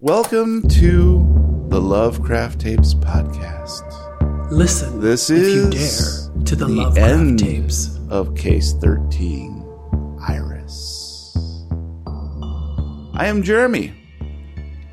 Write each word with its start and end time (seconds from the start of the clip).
Welcome 0.00 0.68
to 0.68 1.66
the 1.70 1.80
Lovecraft 1.80 2.60
Tapes 2.60 2.92
podcast. 2.92 4.50
Listen 4.50 5.00
This 5.00 5.30
if 5.30 5.38
you 5.38 5.68
is 5.68 6.28
dare 6.28 6.44
to 6.44 6.54
the, 6.54 6.66
the 6.66 6.74
Lovecraft 6.74 7.10
end 7.10 7.38
tapes. 7.38 7.98
of 8.10 8.34
Case 8.34 8.74
13 8.74 9.64
Iris. 10.20 11.34
I 13.14 13.24
am 13.26 13.42
Jeremy, 13.42 13.94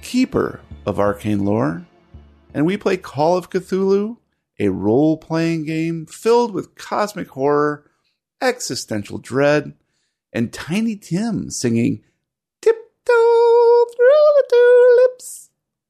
keeper 0.02 0.62
of 0.86 1.02
arcane 1.02 1.44
lore, 1.44 1.86
and 2.54 2.66
we 2.66 2.78
play 2.78 2.96
Call 2.96 3.36
of 3.36 3.50
Cthulhu, 3.50 4.16
a 4.58 4.70
role 4.70 5.18
playing 5.18 5.66
game 5.66 6.06
filled 6.06 6.54
with 6.54 6.76
cosmic 6.76 7.28
horror, 7.28 7.92
existential 8.42 9.18
dread, 9.18 9.74
and 10.32 10.54
Tiny 10.54 10.96
Tim 10.96 11.50
singing 11.50 12.06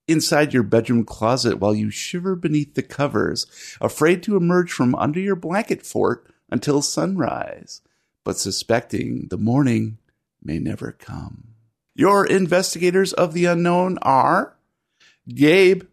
inside 0.07 0.53
your 0.53 0.63
bedroom 0.63 1.05
closet 1.05 1.59
while 1.59 1.73
you 1.75 1.89
shiver 1.89 2.35
beneath 2.35 2.75
the 2.75 2.83
covers, 2.83 3.45
afraid 3.79 4.21
to 4.23 4.35
emerge 4.35 4.71
from 4.71 4.95
under 4.95 5.19
your 5.19 5.35
blanket 5.35 5.85
fort 5.85 6.27
until 6.49 6.81
sunrise, 6.81 7.81
but 8.23 8.37
suspecting 8.37 9.27
the 9.29 9.37
morning 9.37 9.97
may 10.43 10.59
never 10.59 10.91
come. 10.91 11.49
Your 11.95 12.25
investigators 12.25 13.13
of 13.13 13.33
the 13.33 13.45
unknown 13.45 13.97
are 14.01 14.55
Gabe 15.27 15.83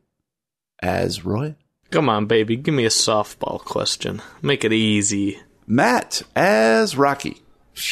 as 0.82 1.24
Roy, 1.24 1.54
Come 1.90 2.08
on, 2.08 2.26
baby, 2.26 2.54
give 2.56 2.72
me 2.74 2.84
a 2.84 2.88
softball 2.88 3.58
question. 3.58 4.22
Make 4.42 4.64
it 4.64 4.72
easy. 4.72 5.40
Matt 5.66 6.22
as 6.36 6.96
Rocky, 6.96 7.42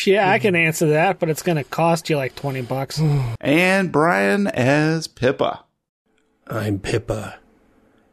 Yeah, 0.04 0.30
I 0.30 0.38
can 0.38 0.54
answer 0.56 0.90
that, 0.90 1.18
but 1.18 1.28
it's 1.28 1.42
going 1.42 1.56
to 1.58 1.64
cost 1.64 2.08
you 2.08 2.16
like 2.16 2.34
20 2.36 2.62
bucks. 2.62 3.00
and 3.40 3.90
Brian 3.92 4.46
as 4.46 5.06
Pippa. 5.08 5.64
I'm 6.50 6.78
Pippa, 6.78 7.38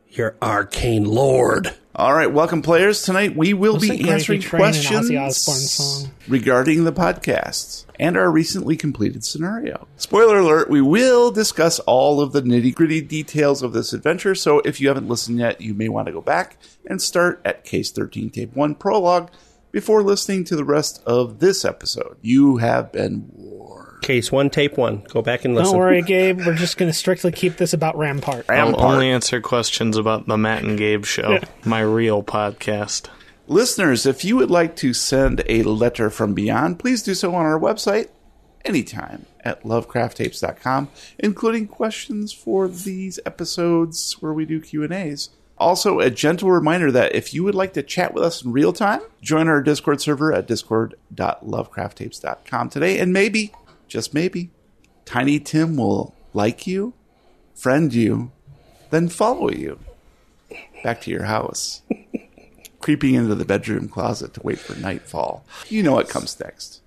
your 0.09 0.35
arcane 0.41 1.05
lord. 1.05 1.73
All 1.95 2.13
right, 2.13 2.29
welcome 2.31 2.61
players. 2.61 3.01
Tonight 3.01 3.37
we 3.37 3.53
will 3.53 3.73
Looks 3.73 3.83
be 3.83 3.89
like 3.91 3.99
Gravy 3.99 4.11
answering 4.13 4.41
Train 4.41 4.61
and 4.61 4.73
questions 4.73 5.09
Ozzy 5.09 5.21
Osbourne 5.21 5.55
song. 5.55 6.11
regarding 6.27 6.83
the 6.83 6.91
podcasts 6.91 7.85
and 7.97 8.17
our 8.17 8.29
recently 8.29 8.75
completed 8.75 9.23
scenario. 9.23 9.87
Spoiler 9.95 10.39
alert, 10.39 10.69
we 10.69 10.81
will 10.81 11.31
discuss 11.31 11.79
all 11.79 12.19
of 12.19 12.33
the 12.33 12.41
nitty 12.41 12.75
gritty 12.75 12.99
details 12.99 13.61
of 13.63 13.71
this 13.71 13.93
adventure, 13.93 14.35
so 14.35 14.59
if 14.65 14.81
you 14.81 14.89
haven't 14.89 15.07
listened 15.07 15.39
yet, 15.39 15.61
you 15.61 15.73
may 15.73 15.87
want 15.87 16.07
to 16.07 16.11
go 16.11 16.21
back 16.21 16.57
and 16.85 17.01
start 17.01 17.39
at 17.45 17.63
Case 17.63 17.89
13, 17.91 18.31
Tape 18.31 18.53
1 18.53 18.75
Prologue 18.75 19.31
before 19.71 20.03
listening 20.03 20.43
to 20.45 20.57
the 20.57 20.65
rest 20.65 21.01
of 21.05 21.39
this 21.39 21.63
episode. 21.63 22.17
You 22.21 22.57
have 22.57 22.91
been 22.91 23.29
warned. 23.33 23.84
Case 24.01 24.31
one, 24.31 24.49
tape 24.49 24.77
one. 24.77 25.03
Go 25.09 25.21
back 25.21 25.45
and 25.45 25.55
listen. 25.55 25.71
Don't 25.71 25.79
worry, 25.79 26.01
Gabe. 26.01 26.45
We're 26.45 26.53
just 26.53 26.77
going 26.77 26.91
to 26.91 26.97
strictly 26.97 27.31
keep 27.31 27.57
this 27.57 27.73
about 27.73 27.97
Rampart. 27.97 28.49
I'll 28.49 28.79
only 28.79 29.09
answer 29.09 29.41
questions 29.41 29.97
about 29.97 30.27
the 30.27 30.37
Matt 30.37 30.63
and 30.63 30.77
Gabe 30.77 31.05
show, 31.05 31.39
my 31.63 31.81
real 31.81 32.21
podcast. 32.21 33.07
Listeners, 33.47 34.05
if 34.05 34.25
you 34.25 34.35
would 34.35 34.51
like 34.51 34.75
to 34.77 34.93
send 34.93 35.43
a 35.47 35.63
letter 35.63 36.09
from 36.09 36.33
beyond, 36.33 36.79
please 36.79 37.03
do 37.03 37.13
so 37.13 37.35
on 37.35 37.45
our 37.45 37.59
website 37.59 38.09
anytime 38.63 39.25
at 39.41 39.63
lovecrafttapes.com, 39.63 40.89
including 41.19 41.67
questions 41.67 42.33
for 42.33 42.67
these 42.67 43.19
episodes 43.25 44.13
where 44.19 44.33
we 44.33 44.45
do 44.45 44.59
Q&As. 44.59 45.29
Also, 45.57 45.99
a 45.99 46.09
gentle 46.09 46.51
reminder 46.51 46.91
that 46.91 47.15
if 47.15 47.33
you 47.33 47.43
would 47.43 47.55
like 47.55 47.73
to 47.73 47.83
chat 47.83 48.13
with 48.13 48.23
us 48.23 48.43
in 48.43 48.51
real 48.51 48.73
time, 48.73 48.99
join 49.21 49.47
our 49.47 49.61
Discord 49.61 50.01
server 50.01 50.33
at 50.33 50.47
discord.lovecrafttapes.com 50.47 52.69
today, 52.69 52.99
and 52.99 53.13
maybe, 53.13 53.53
just 53.87 54.13
maybe, 54.13 54.49
Tiny 55.05 55.39
Tim 55.39 55.77
will 55.77 56.15
like 56.33 56.65
you, 56.67 56.93
friend 57.53 57.93
you, 57.93 58.31
then 58.89 59.09
follow 59.09 59.49
you 59.51 59.79
back 60.83 61.01
to 61.01 61.11
your 61.11 61.23
house 61.23 61.81
creeping 62.79 63.15
into 63.15 63.33
the 63.35 63.45
bedroom 63.45 63.87
closet 63.87 64.33
to 64.35 64.41
wait 64.43 64.59
for 64.59 64.75
nightfall. 64.79 65.45
You 65.69 65.81
know 65.83 65.93
what 65.93 66.09
comes 66.09 66.39
next. 66.39 66.81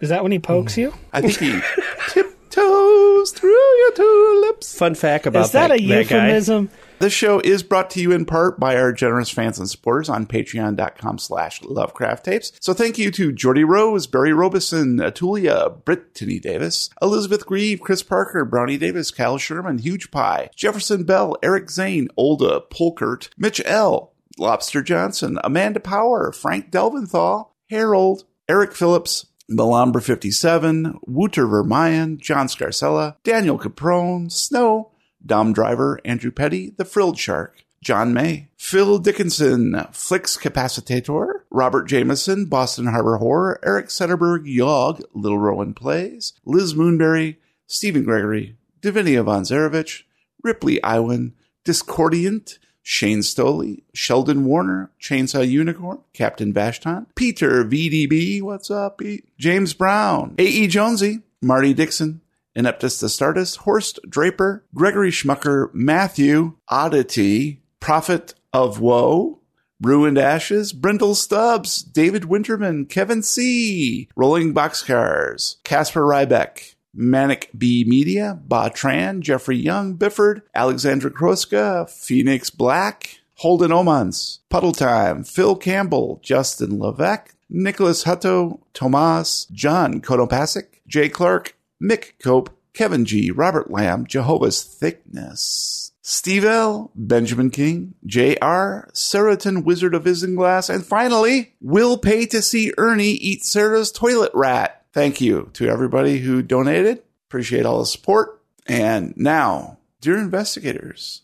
Is 0.00 0.08
that 0.08 0.22
when 0.22 0.32
he 0.32 0.38
pokes 0.38 0.76
you? 0.76 0.92
I 1.12 1.20
think 1.20 1.38
he 1.38 1.60
tiptoes 2.08 3.30
through 3.32 3.50
your 3.78 3.92
tulips. 3.92 4.76
Fun 4.76 4.94
fact 4.94 5.26
about 5.26 5.46
Is 5.46 5.52
that, 5.52 5.68
that, 5.68 5.80
a 5.80 5.86
that 5.86 6.08
guy. 6.08 6.16
euphemism? 6.26 6.70
This 7.02 7.12
show 7.12 7.40
is 7.40 7.64
brought 7.64 7.90
to 7.90 8.00
you 8.00 8.12
in 8.12 8.26
part 8.26 8.60
by 8.60 8.76
our 8.76 8.92
generous 8.92 9.28
fans 9.28 9.58
and 9.58 9.68
supporters 9.68 10.08
on 10.08 10.24
patreon.com 10.24 11.18
slash 11.18 11.60
lovecraft 11.64 12.24
tapes. 12.24 12.52
So 12.60 12.74
thank 12.74 12.96
you 12.96 13.10
to 13.10 13.32
Jordy 13.32 13.64
Rose, 13.64 14.06
Barry 14.06 14.32
Robeson, 14.32 14.98
Atulia, 14.98 15.84
Brittany 15.84 16.38
Davis, 16.38 16.90
Elizabeth 17.02 17.44
Grieve, 17.44 17.80
Chris 17.80 18.04
Parker, 18.04 18.44
Brownie 18.44 18.78
Davis, 18.78 19.10
Cal 19.10 19.36
Sherman, 19.36 19.78
Huge 19.78 20.12
Pie, 20.12 20.50
Jefferson 20.54 21.02
Bell, 21.02 21.34
Eric 21.42 21.72
Zane, 21.72 22.06
Olda, 22.16 22.62
Polkert, 22.70 23.30
Mitch 23.36 23.60
L., 23.64 24.12
Lobster 24.38 24.80
Johnson, 24.80 25.40
Amanda 25.42 25.80
Power, 25.80 26.30
Frank 26.30 26.70
Delventhal, 26.70 27.48
Harold, 27.68 28.26
Eric 28.48 28.76
Phillips, 28.76 29.26
Melambra 29.50 30.00
57, 30.00 31.00
Wouter 31.08 31.48
Vermeyen, 31.48 32.18
John 32.18 32.46
Scarcella, 32.46 33.16
Daniel 33.24 33.58
Caprone, 33.58 34.30
Snow, 34.30 34.91
Dom 35.24 35.52
Driver, 35.52 36.00
Andrew 36.04 36.30
Petty, 36.30 36.70
The 36.76 36.84
Frilled 36.84 37.18
Shark, 37.18 37.64
John 37.82 38.14
May, 38.14 38.48
Phil 38.56 38.98
Dickinson, 38.98 39.86
Flix 39.92 40.36
Capacitator, 40.36 41.42
Robert 41.50 41.88
Jameson, 41.88 42.46
Boston 42.46 42.86
Harbor 42.86 43.16
Horror, 43.16 43.58
Eric 43.64 43.88
Setterberg, 43.88 44.42
Yog, 44.44 45.02
Little 45.14 45.38
Rowan 45.38 45.74
Plays, 45.74 46.32
Liz 46.44 46.74
Moonberry, 46.74 47.36
Stephen 47.66 48.04
Gregory, 48.04 48.56
Davinia 48.80 49.24
Von 49.24 49.42
Zarevich, 49.42 50.04
Ripley 50.42 50.82
Iwan, 50.82 51.34
Discordiant, 51.64 52.58
Shane 52.82 53.20
Stoley, 53.20 53.82
Sheldon 53.94 54.44
Warner, 54.44 54.90
Chainsaw 55.00 55.48
Unicorn, 55.48 56.00
Captain 56.12 56.52
Vashton, 56.52 57.06
Peter 57.14 57.64
VDB, 57.64 58.42
what's 58.42 58.70
up, 58.70 58.98
Pete? 58.98 59.28
James 59.38 59.72
Brown, 59.72 60.34
A.E. 60.38 60.66
Jonesy, 60.66 61.20
Marty 61.40 61.74
Dixon, 61.74 62.20
Ineptus 62.56 63.02
Astartes, 63.02 63.58
Horst 63.58 63.98
Draper, 64.08 64.64
Gregory 64.74 65.10
Schmucker, 65.10 65.72
Matthew, 65.72 66.54
Oddity, 66.68 67.62
Prophet 67.80 68.34
of 68.52 68.80
Woe, 68.80 69.40
Ruined 69.80 70.18
Ashes, 70.18 70.72
Brindle 70.72 71.16
Stubbs, 71.16 71.82
David 71.82 72.22
Winterman, 72.22 72.88
Kevin 72.88 73.22
C., 73.22 74.08
Rolling 74.14 74.54
Boxcars, 74.54 75.56
Casper 75.64 76.02
Rybeck, 76.02 76.74
Manic 76.94 77.50
B 77.56 77.84
Media, 77.86 78.38
Ba 78.46 78.70
Tran, 78.70 79.20
Jeffrey 79.20 79.56
Young, 79.56 79.94
Bifford, 79.96 80.42
Alexandra 80.54 81.10
Kroska, 81.10 81.88
Phoenix 81.90 82.50
Black, 82.50 83.22
Holden 83.36 83.70
Omans, 83.70 84.38
Puddle 84.50 84.72
Time, 84.72 85.24
Phil 85.24 85.56
Campbell, 85.56 86.20
Justin 86.22 86.78
Levesque, 86.78 87.34
Nicholas 87.48 88.04
Hutto, 88.04 88.60
Tomas, 88.72 89.46
John 89.50 90.00
Kodopasic, 90.00 90.66
Jay 90.86 91.08
Clark, 91.08 91.56
Mick 91.82 92.12
Cope, 92.22 92.50
Kevin 92.72 93.04
G, 93.04 93.30
Robert 93.30 93.70
Lamb, 93.70 94.06
Jehovah's 94.06 94.62
Thickness, 94.62 95.92
Steve 96.00 96.44
L, 96.44 96.90
Benjamin 96.94 97.50
King, 97.50 97.94
J.R., 98.06 98.88
Seriton 98.92 99.64
Wizard 99.64 99.94
of 99.94 100.04
Isinglass, 100.04 100.72
and 100.72 100.84
finally, 100.84 101.54
will 101.60 101.98
pay 101.98 102.26
to 102.26 102.40
see 102.40 102.72
Ernie 102.78 103.12
eat 103.12 103.44
Sarah's 103.44 103.92
toilet 103.92 104.32
rat. 104.34 104.84
Thank 104.92 105.20
you 105.20 105.50
to 105.54 105.68
everybody 105.68 106.18
who 106.18 106.42
donated. 106.42 107.02
Appreciate 107.28 107.66
all 107.66 107.78
the 107.80 107.86
support. 107.86 108.40
And 108.66 109.14
now, 109.16 109.78
dear 110.00 110.18
investigators, 110.18 111.22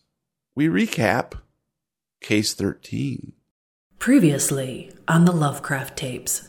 we 0.54 0.69
recap 0.69 1.34
Case 2.20 2.54
13. 2.54 3.32
Previously 3.98 4.92
on 5.06 5.25
the 5.25 5.32
Lovecraft 5.32 5.96
tapes. 5.96 6.48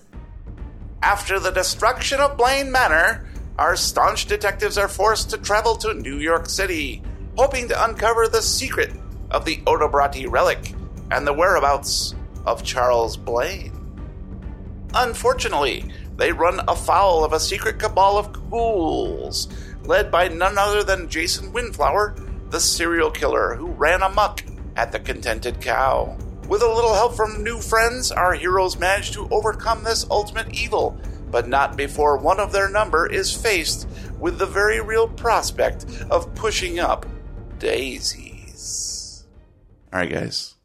After 1.02 1.40
the 1.40 1.52
destruction 1.52 2.20
of 2.20 2.38
Blaine 2.38 2.72
Manor, 2.72 3.28
our 3.60 3.76
staunch 3.76 4.26
detectives 4.26 4.78
are 4.78 4.88
forced 4.88 5.30
to 5.30 5.38
travel 5.38 5.76
to 5.76 5.94
New 5.94 6.16
York 6.16 6.48
City, 6.48 7.04
hoping 7.38 7.68
to 7.68 7.84
uncover 7.84 8.26
the 8.26 8.42
secret 8.42 8.94
of 9.32 9.44
the 9.44 9.58
Odobrati 9.68 10.32
relic 10.32 10.74
and 11.12 11.28
the 11.28 11.34
whereabouts 11.34 12.16
of 12.46 12.64
Charles 12.64 13.18
Blaine. 13.18 13.74
Unfortunately, 14.94 15.84
they 16.16 16.32
run 16.32 16.62
afoul 16.70 17.26
of 17.26 17.34
a 17.34 17.40
secret 17.40 17.80
cabal 17.80 18.18
of 18.18 18.32
ghouls, 18.50 19.50
led 19.84 20.10
by 20.10 20.30
none 20.30 20.58
other 20.58 20.82
than 20.82 21.10
Jason 21.10 21.52
Windflower, 21.52 22.16
the 22.52 22.62
serial 22.62 23.12
killer 23.12 23.56
who 23.56 23.68
ran 23.68 24.04
amok 24.04 24.42
at 24.78 24.94
the 24.94 25.00
Contented 25.02 25.60
Cow. 25.60 26.18
With 26.48 26.62
a 26.62 26.74
little 26.74 26.94
help 26.94 27.14
from 27.14 27.44
new 27.44 27.60
friends, 27.60 28.10
our 28.10 28.34
heroes 28.34 28.80
manage 28.80 29.12
to 29.12 29.28
overcome 29.30 29.84
this 29.84 30.06
ultimate 30.10 30.54
evil, 30.54 30.98
but 31.32 31.48
not 31.48 31.78
before 31.78 32.18
one 32.18 32.40
of 32.40 32.52
their 32.52 32.70
number 32.70 33.06
is 33.12 33.36
faced 33.36 33.88
with 34.20 34.38
the 34.38 34.46
very 34.46 34.82
real 34.82 35.08
prospect 35.08 35.86
of 36.10 36.34
pushing 36.36 36.80
up 36.80 37.06
daisies. 37.60 39.26
All 39.92 40.00
right, 40.00 40.12
guys, 40.12 40.56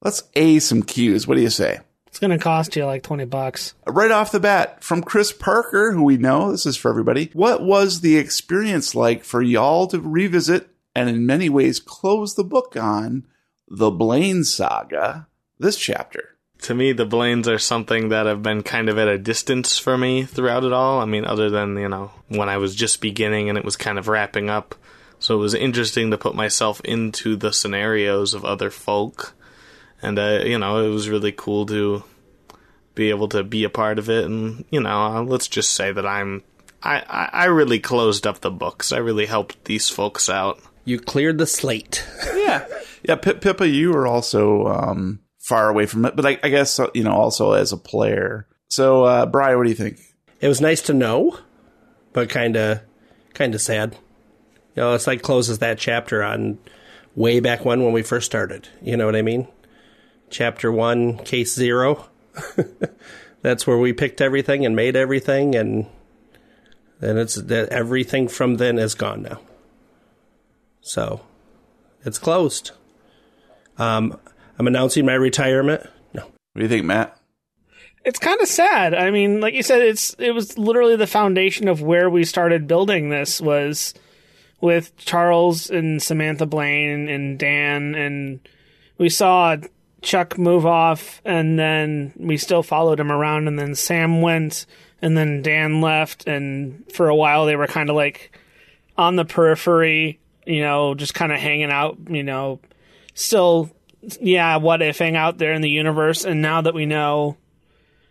let's 0.00 0.24
A 0.34 0.58
some 0.58 0.82
cues. 0.82 1.26
What 1.26 1.36
do 1.36 1.42
you 1.42 1.50
say? 1.50 1.80
It's 2.06 2.18
going 2.18 2.30
to 2.30 2.38
cost 2.38 2.76
you 2.76 2.84
like 2.84 3.02
20 3.02 3.24
bucks. 3.24 3.74
Right 3.86 4.10
off 4.10 4.32
the 4.32 4.40
bat, 4.40 4.84
from 4.84 5.02
Chris 5.02 5.32
Parker, 5.32 5.92
who 5.92 6.02
we 6.02 6.18
know, 6.18 6.50
this 6.50 6.66
is 6.66 6.76
for 6.76 6.90
everybody. 6.90 7.30
What 7.32 7.62
was 7.62 8.00
the 8.00 8.18
experience 8.18 8.94
like 8.94 9.24
for 9.24 9.40
y'all 9.40 9.86
to 9.86 9.98
revisit 10.00 10.68
and 10.94 11.08
in 11.08 11.24
many 11.24 11.48
ways 11.48 11.80
close 11.80 12.34
the 12.34 12.44
book 12.44 12.76
on 12.76 13.26
the 13.68 13.90
Blaine 13.90 14.44
saga 14.44 15.26
this 15.58 15.76
chapter. 15.76 16.31
To 16.62 16.74
me, 16.74 16.92
the 16.92 17.04
Blaines 17.04 17.48
are 17.48 17.58
something 17.58 18.10
that 18.10 18.26
have 18.26 18.42
been 18.42 18.62
kind 18.62 18.88
of 18.88 18.96
at 18.96 19.08
a 19.08 19.18
distance 19.18 19.78
for 19.78 19.98
me 19.98 20.24
throughout 20.24 20.62
it 20.62 20.72
all. 20.72 21.00
I 21.00 21.06
mean, 21.06 21.24
other 21.24 21.50
than, 21.50 21.76
you 21.76 21.88
know, 21.88 22.12
when 22.28 22.48
I 22.48 22.58
was 22.58 22.76
just 22.76 23.00
beginning 23.00 23.48
and 23.48 23.58
it 23.58 23.64
was 23.64 23.76
kind 23.76 23.98
of 23.98 24.06
wrapping 24.06 24.48
up. 24.48 24.76
So 25.18 25.34
it 25.34 25.38
was 25.38 25.54
interesting 25.54 26.10
to 26.10 26.18
put 26.18 26.34
myself 26.36 26.80
into 26.84 27.34
the 27.34 27.52
scenarios 27.52 28.32
of 28.32 28.44
other 28.44 28.70
folk. 28.70 29.34
And, 30.00 30.18
uh, 30.18 30.42
you 30.44 30.58
know, 30.58 30.84
it 30.84 30.88
was 30.88 31.08
really 31.08 31.32
cool 31.32 31.66
to 31.66 32.04
be 32.94 33.10
able 33.10 33.28
to 33.30 33.42
be 33.42 33.64
a 33.64 33.70
part 33.70 33.98
of 33.98 34.08
it. 34.08 34.24
And, 34.24 34.64
you 34.70 34.80
know, 34.80 35.24
let's 35.24 35.48
just 35.48 35.70
say 35.70 35.92
that 35.92 36.06
I'm. 36.06 36.42
I, 36.82 36.98
I, 37.08 37.30
I 37.32 37.44
really 37.44 37.78
closed 37.78 38.26
up 38.26 38.40
the 38.40 38.50
books. 38.50 38.92
I 38.92 38.98
really 38.98 39.26
helped 39.26 39.64
these 39.64 39.88
folks 39.88 40.28
out. 40.28 40.60
You 40.84 40.98
cleared 40.98 41.38
the 41.38 41.46
slate. 41.46 42.04
Yeah, 42.42 42.66
yeah. 43.02 43.14
P- 43.14 43.34
Pippa, 43.34 43.66
you 43.66 43.92
were 43.92 44.06
also 44.06 44.66
um, 44.66 45.20
far 45.52 45.68
away 45.68 45.84
from 45.84 46.06
it, 46.06 46.16
but 46.16 46.24
I, 46.24 46.38
I 46.42 46.48
guess 46.48 46.80
uh, 46.80 46.86
you 46.94 47.04
know 47.04 47.12
also 47.12 47.52
as 47.52 47.72
a 47.72 47.76
player. 47.76 48.46
So, 48.68 49.04
uh, 49.04 49.26
Brian, 49.26 49.58
what 49.58 49.64
do 49.64 49.68
you 49.68 49.76
think? 49.76 49.98
It 50.40 50.48
was 50.48 50.62
nice 50.62 50.80
to 50.82 50.94
know, 50.94 51.38
but 52.14 52.30
kind 52.30 52.56
of, 52.56 52.80
kind 53.34 53.54
of 53.54 53.60
sad. 53.60 53.98
You 54.74 54.82
know, 54.82 54.94
it's 54.94 55.06
like 55.06 55.20
closes 55.20 55.58
that 55.58 55.78
chapter 55.78 56.22
on 56.22 56.58
way 57.14 57.38
back 57.38 57.66
when 57.66 57.82
when 57.82 57.92
we 57.92 58.00
first 58.00 58.24
started. 58.24 58.68
You 58.80 58.96
know 58.96 59.04
what 59.04 59.14
I 59.14 59.20
mean? 59.20 59.46
Chapter 60.30 60.72
one, 60.72 61.18
case 61.18 61.54
zero. 61.54 62.08
That's 63.42 63.66
where 63.66 63.76
we 63.76 63.92
picked 63.92 64.22
everything 64.22 64.64
and 64.64 64.74
made 64.74 64.96
everything, 64.96 65.54
and 65.54 65.84
and 67.02 67.18
it's 67.18 67.34
that 67.34 67.68
everything 67.68 68.26
from 68.26 68.56
then 68.56 68.78
is 68.78 68.94
gone 68.94 69.20
now. 69.20 69.40
So, 70.80 71.20
it's 72.06 72.18
closed. 72.18 72.70
Um, 73.76 74.18
I'm 74.58 74.66
announcing 74.66 75.06
my 75.06 75.14
retirement. 75.14 75.82
No, 76.14 76.22
What 76.22 76.32
do 76.56 76.62
you 76.62 76.68
think, 76.68 76.84
Matt? 76.84 77.16
It's 78.04 78.18
kind 78.18 78.40
of 78.40 78.48
sad. 78.48 78.94
I 78.94 79.10
mean, 79.10 79.40
like 79.40 79.54
you 79.54 79.62
said, 79.62 79.82
it's 79.82 80.14
it 80.18 80.32
was 80.32 80.58
literally 80.58 80.96
the 80.96 81.06
foundation 81.06 81.68
of 81.68 81.82
where 81.82 82.10
we 82.10 82.24
started 82.24 82.66
building 82.66 83.10
this 83.10 83.40
was 83.40 83.94
with 84.60 84.96
Charles 84.96 85.70
and 85.70 86.02
Samantha 86.02 86.46
Blaine 86.46 87.08
and 87.08 87.38
Dan, 87.38 87.94
and 87.94 88.40
we 88.98 89.08
saw 89.08 89.56
Chuck 90.02 90.36
move 90.36 90.66
off, 90.66 91.22
and 91.24 91.58
then 91.58 92.12
we 92.16 92.36
still 92.36 92.64
followed 92.64 92.98
him 92.98 93.12
around, 93.12 93.46
and 93.46 93.56
then 93.58 93.74
Sam 93.76 94.20
went, 94.20 94.66
and 95.00 95.16
then 95.16 95.42
Dan 95.42 95.80
left, 95.80 96.26
and 96.26 96.84
for 96.92 97.08
a 97.08 97.14
while 97.14 97.46
they 97.46 97.54
were 97.56 97.68
kind 97.68 97.88
of 97.88 97.94
like 97.94 98.36
on 98.96 99.14
the 99.16 99.24
periphery, 99.24 100.18
you 100.44 100.60
know, 100.62 100.94
just 100.94 101.14
kind 101.14 101.32
of 101.32 101.38
hanging 101.38 101.70
out, 101.70 101.98
you 102.08 102.22
know, 102.24 102.60
still, 103.14 103.70
yeah, 104.20 104.56
what 104.56 104.80
ifing 104.80 105.16
out 105.16 105.38
there 105.38 105.52
in 105.52 105.62
the 105.62 105.70
universe, 105.70 106.24
and 106.24 106.42
now 106.42 106.62
that 106.62 106.74
we 106.74 106.86
know 106.86 107.36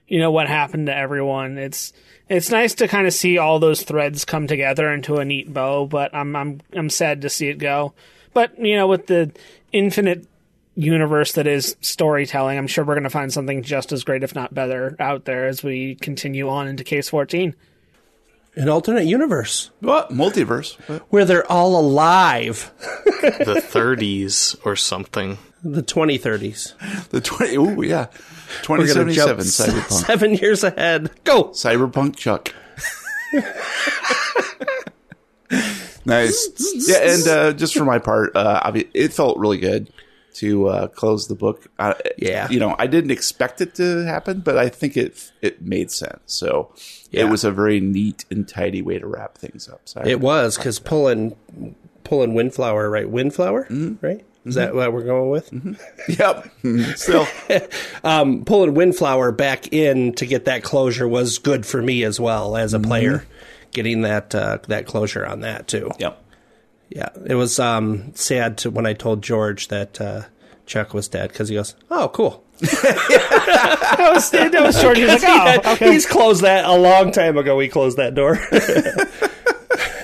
you 0.08 0.20
know 0.20 0.32
what 0.32 0.48
happened 0.50 0.88
to 0.88 0.96
everyone. 0.96 1.58
It's 1.58 1.94
it's 2.28 2.50
nice 2.50 2.76
to 2.76 2.88
kind 2.88 3.08
of 3.08 3.14
see 3.14 3.38
all 3.38 3.60
those 3.60 3.84
threads 3.84 4.26
come 4.26 4.46
together 4.48 4.92
into 4.92 5.18
a 5.18 5.26
neat 5.26 5.54
bow, 5.54 5.86
but 5.86 6.14
I'm 6.14 6.36
I'm 6.36 6.62
I'm 6.74 6.90
sad 6.90 7.22
to 7.22 7.30
see 7.30 7.48
it 7.48 7.60
go. 7.60 7.94
But 8.34 8.58
you 8.60 8.76
know, 8.76 8.88
with 8.88 9.08
the 9.08 9.32
infinite 9.72 10.28
universe 10.76 11.34
that 11.34 11.48
is 11.48 11.76
storytelling, 11.82 12.58
I'm 12.58 12.68
sure 12.68 12.84
we're 12.84 12.96
going 12.96 13.04
to 13.04 13.10
find 13.10 13.32
something 13.32 13.64
just 13.64 13.92
as 13.92 14.04
great, 14.04 14.24
if 14.24 14.36
not 14.36 14.54
better, 14.54 14.96
out 15.00 15.26
there 15.26 15.48
as 15.48 15.64
we 15.64 15.96
continue 15.96 16.50
on 16.50 16.68
into 16.68 16.84
Case 16.84 17.10
14. 17.10 17.56
an 18.56 18.70
alternate 18.70 19.06
universe 19.06 19.70
What 19.80 20.10
multiverse? 20.12 20.78
What? 20.90 21.02
where 21.10 21.26
they're 21.26 21.50
all 21.50 21.80
alive. 21.80 22.72
The 23.22 23.62
30s 23.64 24.58
or 24.66 24.76
something. 24.76 25.38
The 25.64 25.84
2030s. 25.84 27.10
The 27.10 27.22
twenty? 27.22 27.56
Ooh, 27.56 27.84
yeah, 27.84 28.08
twenty 28.64 28.84
We're 28.84 28.94
gonna 28.94 29.14
seventy 29.14 29.14
jump 29.14 29.42
seven 29.44 29.76
cyberpunk. 29.82 30.06
seven 30.06 30.34
years 30.34 30.64
ahead. 30.64 31.12
Go. 31.24 31.46
Cyberpunk 31.50 32.16
Chuck. 32.16 32.54
nice. 36.06 36.50
Yeah, 36.88 37.14
and 37.14 37.28
uh, 37.28 37.54
just 37.54 37.76
for 37.76 37.86
my 37.86 38.00
part, 38.00 38.36
uh, 38.36 38.72
it 38.94 39.14
felt 39.14 39.38
really 39.38 39.58
good 39.58 39.92
to 40.36 40.68
uh, 40.68 40.88
close 40.88 41.28
the 41.28 41.36
book. 41.36 41.68
Uh, 41.78 41.94
Yeah. 42.18 42.48
you 42.50 42.60
know, 42.60 42.76
I 42.80 42.88
didn't 42.88 43.12
expect 43.12 43.60
it 43.62 43.76
to 43.76 44.06
happen, 44.06 44.40
but 44.40 44.58
I 44.58 44.70
think 44.70 44.96
it 44.98 45.32
it 45.42 45.62
made 45.62 45.92
sense. 45.92 46.22
So 46.26 46.74
Yeah. 47.12 47.26
it 47.26 47.30
was 47.30 47.44
a 47.44 47.52
very 47.52 47.80
neat 47.82 48.26
and 48.32 48.48
tidy 48.48 48.82
way 48.82 48.98
to 49.00 49.08
wrap 49.08 49.38
things 49.38 49.68
up. 49.68 49.82
So 49.86 50.02
It 50.06 50.22
was 50.22 50.58
because 50.58 50.80
pulling 50.80 51.36
pulling 52.04 52.34
Windflower, 52.34 52.90
right? 52.90 53.10
Windflower, 53.10 53.68
right? 54.02 54.26
Is 54.44 54.56
that 54.56 54.74
what 54.74 54.92
we're 54.92 55.04
going 55.04 55.30
with? 55.30 55.80
yep. 56.20 56.52
Still, 56.98 57.28
Um, 58.04 58.44
pulling 58.44 58.74
Windflower 58.74 59.32
back 59.32 59.72
in 59.72 60.14
to 60.14 60.26
get 60.26 60.46
that 60.46 60.64
closure 60.64 61.08
was 61.08 61.38
good 61.38 61.66
for 61.66 61.82
me 61.82 62.04
as 62.04 62.20
well 62.20 62.58
as 62.58 62.74
a 62.74 62.80
player. 62.80 63.26
Getting 63.72 64.02
that 64.02 64.34
uh, 64.34 64.58
that 64.68 64.86
closure 64.88 65.26
on 65.26 65.42
that 65.42 65.68
too. 65.68 65.92
yep. 66.00 66.24
Yeah, 66.90 67.10
it 67.26 67.36
was 67.36 67.58
um, 67.60 68.14
sad 68.16 68.58
to 68.60 68.70
when 68.72 68.86
I 68.86 68.92
told 68.94 69.22
George 69.22 69.70
that 69.70 70.02
uh, 70.02 70.24
Chuck 70.66 70.94
was 70.94 71.08
dead 71.08 71.30
because 71.30 71.48
he 71.48 71.56
goes, 71.56 71.74
"Oh, 71.90 72.10
cool." 72.10 72.44
That 72.60 74.12
was 74.14 74.30
that 74.32 74.54
was 74.62 74.80
short. 74.82 74.98
He 74.98 75.04
was 75.04 75.24
like, 75.24 75.66
oh, 75.66 75.74
okay. 75.74 75.92
He's 75.94 76.06
closed 76.06 76.42
that 76.44 76.66
a 76.66 76.76
long 76.76 77.12
time 77.14 77.38
ago. 77.38 77.56
We 77.56 77.70
closed 77.70 77.98
that 77.98 78.14
door. 78.14 78.36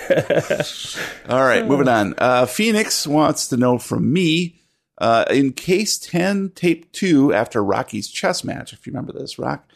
All 1.29 1.43
right, 1.43 1.65
moving 1.65 1.87
on. 1.87 2.13
Uh, 2.17 2.45
Phoenix 2.45 3.05
wants 3.05 3.47
to 3.49 3.57
know 3.57 3.77
from 3.77 4.11
me 4.11 4.57
uh, 4.97 5.25
in 5.29 5.53
case 5.53 5.97
10, 5.97 6.51
tape 6.55 6.91
2, 6.91 7.33
after 7.33 7.63
Rocky's 7.63 8.09
chess 8.09 8.43
match, 8.43 8.73
if 8.73 8.87
you 8.87 8.91
remember 8.91 9.13
this, 9.13 9.37
Rock, 9.37 9.67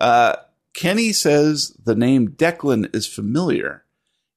uh, 0.00 0.36
Kenny 0.74 1.12
says 1.12 1.74
the 1.82 1.94
name 1.94 2.28
Declan 2.28 2.94
is 2.94 3.06
familiar, 3.06 3.84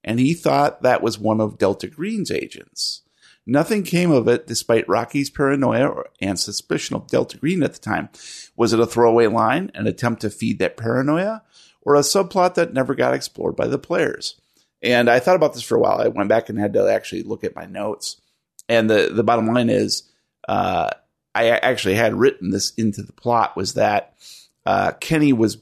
and 0.03 0.19
he 0.19 0.33
thought 0.33 0.81
that 0.81 1.03
was 1.03 1.19
one 1.19 1.41
of 1.41 1.57
Delta 1.57 1.87
Green's 1.87 2.31
agents. 2.31 3.01
Nothing 3.45 3.83
came 3.83 4.11
of 4.11 4.27
it 4.27 4.47
despite 4.47 4.87
Rocky's 4.87 5.29
paranoia 5.29 6.03
and 6.21 6.39
suspicion 6.39 6.95
of 6.95 7.07
Delta 7.07 7.37
Green 7.37 7.63
at 7.63 7.73
the 7.73 7.79
time. 7.79 8.09
Was 8.55 8.71
it 8.71 8.79
a 8.79 8.85
throwaway 8.85 9.27
line, 9.27 9.71
an 9.73 9.87
attempt 9.87 10.21
to 10.21 10.29
feed 10.29 10.59
that 10.59 10.77
paranoia, 10.77 11.43
or 11.81 11.95
a 11.95 11.99
subplot 11.99 12.53
that 12.55 12.73
never 12.73 12.95
got 12.95 13.13
explored 13.13 13.55
by 13.55 13.67
the 13.67 13.79
players? 13.79 14.40
And 14.83 15.09
I 15.09 15.19
thought 15.19 15.35
about 15.35 15.53
this 15.53 15.63
for 15.63 15.75
a 15.75 15.79
while. 15.79 16.01
I 16.01 16.07
went 16.07 16.29
back 16.29 16.49
and 16.49 16.57
had 16.57 16.73
to 16.73 16.87
actually 16.87 17.23
look 17.23 17.43
at 17.43 17.55
my 17.55 17.65
notes. 17.65 18.19
And 18.67 18.89
the, 18.89 19.11
the 19.11 19.23
bottom 19.23 19.47
line 19.47 19.69
is, 19.69 20.03
uh, 20.47 20.89
I 21.35 21.49
actually 21.49 21.95
had 21.95 22.15
written 22.15 22.49
this 22.49 22.73
into 22.75 23.03
the 23.03 23.13
plot 23.13 23.55
was 23.55 23.73
that 23.73 24.15
uh, 24.65 24.91
Kenny 24.99 25.33
was 25.33 25.57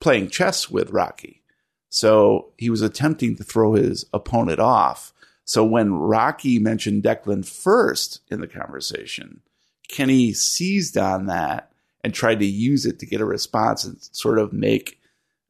playing 0.00 0.28
chess 0.28 0.68
with 0.68 0.90
Rocky. 0.90 1.42
So 1.88 2.52
he 2.58 2.70
was 2.70 2.82
attempting 2.82 3.36
to 3.36 3.44
throw 3.44 3.74
his 3.74 4.04
opponent 4.12 4.58
off. 4.58 5.12
So 5.44 5.64
when 5.64 5.94
Rocky 5.94 6.58
mentioned 6.58 7.04
Declan 7.04 7.46
first 7.46 8.20
in 8.28 8.40
the 8.40 8.46
conversation, 8.46 9.40
Kenny 9.88 10.32
seized 10.32 10.98
on 10.98 11.26
that 11.26 11.70
and 12.02 12.12
tried 12.12 12.40
to 12.40 12.46
use 12.46 12.84
it 12.84 12.98
to 12.98 13.06
get 13.06 13.20
a 13.20 13.24
response 13.24 13.84
and 13.84 14.02
sort 14.12 14.38
of 14.38 14.52
make 14.52 14.98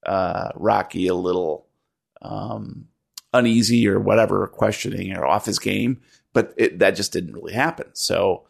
uh, 0.04 0.50
Rocky 0.54 1.06
a 1.06 1.14
little 1.14 1.66
um, 2.22 2.88
uneasy 3.34 3.86
or 3.86 4.00
whatever, 4.00 4.46
questioning 4.46 5.14
or 5.14 5.26
off 5.26 5.44
his 5.44 5.58
game. 5.58 6.00
But 6.32 6.54
it, 6.56 6.78
that 6.78 6.96
just 6.96 7.12
didn't 7.12 7.34
really 7.34 7.52
happen. 7.52 7.88
So 7.92 8.44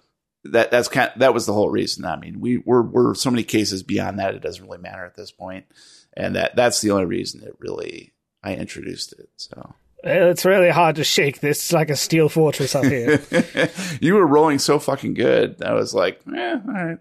that 0.44 0.70
that's 0.70 0.88
kind 0.88 1.10
that 1.16 1.34
was 1.34 1.46
the 1.46 1.52
whole 1.52 1.70
reason. 1.70 2.04
I 2.04 2.16
mean, 2.16 2.40
we 2.40 2.58
we're 2.58 2.82
we're 2.82 3.14
so 3.14 3.30
many 3.30 3.42
cases 3.42 3.82
beyond 3.82 4.18
that; 4.18 4.34
it 4.34 4.42
doesn't 4.42 4.64
really 4.64 4.78
matter 4.78 5.04
at 5.04 5.16
this 5.16 5.30
point, 5.30 5.66
and 6.14 6.36
that 6.36 6.54
that's 6.54 6.80
the 6.80 6.90
only 6.90 7.06
reason 7.06 7.42
it 7.42 7.56
really 7.58 8.12
I 8.42 8.54
introduced 8.54 9.12
it. 9.14 9.30
So 9.36 9.74
It's 10.02 10.44
really 10.44 10.70
hard 10.70 10.96
to 10.96 11.04
shake 11.04 11.40
this. 11.40 11.58
It's 11.58 11.72
like 11.72 11.90
a 11.90 11.96
steel 11.96 12.28
fortress 12.28 12.74
up 12.74 12.84
here. 12.84 13.22
you 14.00 14.14
were 14.14 14.26
rolling 14.26 14.58
so 14.58 14.78
fucking 14.78 15.14
good. 15.14 15.62
I 15.62 15.72
was 15.72 15.94
like, 15.94 16.20
eh, 16.34 16.58
all 16.66 16.72
right, 16.72 16.98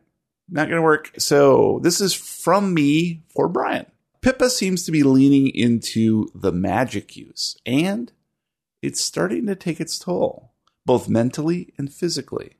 not 0.49 0.69
gonna 0.69 0.81
work. 0.81 1.11
So 1.17 1.79
this 1.83 1.99
is 1.99 2.13
from 2.13 2.73
me 2.73 3.23
for 3.35 3.49
Brian. 3.49 3.85
Pippa 4.23 4.49
seems 4.49 4.85
to 4.85 4.91
be 4.91 5.03
leaning 5.03 5.49
into 5.49 6.29
the 6.33 6.53
magic 6.53 7.17
use, 7.17 7.57
and 7.65 8.13
it's 8.81 9.01
starting 9.01 9.45
to 9.47 9.55
take 9.55 9.81
its 9.81 9.99
toll, 9.99 10.53
both 10.85 11.09
mentally 11.09 11.73
and 11.77 11.91
physically. 11.91 12.55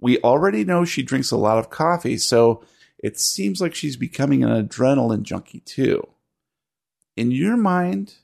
We 0.00 0.18
already 0.18 0.64
know 0.64 0.84
she 0.84 1.04
drinks 1.04 1.30
a 1.30 1.36
lot 1.36 1.58
of 1.58 1.70
coffee, 1.70 2.18
so 2.18 2.64
it 2.98 3.20
seems 3.20 3.60
like 3.60 3.72
she's 3.72 3.96
becoming 3.96 4.42
an 4.42 4.50
adrenaline 4.50 5.22
junkie 5.22 5.60
too. 5.60 6.08
In 7.16 7.30
your 7.30 7.56
mind, 7.56 8.16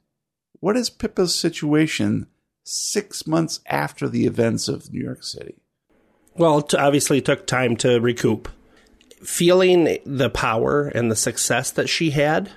what 0.59 0.77
is 0.77 0.91
Pippa's 0.91 1.37
situation 1.37 2.27
six 2.65 3.29
months 3.29 3.61
after 3.67 4.09
the 4.09 4.27
events 4.27 4.67
of 4.67 4.93
New 4.93 5.05
York 5.05 5.23
City? 5.23 5.55
well, 6.37 6.67
obviously, 6.77 7.19
it 7.19 7.25
took 7.25 7.47
time 7.47 7.77
to 7.77 8.01
recoup. 8.01 8.49
Feeling 9.23 9.99
the 10.05 10.31
power 10.31 10.89
and 10.89 11.11
the 11.11 11.17
success 11.17 11.71
that 11.71 11.89
she 11.89 12.11
had 12.11 12.51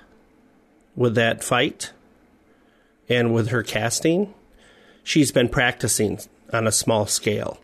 with 0.94 1.14
that 1.14 1.42
fight 1.42 1.92
and 3.08 3.32
with 3.34 3.48
her 3.48 3.62
casting, 3.62 4.34
she's 5.02 5.32
been 5.32 5.48
practicing 5.48 6.20
on 6.52 6.66
a 6.66 6.72
small 6.72 7.06
scale, 7.06 7.58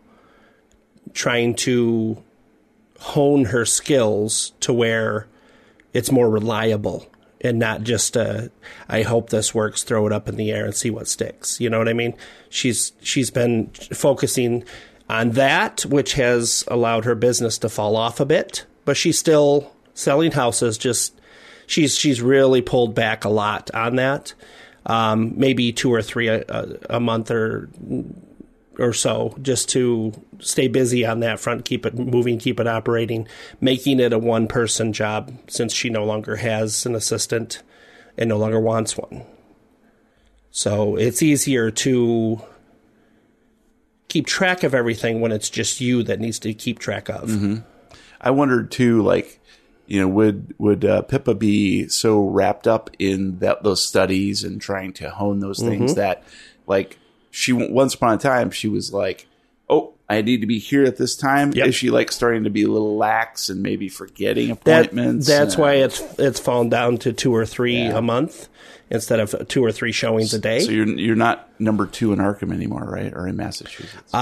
trying 1.13 1.55
to 1.55 2.23
hone 2.99 3.47
her 3.47 3.65
skills 3.65 4.53
to 4.61 4.73
where 4.73 5.29
it's 5.93 6.11
more 6.11 6.31
reliable 6.31 7.07
and 7.41 7.59
not 7.59 7.83
just 7.83 8.17
a 8.17 8.51
I 8.89 9.03
hope 9.03 9.31
this 9.31 9.55
works, 9.55 9.83
throw 9.83 10.07
it 10.07 10.13
up 10.13 10.29
in 10.29 10.37
the 10.37 10.51
air 10.51 10.65
and 10.65 10.75
see 10.75 10.91
what 10.91 11.09
sticks. 11.09 11.61
You 11.61 11.71
know 11.71 11.79
what 11.79 11.89
I 11.89 11.93
mean? 11.93 12.15
She's 12.49 12.93
she's 13.03 13.31
been 13.31 13.69
focusing 13.93 14.65
on 15.09 15.31
that, 15.33 15.83
which 15.83 16.15
has 16.15 16.65
allowed 16.69 17.05
her 17.05 17.15
business 17.15 17.59
to 17.59 17.69
fall 17.69 17.97
off 17.97 18.19
a 18.21 18.25
bit, 18.25 18.65
but 18.87 18.97
she's 18.97 19.19
still 19.19 19.71
selling 19.93 20.33
houses. 20.33 20.79
Just 20.79 21.21
she's 21.67 21.95
she's 21.95 22.23
really 22.23 22.63
pulled 22.63 22.95
back 22.95 23.27
a 23.27 23.29
lot 23.29 23.71
on 23.75 23.97
that. 23.97 24.33
Um, 24.87 25.35
maybe 25.37 25.73
two 25.73 25.93
or 25.93 26.01
three 26.01 26.29
a, 26.29 26.45
a, 26.49 26.77
a 26.91 27.01
month 27.01 27.31
or 27.31 27.69
or 28.79 28.93
so 28.93 29.37
just 29.43 29.69
to 29.71 30.13
stay 30.39 30.69
busy 30.69 31.05
on 31.05 31.21
that 31.21 31.41
front, 31.41 31.65
keep 31.65 31.85
it 31.85 31.99
moving, 31.99 32.39
keep 32.39 32.61
it 32.61 32.67
operating, 32.67 33.27
making 33.61 34.01
it 34.01 34.13
a 34.13 34.19
one 34.19 34.47
person 34.47 34.93
job 34.93 35.33
since 35.49 35.73
she 35.75 35.91
no 35.91 36.05
longer 36.05 36.37
has 36.37 36.87
an 36.87 36.95
assistant 36.95 37.63
and 38.17 38.29
no 38.29 38.37
longer 38.39 38.61
wants 38.61 38.97
one. 38.97 39.25
So 40.51 40.97
it's 40.97 41.23
easier 41.23 41.71
to 41.71 42.41
keep 44.09 44.27
track 44.27 44.63
of 44.63 44.75
everything 44.75 45.21
when 45.21 45.33
it's 45.33 45.51
just 45.51 45.81
you 45.81 46.03
that 46.05 46.21
needs 46.21 46.39
to 46.41 46.55
keep 46.55 46.79
track 46.79 47.09
of. 47.09 47.29
I 48.27 48.31
wondered 48.31 48.71
too, 48.71 49.03
like, 49.03 49.41
you 49.87 50.01
know, 50.01 50.09
would 50.09 50.55
would 50.59 50.85
uh, 50.85 51.03
Pippa 51.03 51.35
be 51.35 51.89
so 51.89 52.27
wrapped 52.29 52.67
up 52.67 52.91
in 52.99 53.39
that 53.39 53.63
those 53.63 53.87
studies 53.87 54.43
and 54.45 54.61
trying 54.61 54.93
to 54.95 55.11
hone 55.11 55.41
those 55.41 55.61
things 55.61 55.95
that, 55.95 56.25
like, 56.67 56.99
she 57.31 57.53
once 57.53 57.95
upon 57.95 58.15
a 58.15 58.19
time 58.19 58.51
she 58.51 58.67
was 58.69 58.93
like, 58.93 59.27
oh, 59.69 59.93
I 60.09 60.23
need 60.23 60.41
to 60.41 60.47
be 60.47 60.59
here 60.59 60.85
at 60.85 60.97
this 60.97 61.17
time. 61.17 61.53
Yep. 61.53 61.67
Is 61.69 61.75
she 61.75 61.91
like 61.91 62.11
starting 62.13 62.45
to 62.45 62.51
be 62.51 62.63
a 62.63 62.69
little 62.69 62.97
lax 62.97 63.49
and 63.49 63.63
maybe 63.63 63.89
forgetting 63.89 64.57
That, 64.65 64.87
appointments? 64.87 65.27
that's 65.27 65.57
Uh, 65.57 65.61
why 65.63 65.73
it's 65.75 66.01
it's 66.19 66.41
fallen 66.41 66.69
down 66.69 66.99
to 66.99 67.13
two 67.13 67.35
or 67.35 67.45
three 67.47 67.77
Yeah. 67.83 67.99
a 67.99 68.03
month 68.03 68.49
instead 68.91 69.19
of 69.21 69.35
two 69.49 69.65
or 69.65 69.73
three 69.73 69.91
showings 69.93 70.33
a 70.35 70.39
day. 70.39 70.61
So 70.61 70.71
you're 70.71 70.87
you're 70.89 71.17
not 71.17 71.49
number 71.61 71.87
two 71.87 72.13
in 72.13 72.21
Arkham 72.21 72.53
anymore, 72.53 72.85
right? 72.85 73.13
Or 73.13 73.27
in 73.29 73.37
Massachusetts? 73.37 74.15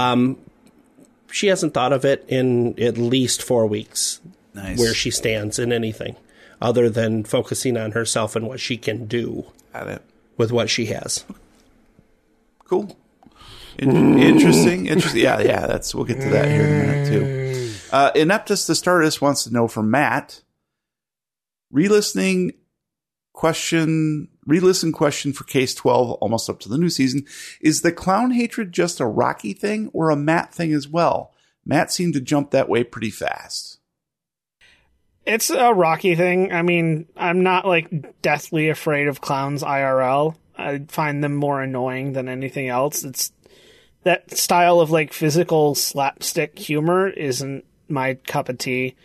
She 1.35 1.47
hasn't 1.47 1.73
thought 1.73 1.91
of 1.91 2.05
it 2.05 2.23
in 2.29 2.79
at 2.81 2.97
least 2.97 3.43
four 3.43 3.67
weeks 3.67 4.21
nice. 4.53 4.79
where 4.79 4.93
she 4.93 5.11
stands 5.11 5.59
in 5.59 5.73
anything 5.73 6.15
other 6.61 6.89
than 6.89 7.25
focusing 7.25 7.75
on 7.75 7.91
herself 7.91 8.37
and 8.37 8.47
what 8.47 8.57
she 8.61 8.77
can 8.77 9.05
do 9.05 9.45
Got 9.73 9.89
it. 9.89 10.01
with 10.37 10.53
what 10.53 10.69
she 10.69 10.85
has. 10.85 11.25
Cool. 12.63 12.95
In- 13.77 14.17
interesting. 14.17 14.85
Interesting. 14.85 15.21
Yeah, 15.23 15.41
yeah. 15.41 15.67
That's 15.67 15.93
we'll 15.93 16.05
get 16.05 16.21
to 16.21 16.29
that 16.29 16.47
here 16.47 16.61
in 16.65 16.73
a 16.73 16.85
minute 16.85 17.07
too. 17.09 17.73
Uh, 17.91 18.11
Ineptus 18.13 18.65
the 18.65 18.73
Stardust 18.73 19.21
wants 19.21 19.43
to 19.43 19.51
know 19.51 19.67
from 19.67 19.91
Matt. 19.91 20.41
Re-listening 21.69 22.53
question. 23.33 24.29
Re-listen 24.47 24.91
question 24.91 25.33
for 25.33 25.43
Case 25.43 25.73
Twelve, 25.73 26.11
almost 26.21 26.49
up 26.49 26.59
to 26.61 26.69
the 26.69 26.77
new 26.77 26.89
season. 26.89 27.25
Is 27.61 27.81
the 27.81 27.91
clown 27.91 28.31
hatred 28.31 28.71
just 28.71 28.99
a 28.99 29.05
Rocky 29.05 29.53
thing 29.53 29.89
or 29.93 30.09
a 30.09 30.15
Matt 30.15 30.53
thing 30.53 30.71
as 30.71 30.87
well? 30.87 31.33
Matt 31.65 31.91
seemed 31.91 32.13
to 32.13 32.21
jump 32.21 32.51
that 32.51 32.69
way 32.69 32.83
pretty 32.83 33.09
fast. 33.09 33.79
It's 35.25 35.49
a 35.49 35.73
Rocky 35.73 36.15
thing. 36.15 36.51
I 36.51 36.61
mean, 36.61 37.07
I'm 37.17 37.41
not 37.41 37.65
like 37.65 38.21
deathly 38.21 38.69
afraid 38.69 39.07
of 39.07 39.21
clowns 39.21 39.63
IRL. 39.63 40.35
I 40.55 40.83
find 40.87 41.23
them 41.23 41.35
more 41.35 41.61
annoying 41.61 42.13
than 42.13 42.29
anything 42.29 42.69
else. 42.69 43.03
It's 43.03 43.31
that 44.03 44.37
style 44.37 44.79
of 44.79 44.91
like 44.91 45.11
physical 45.11 45.73
slapstick 45.73 46.59
humor 46.59 47.09
isn't 47.09 47.65
my 47.89 48.13
cup 48.27 48.49
of 48.49 48.59
tea. 48.59 48.95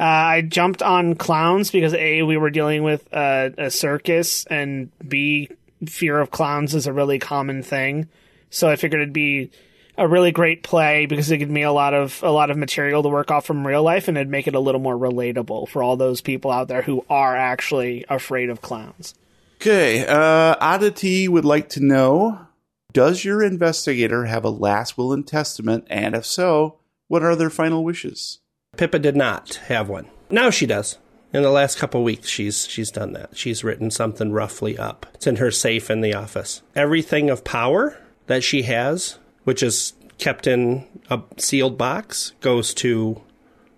Uh, 0.00 0.04
I 0.04 0.40
jumped 0.40 0.82
on 0.82 1.14
clowns 1.14 1.70
because 1.70 1.92
A, 1.92 2.22
we 2.22 2.38
were 2.38 2.48
dealing 2.48 2.82
with 2.84 3.06
a, 3.12 3.52
a 3.58 3.70
circus, 3.70 4.46
and 4.46 4.90
B, 5.06 5.50
fear 5.86 6.18
of 6.18 6.30
clowns 6.30 6.74
is 6.74 6.86
a 6.86 6.92
really 6.92 7.18
common 7.18 7.62
thing. 7.62 8.08
So 8.48 8.70
I 8.70 8.76
figured 8.76 9.02
it'd 9.02 9.12
be 9.12 9.50
a 9.98 10.08
really 10.08 10.32
great 10.32 10.62
play 10.62 11.04
because 11.04 11.30
it 11.30 11.36
gave 11.36 11.50
me 11.50 11.60
a 11.60 11.72
lot 11.72 11.92
of 11.92 12.22
a 12.22 12.30
lot 12.30 12.50
of 12.50 12.56
material 12.56 13.02
to 13.02 13.10
work 13.10 13.30
off 13.30 13.44
from 13.44 13.66
real 13.66 13.82
life 13.82 14.08
and 14.08 14.16
it'd 14.16 14.30
make 14.30 14.48
it 14.48 14.54
a 14.54 14.60
little 14.60 14.80
more 14.80 14.96
relatable 14.96 15.68
for 15.68 15.82
all 15.82 15.98
those 15.98 16.22
people 16.22 16.50
out 16.50 16.68
there 16.68 16.80
who 16.80 17.04
are 17.10 17.36
actually 17.36 18.06
afraid 18.08 18.48
of 18.48 18.62
clowns. 18.62 19.14
Okay. 19.56 20.06
Uh, 20.06 20.56
Oddity 20.58 21.28
would 21.28 21.44
like 21.44 21.68
to 21.70 21.84
know: 21.84 22.46
Does 22.94 23.22
your 23.22 23.42
investigator 23.42 24.24
have 24.24 24.46
a 24.46 24.50
last 24.50 24.96
will 24.96 25.12
and 25.12 25.26
testament? 25.26 25.86
And 25.90 26.14
if 26.14 26.24
so, 26.24 26.78
what 27.06 27.22
are 27.22 27.36
their 27.36 27.50
final 27.50 27.84
wishes? 27.84 28.38
Pippa 28.76 28.98
did 28.98 29.16
not 29.16 29.56
have 29.66 29.88
one. 29.88 30.06
Now 30.30 30.50
she 30.50 30.66
does. 30.66 30.98
In 31.32 31.42
the 31.42 31.50
last 31.50 31.78
couple 31.78 32.02
weeks, 32.02 32.28
she's 32.28 32.66
she's 32.66 32.90
done 32.90 33.12
that. 33.12 33.36
She's 33.36 33.62
written 33.62 33.90
something 33.90 34.32
roughly 34.32 34.76
up. 34.76 35.06
It's 35.14 35.26
in 35.26 35.36
her 35.36 35.50
safe 35.50 35.90
in 35.90 36.00
the 36.00 36.14
office. 36.14 36.62
Everything 36.74 37.30
of 37.30 37.44
power 37.44 37.96
that 38.26 38.42
she 38.42 38.62
has, 38.62 39.18
which 39.44 39.62
is 39.62 39.92
kept 40.18 40.46
in 40.46 40.86
a 41.08 41.20
sealed 41.36 41.78
box, 41.78 42.32
goes 42.40 42.74
to 42.74 43.20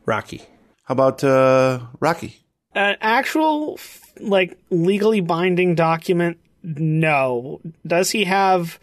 Rocky. 0.07 0.43
How 0.85 0.93
about 0.93 1.23
uh, 1.23 1.81
Rocky? 2.01 2.41
An 2.75 2.97
actual 3.01 3.79
like 4.19 4.59
legally 4.71 5.21
binding 5.21 5.75
document 5.75 6.39
no. 6.63 7.61
Does 7.87 8.11
he 8.11 8.25
have 8.25 8.79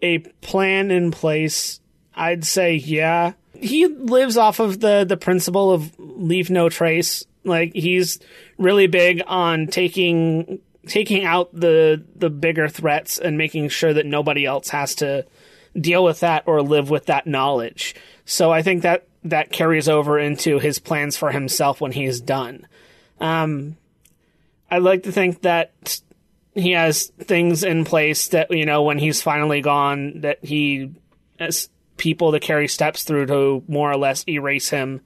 a 0.00 0.18
plan 0.18 0.90
in 0.90 1.10
place? 1.10 1.80
I'd 2.14 2.44
say 2.44 2.74
yeah. 2.74 3.32
He 3.54 3.86
lives 3.86 4.36
off 4.36 4.60
of 4.60 4.80
the 4.80 5.04
the 5.08 5.16
principle 5.16 5.72
of 5.72 5.92
leave 5.98 6.50
no 6.50 6.68
trace. 6.68 7.24
Like 7.44 7.72
he's 7.74 8.18
really 8.58 8.86
big 8.86 9.22
on 9.26 9.66
taking 9.66 10.60
taking 10.86 11.24
out 11.24 11.50
the 11.52 12.04
the 12.16 12.30
bigger 12.30 12.68
threats 12.68 13.18
and 13.18 13.38
making 13.38 13.68
sure 13.68 13.92
that 13.92 14.06
nobody 14.06 14.44
else 14.44 14.68
has 14.70 14.94
to 14.96 15.26
deal 15.78 16.02
with 16.02 16.20
that 16.20 16.44
or 16.46 16.62
live 16.62 16.90
with 16.90 17.06
that 17.06 17.26
knowledge. 17.26 17.94
So 18.24 18.50
I 18.50 18.62
think 18.62 18.82
that 18.82 19.06
that 19.24 19.52
carries 19.52 19.88
over 19.88 20.18
into 20.18 20.58
his 20.58 20.78
plans 20.78 21.16
for 21.16 21.30
himself 21.30 21.80
when 21.80 21.92
he's 21.92 22.20
done. 22.20 22.66
Um, 23.20 23.76
I'd 24.70 24.82
like 24.82 25.04
to 25.04 25.12
think 25.12 25.42
that 25.42 26.00
he 26.54 26.72
has 26.72 27.12
things 27.20 27.62
in 27.64 27.84
place 27.84 28.28
that 28.28 28.50
you 28.50 28.66
know 28.66 28.82
when 28.82 28.98
he's 28.98 29.22
finally 29.22 29.60
gone 29.60 30.22
that 30.22 30.44
he 30.44 30.92
people 31.98 32.32
to 32.32 32.40
carry 32.40 32.68
steps 32.68 33.02
through 33.02 33.26
to 33.26 33.62
more 33.68 33.90
or 33.90 33.96
less 33.96 34.24
erase 34.28 34.70
him 34.70 35.00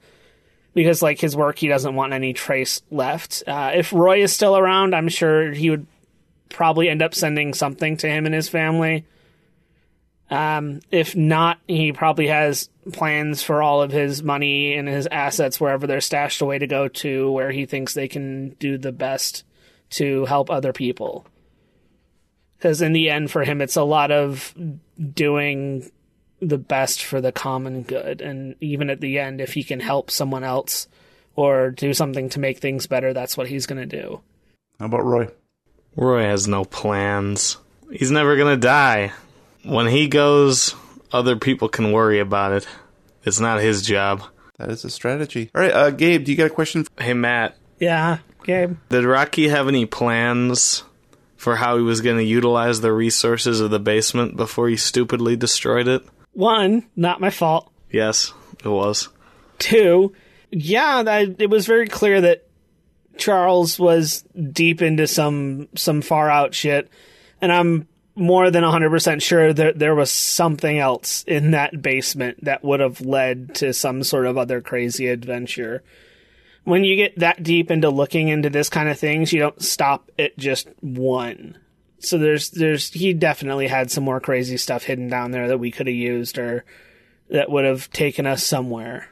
because 0.73 1.01
like 1.01 1.19
his 1.19 1.35
work 1.35 1.59
he 1.59 1.67
doesn't 1.67 1.95
want 1.95 2.13
any 2.13 2.33
trace 2.33 2.81
left. 2.89 3.43
Uh, 3.45 3.71
if 3.75 3.91
roy 3.91 4.23
is 4.23 4.33
still 4.33 4.57
around 4.57 4.95
i'm 4.95 5.09
sure 5.09 5.51
he 5.51 5.69
would 5.69 5.87
probably 6.53 6.87
end 6.87 7.01
up 7.01 7.13
sending 7.13 7.53
something 7.53 7.97
to 7.97 8.07
him 8.07 8.25
and 8.25 8.33
his 8.33 8.47
family. 8.47 9.05
Um, 10.29 10.79
if 10.89 11.15
not 11.15 11.59
he 11.67 11.91
probably 11.91 12.27
has 12.27 12.69
plans 12.91 13.43
for 13.43 13.61
all 13.61 13.81
of 13.81 13.91
his 13.91 14.23
money 14.23 14.73
and 14.73 14.87
his 14.87 15.07
assets 15.11 15.59
wherever 15.59 15.85
they're 15.85 16.01
stashed 16.01 16.41
away 16.41 16.59
to 16.59 16.67
go 16.67 16.87
to 16.87 17.31
where 17.31 17.51
he 17.51 17.65
thinks 17.65 17.93
they 17.93 18.07
can 18.07 18.49
do 18.51 18.77
the 18.77 18.91
best 18.91 19.43
to 19.91 20.25
help 20.25 20.49
other 20.49 20.73
people. 20.73 21.25
Because 22.57 22.81
in 22.81 22.93
the 22.93 23.09
end 23.09 23.29
for 23.29 23.43
him 23.43 23.61
it's 23.61 23.75
a 23.75 23.83
lot 23.83 24.11
of 24.11 24.55
doing 25.13 25.91
the 26.47 26.57
best 26.57 27.03
for 27.03 27.21
the 27.21 27.31
common 27.31 27.83
good 27.83 28.21
and 28.21 28.55
even 28.61 28.89
at 28.89 29.01
the 29.01 29.19
end 29.19 29.41
if 29.41 29.53
he 29.53 29.63
can 29.63 29.79
help 29.79 30.11
someone 30.11 30.43
else 30.43 30.87
or 31.35 31.71
do 31.71 31.93
something 31.93 32.29
to 32.29 32.39
make 32.39 32.59
things 32.59 32.87
better 32.87 33.13
that's 33.13 33.37
what 33.37 33.47
he's 33.47 33.65
going 33.65 33.89
to 33.89 34.01
do 34.01 34.21
How 34.79 34.85
about 34.85 35.05
Roy? 35.05 35.27
Roy 35.95 36.23
has 36.23 36.47
no 36.47 36.65
plans. 36.65 37.57
He's 37.91 38.11
never 38.11 38.35
gonna 38.35 38.57
die. 38.57 39.11
When 39.63 39.85
he 39.85 40.07
goes, 40.07 40.73
other 41.11 41.35
people 41.35 41.69
can 41.69 41.91
worry 41.91 42.19
about 42.19 42.51
it. 42.51 42.67
It's 43.23 43.39
not 43.39 43.61
his 43.61 43.83
job. 43.83 44.23
That 44.57 44.71
is 44.71 44.83
a 44.83 44.89
strategy. 44.89 45.51
All 45.53 45.61
right, 45.61 45.71
uh, 45.71 45.91
Gabe, 45.91 46.25
do 46.25 46.31
you 46.31 46.37
got 46.37 46.47
a 46.47 46.49
question? 46.49 46.85
Hey, 46.97 47.13
Matt, 47.13 47.55
yeah 47.79 48.19
gabe 48.43 48.77
did 48.89 49.05
Rocky 49.05 49.47
have 49.47 49.67
any 49.67 49.85
plans 49.85 50.83
for 51.35 51.57
how 51.57 51.77
he 51.77 51.83
was 51.83 52.01
going 52.01 52.17
to 52.17 52.23
utilize 52.23 52.81
the 52.81 52.93
resources 52.93 53.59
of 53.59 53.71
the 53.71 53.79
basement 53.79 54.37
before 54.37 54.69
he 54.69 54.77
stupidly 54.77 55.35
destroyed 55.35 55.89
it? 55.89 56.01
One 56.33 56.85
not 56.95 57.21
my 57.21 57.29
fault. 57.29 57.71
Yes, 57.89 58.33
it 58.63 58.69
was. 58.69 59.09
two 59.59 60.13
yeah 60.51 61.01
that, 61.03 61.41
it 61.41 61.49
was 61.49 61.65
very 61.65 61.87
clear 61.87 62.21
that 62.21 62.47
charles 63.17 63.79
was 63.79 64.23
deep 64.51 64.81
into 64.81 65.07
some 65.07 65.67
some 65.75 66.01
far 66.01 66.29
out 66.29 66.53
shit 66.53 66.89
and 67.41 67.51
i'm 67.51 67.87
more 68.15 68.51
than 68.51 68.63
100% 68.63 69.21
sure 69.21 69.51
that 69.53 69.79
there 69.79 69.95
was 69.95 70.11
something 70.11 70.77
else 70.77 71.23
in 71.23 71.51
that 71.51 71.81
basement 71.81 72.43
that 72.45 72.63
would 72.63 72.79
have 72.79 73.01
led 73.01 73.55
to 73.55 73.73
some 73.73 74.03
sort 74.03 74.27
of 74.27 74.37
other 74.37 74.61
crazy 74.61 75.07
adventure. 75.07 75.81
When 76.63 76.83
you 76.83 76.95
get 76.95 77.17
that 77.17 77.41
deep 77.41 77.71
into 77.71 77.89
looking 77.89 78.27
into 78.27 78.51
this 78.51 78.69
kind 78.69 78.87
of 78.87 78.99
things 78.99 79.33
you 79.33 79.39
don't 79.39 79.61
stop 79.63 80.11
at 80.19 80.37
just 80.37 80.67
one 80.81 81.57
So 82.03 82.17
there's 82.17 82.49
there's 82.51 82.91
he 82.91 83.13
definitely 83.13 83.67
had 83.67 83.89
some 83.89 84.03
more 84.03 84.19
crazy 84.19 84.57
stuff 84.57 84.83
hidden 84.83 85.07
down 85.07 85.31
there 85.31 85.47
that 85.47 85.57
we 85.57 85.71
could 85.71 85.87
have 85.87 85.95
used 85.95 86.37
or 86.37 86.65
that 87.29 87.49
would 87.49 87.65
have 87.65 87.89
taken 87.91 88.27
us 88.27 88.45
somewhere. 88.45 89.09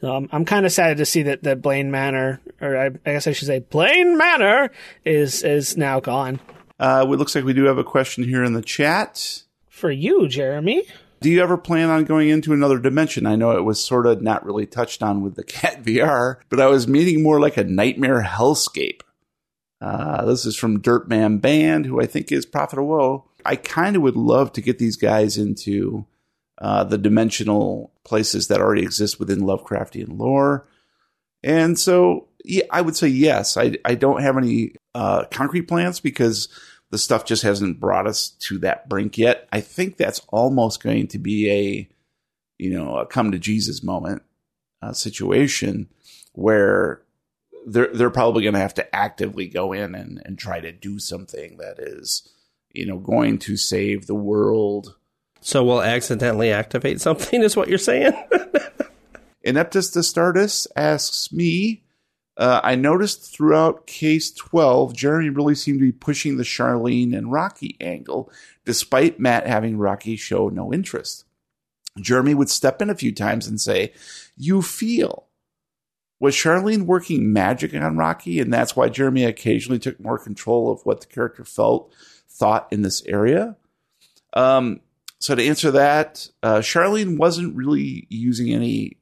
So 0.00 0.14
I'm, 0.14 0.28
I'm 0.32 0.44
kind 0.44 0.66
of 0.66 0.72
sad 0.72 0.96
to 0.96 1.06
see 1.06 1.22
that 1.22 1.44
the 1.44 1.54
Blaine 1.54 1.92
Manor, 1.92 2.40
or 2.60 2.76
I, 2.76 2.86
I 2.86 3.12
guess 3.12 3.28
I 3.28 3.32
should 3.32 3.46
say 3.46 3.60
Blaine 3.60 4.16
Manor, 4.16 4.70
is 5.04 5.42
is 5.42 5.76
now 5.76 6.00
gone. 6.00 6.40
Uh, 6.78 7.06
it 7.06 7.16
looks 7.16 7.34
like 7.34 7.44
we 7.44 7.52
do 7.52 7.64
have 7.64 7.78
a 7.78 7.84
question 7.84 8.24
here 8.24 8.42
in 8.42 8.54
the 8.54 8.62
chat. 8.62 9.42
For 9.68 9.90
you, 9.90 10.26
Jeremy. 10.28 10.84
Do 11.20 11.30
you 11.30 11.40
ever 11.40 11.56
plan 11.56 11.88
on 11.88 12.04
going 12.04 12.28
into 12.30 12.52
another 12.52 12.80
dimension? 12.80 13.26
I 13.26 13.36
know 13.36 13.56
it 13.56 13.62
was 13.62 13.82
sort 13.82 14.06
of 14.06 14.20
not 14.20 14.44
really 14.44 14.66
touched 14.66 15.04
on 15.04 15.22
with 15.22 15.36
the 15.36 15.44
Cat 15.44 15.84
VR, 15.84 16.38
but 16.48 16.60
I 16.60 16.66
was 16.66 16.88
meaning 16.88 17.22
more 17.22 17.38
like 17.40 17.56
a 17.56 17.64
nightmare 17.64 18.22
hellscape. 18.22 19.02
Uh, 19.82 20.24
this 20.26 20.46
is 20.46 20.54
from 20.54 20.80
Dirtman 20.80 21.40
Band, 21.40 21.86
who 21.86 22.00
I 22.00 22.06
think 22.06 22.30
is 22.30 22.46
Prophet 22.46 22.78
of 22.78 22.84
Woe. 22.84 23.24
I 23.44 23.56
kind 23.56 23.96
of 23.96 24.02
would 24.02 24.16
love 24.16 24.52
to 24.52 24.60
get 24.60 24.78
these 24.78 24.96
guys 24.96 25.36
into 25.36 26.06
uh, 26.58 26.84
the 26.84 26.98
dimensional 26.98 27.92
places 28.04 28.46
that 28.46 28.60
already 28.60 28.82
exist 28.82 29.18
within 29.18 29.40
Lovecraftian 29.40 30.16
lore. 30.16 30.68
And 31.42 31.76
so, 31.76 32.28
yeah, 32.44 32.62
I 32.70 32.80
would 32.80 32.94
say 32.94 33.08
yes. 33.08 33.56
I, 33.56 33.76
I 33.84 33.96
don't 33.96 34.22
have 34.22 34.36
any 34.36 34.76
uh, 34.94 35.24
concrete 35.32 35.62
plans 35.62 35.98
because 35.98 36.48
the 36.90 36.98
stuff 36.98 37.24
just 37.24 37.42
hasn't 37.42 37.80
brought 37.80 38.06
us 38.06 38.28
to 38.28 38.58
that 38.58 38.88
brink 38.88 39.18
yet. 39.18 39.48
I 39.50 39.60
think 39.60 39.96
that's 39.96 40.20
almost 40.28 40.80
going 40.80 41.08
to 41.08 41.18
be 41.18 41.50
a, 41.50 41.88
you 42.58 42.70
know, 42.70 42.98
a 42.98 43.06
come 43.06 43.32
to 43.32 43.38
Jesus 43.40 43.82
moment 43.82 44.22
uh, 44.80 44.92
situation 44.92 45.88
where 46.34 47.01
they're 47.66 47.92
they're 47.92 48.10
probably 48.10 48.42
going 48.42 48.54
to 48.54 48.60
have 48.60 48.74
to 48.74 48.94
actively 48.94 49.46
go 49.46 49.72
in 49.72 49.94
and, 49.94 50.20
and 50.24 50.38
try 50.38 50.60
to 50.60 50.72
do 50.72 50.98
something 50.98 51.56
that 51.58 51.78
is, 51.78 52.28
you 52.72 52.86
know, 52.86 52.98
going 52.98 53.38
to 53.40 53.56
save 53.56 54.06
the 54.06 54.14
world. 54.14 54.96
So 55.40 55.64
we'll 55.64 55.82
accidentally 55.82 56.52
activate 56.52 57.00
something, 57.00 57.42
is 57.42 57.56
what 57.56 57.68
you're 57.68 57.78
saying? 57.78 58.12
Ineptus 59.46 60.02
Stardust 60.04 60.68
asks 60.76 61.32
me, 61.32 61.82
uh, 62.36 62.60
I 62.62 62.76
noticed 62.76 63.34
throughout 63.34 63.86
case 63.86 64.30
12, 64.30 64.94
Jeremy 64.94 65.30
really 65.30 65.54
seemed 65.54 65.80
to 65.80 65.84
be 65.84 65.92
pushing 65.92 66.36
the 66.36 66.44
Charlene 66.44 67.16
and 67.16 67.30
Rocky 67.30 67.76
angle, 67.80 68.30
despite 68.64 69.20
Matt 69.20 69.46
having 69.46 69.76
Rocky 69.76 70.16
show 70.16 70.48
no 70.48 70.72
interest. 70.72 71.24
Jeremy 72.00 72.34
would 72.34 72.48
step 72.48 72.80
in 72.80 72.88
a 72.88 72.94
few 72.94 73.12
times 73.14 73.46
and 73.46 73.60
say, 73.60 73.92
You 74.36 74.62
feel. 74.62 75.26
Was 76.22 76.36
Charlene 76.36 76.82
working 76.82 77.32
magic 77.32 77.74
on 77.74 77.96
Rocky, 77.96 78.38
and 78.38 78.52
that's 78.52 78.76
why 78.76 78.88
Jeremy 78.88 79.24
occasionally 79.24 79.80
took 79.80 79.98
more 79.98 80.20
control 80.20 80.70
of 80.70 80.80
what 80.86 81.00
the 81.00 81.08
character 81.08 81.44
felt, 81.44 81.92
thought 82.28 82.68
in 82.70 82.82
this 82.82 83.04
area? 83.06 83.56
Um, 84.32 84.82
so 85.18 85.34
to 85.34 85.44
answer 85.44 85.72
that, 85.72 86.28
uh, 86.44 86.58
Charlene 86.58 87.18
wasn't 87.18 87.56
really 87.56 88.06
using 88.08 88.52
any 88.52 88.98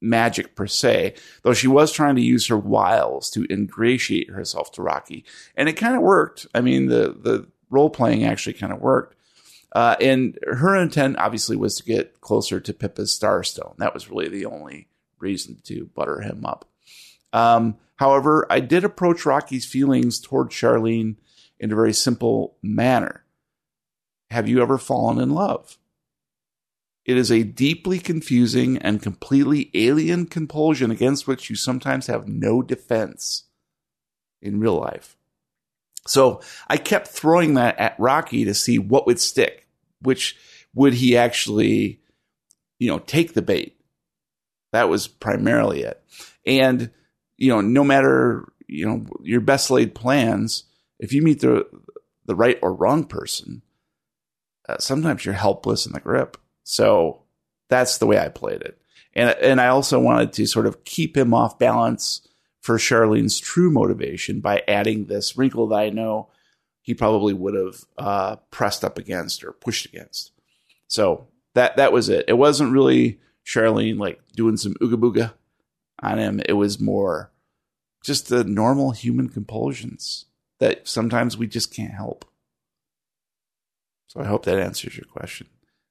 magic 0.00 0.56
per 0.56 0.66
se, 0.66 1.14
though 1.44 1.54
she 1.54 1.68
was 1.68 1.92
trying 1.92 2.16
to 2.16 2.22
use 2.22 2.48
her 2.48 2.58
wiles 2.58 3.30
to 3.30 3.46
ingratiate 3.48 4.30
herself 4.30 4.72
to 4.72 4.82
Rocky, 4.82 5.24
and 5.54 5.68
it 5.68 5.74
kind 5.74 5.94
of 5.94 6.02
worked. 6.02 6.44
I 6.56 6.60
mean, 6.60 6.86
the 6.86 7.16
the 7.16 7.46
role 7.70 7.88
playing 7.88 8.24
actually 8.24 8.54
kind 8.54 8.72
of 8.72 8.80
worked. 8.80 9.14
Uh, 9.70 9.94
and 10.00 10.40
her 10.42 10.74
intent 10.74 11.18
obviously 11.18 11.54
was 11.54 11.76
to 11.76 11.84
get 11.84 12.20
closer 12.20 12.58
to 12.58 12.74
Pippa's 12.74 13.16
Starstone. 13.16 13.76
That 13.76 13.94
was 13.94 14.10
really 14.10 14.28
the 14.28 14.46
only 14.46 14.88
reason 15.18 15.60
to 15.64 15.90
butter 15.94 16.20
him 16.20 16.44
up. 16.44 16.68
Um, 17.32 17.76
however, 17.96 18.46
I 18.50 18.60
did 18.60 18.84
approach 18.84 19.26
Rocky's 19.26 19.66
feelings 19.66 20.20
toward 20.20 20.50
Charlene 20.50 21.16
in 21.58 21.72
a 21.72 21.76
very 21.76 21.92
simple 21.92 22.56
manner. 22.62 23.24
Have 24.30 24.48
you 24.48 24.62
ever 24.62 24.78
fallen 24.78 25.20
in 25.20 25.30
love? 25.30 25.78
It 27.04 27.18
is 27.18 27.30
a 27.30 27.42
deeply 27.42 27.98
confusing 27.98 28.78
and 28.78 29.02
completely 29.02 29.70
alien 29.74 30.26
compulsion 30.26 30.90
against 30.90 31.26
which 31.26 31.50
you 31.50 31.56
sometimes 31.56 32.06
have 32.06 32.26
no 32.26 32.62
defense 32.62 33.44
in 34.40 34.60
real 34.60 34.80
life. 34.80 35.16
So 36.06 36.40
I 36.68 36.76
kept 36.76 37.08
throwing 37.08 37.54
that 37.54 37.78
at 37.78 37.98
Rocky 37.98 38.44
to 38.44 38.54
see 38.54 38.78
what 38.78 39.06
would 39.06 39.20
stick, 39.20 39.68
which 40.00 40.36
would 40.74 40.94
he 40.94 41.16
actually, 41.16 42.00
you 42.78 42.88
know, 42.88 42.98
take 42.98 43.34
the 43.34 43.42
bait. 43.42 43.78
That 44.74 44.88
was 44.88 45.06
primarily 45.06 45.82
it. 45.82 46.02
And, 46.44 46.90
you 47.36 47.48
know, 47.48 47.60
no 47.60 47.84
matter, 47.84 48.52
you 48.66 48.84
know, 48.84 49.06
your 49.22 49.40
best 49.40 49.70
laid 49.70 49.94
plans, 49.94 50.64
if 50.98 51.12
you 51.12 51.22
meet 51.22 51.40
the, 51.40 51.64
the 52.26 52.34
right 52.34 52.58
or 52.60 52.74
wrong 52.74 53.04
person, 53.04 53.62
uh, 54.68 54.78
sometimes 54.78 55.24
you're 55.24 55.34
helpless 55.34 55.86
in 55.86 55.92
the 55.92 56.00
grip. 56.00 56.36
So 56.64 57.22
that's 57.68 57.98
the 57.98 58.06
way 58.06 58.18
I 58.18 58.28
played 58.28 58.62
it. 58.62 58.80
And, 59.14 59.30
and 59.30 59.60
I 59.60 59.68
also 59.68 60.00
wanted 60.00 60.32
to 60.32 60.46
sort 60.46 60.66
of 60.66 60.84
keep 60.84 61.16
him 61.16 61.32
off 61.32 61.56
balance 61.56 62.26
for 62.60 62.76
Charlene's 62.76 63.38
true 63.38 63.70
motivation 63.70 64.40
by 64.40 64.64
adding 64.66 65.04
this 65.04 65.36
wrinkle 65.36 65.68
that 65.68 65.78
I 65.78 65.90
know 65.90 66.30
he 66.82 66.94
probably 66.94 67.32
would 67.32 67.54
have 67.54 67.84
uh, 67.96 68.36
pressed 68.50 68.84
up 68.84 68.98
against 68.98 69.44
or 69.44 69.52
pushed 69.52 69.86
against. 69.86 70.32
So 70.88 71.28
that 71.54 71.76
that 71.76 71.92
was 71.92 72.08
it. 72.08 72.24
It 72.26 72.32
wasn't 72.32 72.72
really 72.72 73.20
Charlene 73.46 73.98
like 73.98 74.20
doing 74.34 74.56
some 74.56 74.74
ooga 74.74 74.94
booga 74.94 75.32
on 76.02 76.18
him. 76.18 76.40
It 76.46 76.54
was 76.54 76.80
more 76.80 77.30
just 78.04 78.28
the 78.28 78.44
normal 78.44 78.92
human 78.92 79.28
compulsions 79.28 80.26
that 80.60 80.86
sometimes 80.86 81.36
we 81.36 81.46
just 81.46 81.72
can't 81.72 81.94
help. 81.94 82.24
So 84.08 84.20
I 84.20 84.24
hope 84.24 84.44
that 84.44 84.58
answers 84.58 84.96
your 84.96 85.06
question. 85.06 85.48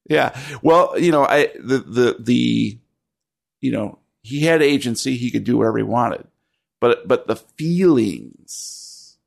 Yeah. 0.10 0.38
Well, 0.62 0.98
you 0.98 1.12
know, 1.12 1.26
I 1.26 1.50
the 1.60 1.80
the 1.80 2.16
the 2.20 2.78
you 3.62 3.72
know, 3.72 4.00
he 4.22 4.42
had 4.42 4.62
agency, 4.62 5.16
he 5.16 5.32
could 5.32 5.44
do 5.44 5.58
whatever 5.58 5.78
he 5.78 5.84
wanted. 5.84 6.28
But 6.80 7.08
but 7.08 7.28
the 7.28 7.36
feelings 7.36 9.18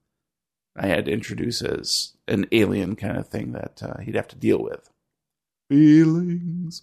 I 0.77 0.89
had 0.89 1.07
to 1.07 1.12
introduce 1.12 1.62
as 1.62 2.12
an 2.29 2.47
alien 2.53 2.97
kind 2.97 3.17
of 3.17 3.29
thing 3.29 3.53
that 3.53 3.83
uh, 3.83 3.99
he'd 4.01 4.15
have 4.15 4.29
to 4.29 4.37
deal 4.37 4.62
with. 4.62 4.91
Feelings. 5.69 6.83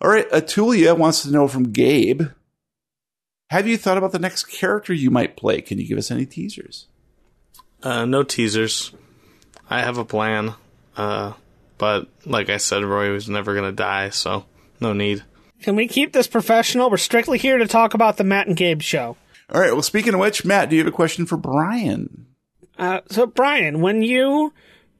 All 0.00 0.10
right, 0.10 0.28
Atulia 0.30 0.96
wants 0.96 1.22
to 1.22 1.30
know 1.30 1.48
from 1.48 1.72
Gabe. 1.72 2.22
Have 3.50 3.66
you 3.66 3.76
thought 3.76 3.98
about 3.98 4.12
the 4.12 4.18
next 4.18 4.44
character 4.44 4.92
you 4.92 5.10
might 5.10 5.36
play? 5.36 5.60
Can 5.60 5.78
you 5.78 5.88
give 5.88 5.98
us 5.98 6.10
any 6.10 6.26
teasers? 6.26 6.86
Uh, 7.82 8.04
no 8.04 8.22
teasers. 8.22 8.92
I 9.70 9.80
have 9.80 9.98
a 9.98 10.04
plan. 10.04 10.54
Uh, 10.96 11.32
but 11.78 12.08
like 12.26 12.50
I 12.50 12.58
said, 12.58 12.84
Roy 12.84 13.10
was 13.12 13.28
never 13.28 13.54
going 13.54 13.68
to 13.68 13.72
die, 13.72 14.10
so 14.10 14.44
no 14.80 14.92
need. 14.92 15.24
Can 15.62 15.76
we 15.76 15.88
keep 15.88 16.12
this 16.12 16.26
professional? 16.26 16.90
We're 16.90 16.98
strictly 16.98 17.38
here 17.38 17.58
to 17.58 17.66
talk 17.66 17.94
about 17.94 18.16
the 18.16 18.24
Matt 18.24 18.46
and 18.46 18.56
Gabe 18.56 18.82
show. 18.82 19.16
All 19.50 19.60
right. 19.60 19.72
Well, 19.72 19.82
speaking 19.82 20.14
of 20.14 20.20
which, 20.20 20.44
Matt, 20.44 20.68
do 20.68 20.76
you 20.76 20.82
have 20.82 20.92
a 20.92 20.94
question 20.94 21.26
for 21.26 21.36
Brian? 21.36 22.26
Uh, 22.78 23.00
so, 23.10 23.26
Brian, 23.26 23.80
when 23.80 24.02
you 24.02 24.52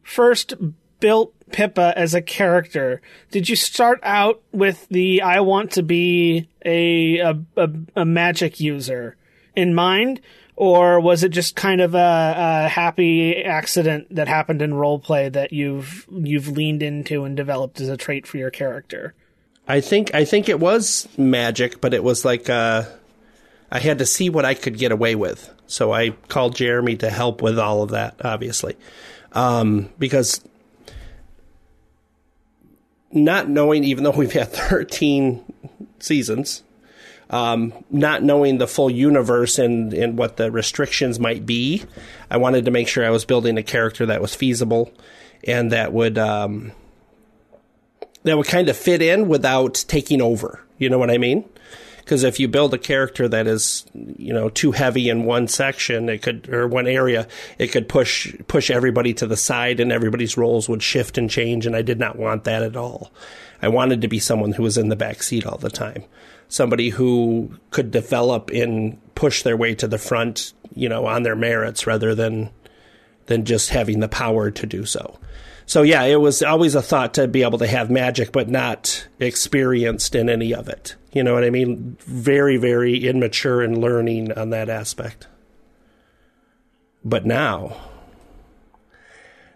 first 0.02 0.54
built 1.00 1.34
Pippa 1.50 1.92
as 1.96 2.14
a 2.14 2.22
character, 2.22 3.00
did 3.30 3.48
you 3.48 3.56
start 3.56 4.00
out 4.02 4.42
with 4.52 4.86
the 4.88 5.22
I 5.22 5.40
want 5.40 5.72
to 5.72 5.82
be 5.82 6.48
a 6.64 7.18
a, 7.18 7.38
a, 7.56 7.70
a 7.96 8.04
magic 8.04 8.60
user 8.60 9.16
in 9.56 9.74
mind, 9.74 10.20
or 10.56 11.00
was 11.00 11.24
it 11.24 11.30
just 11.30 11.56
kind 11.56 11.80
of 11.80 11.94
a, 11.94 12.34
a, 12.36 12.68
happy 12.68 13.44
accident 13.44 14.14
that 14.14 14.28
happened 14.28 14.62
in 14.62 14.72
roleplay 14.72 15.32
that 15.32 15.52
you've 15.52 16.06
you've 16.10 16.48
leaned 16.48 16.82
into 16.82 17.24
and 17.24 17.36
developed 17.36 17.80
as 17.80 17.88
a 17.88 17.96
trait 17.96 18.26
for 18.26 18.36
your 18.36 18.50
character? 18.50 19.14
I 19.66 19.80
think 19.80 20.14
I 20.14 20.24
think 20.24 20.48
it 20.48 20.60
was 20.60 21.08
magic, 21.16 21.80
but 21.80 21.94
it 21.94 22.02
was 22.02 22.24
like 22.24 22.48
uh, 22.48 22.84
I 23.70 23.78
had 23.78 23.98
to 23.98 24.06
see 24.06 24.30
what 24.30 24.44
I 24.44 24.54
could 24.54 24.78
get 24.78 24.92
away 24.92 25.14
with. 25.14 25.52
So 25.66 25.92
I 25.92 26.10
called 26.10 26.56
Jeremy 26.56 26.96
to 26.96 27.10
help 27.10 27.42
with 27.42 27.58
all 27.58 27.82
of 27.82 27.90
that, 27.90 28.16
obviously, 28.24 28.76
um, 29.32 29.90
because 29.98 30.42
not 33.12 33.48
knowing, 33.48 33.84
even 33.84 34.04
though 34.04 34.10
we've 34.10 34.32
had 34.32 34.48
thirteen 34.52 35.44
seasons, 35.98 36.62
um, 37.30 37.72
not 37.90 38.22
knowing 38.22 38.58
the 38.58 38.66
full 38.66 38.90
universe 38.90 39.58
and, 39.58 39.92
and 39.92 40.16
what 40.16 40.36
the 40.36 40.50
restrictions 40.50 41.20
might 41.20 41.44
be, 41.44 41.82
I 42.30 42.38
wanted 42.38 42.64
to 42.64 42.70
make 42.70 42.88
sure 42.88 43.04
I 43.04 43.10
was 43.10 43.24
building 43.24 43.58
a 43.58 43.62
character 43.62 44.06
that 44.06 44.22
was 44.22 44.34
feasible 44.34 44.92
and 45.44 45.72
that 45.72 45.92
would 45.92 46.18
um, 46.18 46.72
that 48.24 48.36
would 48.36 48.46
kind 48.46 48.68
of 48.68 48.76
fit 48.76 49.02
in 49.02 49.28
without 49.28 49.84
taking 49.88 50.20
over. 50.20 50.60
You 50.78 50.90
know 50.90 50.98
what 50.98 51.10
I 51.10 51.18
mean? 51.18 51.44
Because 52.08 52.24
if 52.24 52.40
you 52.40 52.48
build 52.48 52.72
a 52.72 52.78
character 52.78 53.28
that 53.28 53.46
is, 53.46 53.84
you 53.94 54.32
know, 54.32 54.48
too 54.48 54.72
heavy 54.72 55.10
in 55.10 55.26
one 55.26 55.46
section, 55.46 56.08
it 56.08 56.22
could 56.22 56.48
or 56.48 56.66
one 56.66 56.86
area, 56.86 57.28
it 57.58 57.66
could 57.68 57.86
push 57.86 58.34
push 58.46 58.70
everybody 58.70 59.12
to 59.12 59.26
the 59.26 59.36
side, 59.36 59.78
and 59.78 59.92
everybody's 59.92 60.38
roles 60.38 60.70
would 60.70 60.82
shift 60.82 61.18
and 61.18 61.28
change. 61.28 61.66
And 61.66 61.76
I 61.76 61.82
did 61.82 61.98
not 61.98 62.16
want 62.16 62.44
that 62.44 62.62
at 62.62 62.76
all. 62.76 63.12
I 63.60 63.68
wanted 63.68 64.00
to 64.00 64.08
be 64.08 64.20
someone 64.20 64.52
who 64.52 64.62
was 64.62 64.78
in 64.78 64.88
the 64.88 64.96
back 64.96 65.22
seat 65.22 65.44
all 65.44 65.58
the 65.58 65.68
time 65.68 66.04
somebody 66.48 66.88
who 66.88 67.50
could 67.70 67.90
develop 67.90 68.50
and 68.50 68.98
push 69.14 69.42
their 69.42 69.56
way 69.56 69.74
to 69.74 69.86
the 69.86 69.98
front, 69.98 70.54
you 70.74 70.88
know, 70.88 71.06
on 71.06 71.22
their 71.22 71.36
merits 71.36 71.86
rather 71.86 72.14
than 72.14 72.50
than 73.26 73.44
just 73.44 73.68
having 73.68 74.00
the 74.00 74.08
power 74.08 74.50
to 74.50 74.66
do 74.66 74.86
so. 74.86 75.18
So 75.68 75.82
yeah, 75.82 76.04
it 76.04 76.18
was 76.18 76.42
always 76.42 76.74
a 76.74 76.80
thought 76.80 77.12
to 77.14 77.28
be 77.28 77.42
able 77.42 77.58
to 77.58 77.66
have 77.66 77.90
magic, 77.90 78.32
but 78.32 78.48
not 78.48 79.06
experienced 79.20 80.14
in 80.14 80.30
any 80.30 80.54
of 80.54 80.66
it. 80.66 80.96
You 81.12 81.22
know 81.22 81.34
what 81.34 81.44
I 81.44 81.50
mean? 81.50 81.98
Very, 82.00 82.56
very 82.56 83.06
immature 83.06 83.62
in 83.62 83.78
learning 83.78 84.32
on 84.32 84.48
that 84.48 84.70
aspect. 84.70 85.26
But 87.04 87.26
now, 87.26 87.76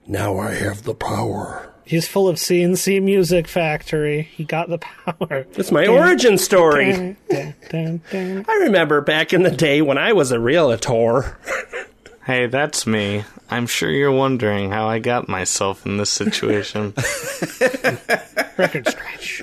now 0.07 0.39
I 0.39 0.53
have 0.53 0.83
the 0.83 0.95
power. 0.95 1.73
He's 1.87 2.07
full 2.07 2.29
of 2.29 2.39
C+C 2.39 3.01
Music 3.01 3.49
Factory. 3.49 4.23
He 4.23 4.45
got 4.45 4.69
the 4.69 4.79
power. 4.79 5.47
It's 5.53 5.73
my 5.73 5.87
origin 5.87 6.37
story. 6.37 6.93
Dun, 6.93 7.17
dun, 7.31 7.55
dun, 7.71 8.03
dun. 8.11 8.45
I 8.47 8.55
remember 8.65 9.01
back 9.01 9.33
in 9.33 9.45
the 9.45 9.51
day 9.51 9.81
when 9.81 9.97
I 9.97 10.13
was 10.13 10.31
a 10.31 10.39
realtor. 10.39 11.39
Hey, 12.25 12.47
that's 12.47 12.87
me. 12.87 13.25
I'm 13.51 13.67
sure 13.67 13.91
you're 13.91 14.13
wondering 14.13 14.71
how 14.71 14.87
I 14.89 15.01
got 15.01 15.29
myself 15.29 15.85
in 15.85 15.97
this 15.97 16.11
situation. 16.11 16.95
Record 18.57 18.87
scratch. 18.89 19.43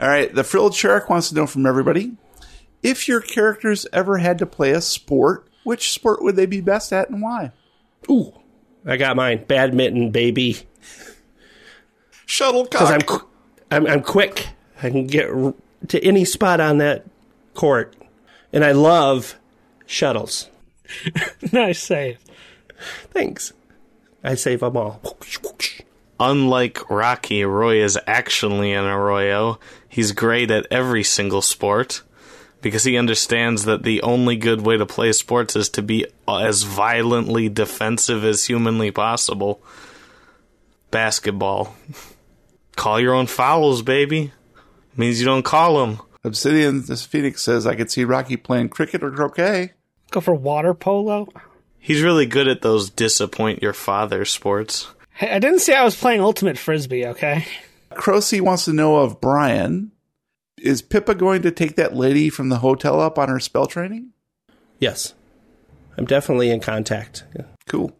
All 0.00 0.08
right, 0.08 0.34
the 0.34 0.42
frilled 0.44 0.74
shark 0.74 1.08
wants 1.08 1.28
to 1.28 1.34
know 1.36 1.46
from 1.46 1.64
everybody 1.64 2.12
if 2.82 3.06
your 3.06 3.20
characters 3.20 3.86
ever 3.92 4.18
had 4.18 4.38
to 4.38 4.46
play 4.46 4.72
a 4.72 4.80
sport, 4.80 5.48
which 5.62 5.92
sport 5.92 6.22
would 6.22 6.34
they 6.36 6.46
be 6.46 6.60
best 6.60 6.92
at 6.92 7.08
and 7.08 7.22
why? 7.22 7.52
Ooh, 8.10 8.32
I 8.84 8.96
got 8.96 9.16
mine. 9.16 9.44
Badminton, 9.46 10.10
baby. 10.10 10.58
Shuttlecock. 12.26 12.70
Because 12.70 12.90
I'm, 12.90 13.00
qu- 13.02 13.26
I'm 13.70 13.86
I'm 13.86 14.02
quick. 14.02 14.48
I 14.82 14.90
can 14.90 15.06
get 15.06 15.30
r- 15.30 15.54
to 15.88 16.04
any 16.04 16.24
spot 16.24 16.60
on 16.60 16.78
that 16.78 17.06
court, 17.54 17.94
and 18.54 18.64
I 18.64 18.70
love 18.72 19.34
shuttles. 19.84 20.48
nice 21.52 21.82
save. 21.82 22.18
Thanks. 23.10 23.52
I 24.22 24.36
save 24.36 24.60
them 24.60 24.76
all. 24.76 25.00
Unlike 26.20 26.88
Rocky, 26.88 27.44
Roy 27.44 27.82
is 27.82 27.98
actually 28.06 28.72
an 28.72 28.84
arroyo. 28.84 29.58
He's 29.88 30.12
great 30.12 30.50
at 30.52 30.68
every 30.70 31.02
single 31.02 31.42
sport 31.42 32.02
because 32.62 32.84
he 32.84 32.96
understands 32.96 33.64
that 33.64 33.82
the 33.82 34.00
only 34.02 34.36
good 34.36 34.62
way 34.62 34.76
to 34.76 34.86
play 34.86 35.12
sports 35.12 35.56
is 35.56 35.68
to 35.70 35.82
be 35.82 36.06
as 36.28 36.62
violently 36.62 37.48
defensive 37.48 38.24
as 38.24 38.46
humanly 38.46 38.92
possible. 38.92 39.60
Basketball. 40.92 41.74
Call 42.76 43.00
your 43.00 43.14
own 43.14 43.26
fouls, 43.26 43.82
baby. 43.82 44.32
Means 44.96 45.18
you 45.18 45.26
don't 45.26 45.42
call 45.42 45.84
them. 45.84 46.00
Obsidian 46.24 46.86
this 46.86 47.04
Phoenix 47.04 47.42
says 47.42 47.66
I 47.66 47.76
could 47.76 47.90
see 47.90 48.04
Rocky 48.04 48.36
playing 48.36 48.70
cricket 48.70 49.02
or 49.02 49.10
croquet. 49.10 49.72
Go 50.10 50.20
for 50.20 50.34
water 50.34 50.74
polo. 50.74 51.28
He's 51.78 52.02
really 52.02 52.26
good 52.26 52.48
at 52.48 52.62
those 52.62 52.88
disappoint 52.88 53.62
your 53.62 53.74
father 53.74 54.24
sports. 54.24 54.88
Hey, 55.10 55.30
I 55.30 55.38
didn't 55.38 55.58
say 55.60 55.74
I 55.76 55.84
was 55.84 55.96
playing 55.96 56.20
ultimate 56.20 56.56
frisbee. 56.58 57.06
Okay. 57.06 57.46
Crocy 57.92 58.40
wants 58.40 58.64
to 58.64 58.72
know 58.72 58.96
of 58.96 59.20
Brian. 59.20 59.92
Is 60.58 60.82
Pippa 60.82 61.14
going 61.14 61.42
to 61.42 61.50
take 61.50 61.76
that 61.76 61.94
lady 61.94 62.30
from 62.30 62.48
the 62.48 62.58
hotel 62.58 63.00
up 63.00 63.18
on 63.18 63.28
her 63.28 63.38
spell 63.38 63.66
training? 63.66 64.10
Yes, 64.78 65.14
I'm 65.96 66.06
definitely 66.06 66.50
in 66.50 66.60
contact. 66.60 67.24
Yeah. 67.36 67.44
Cool. 67.68 67.96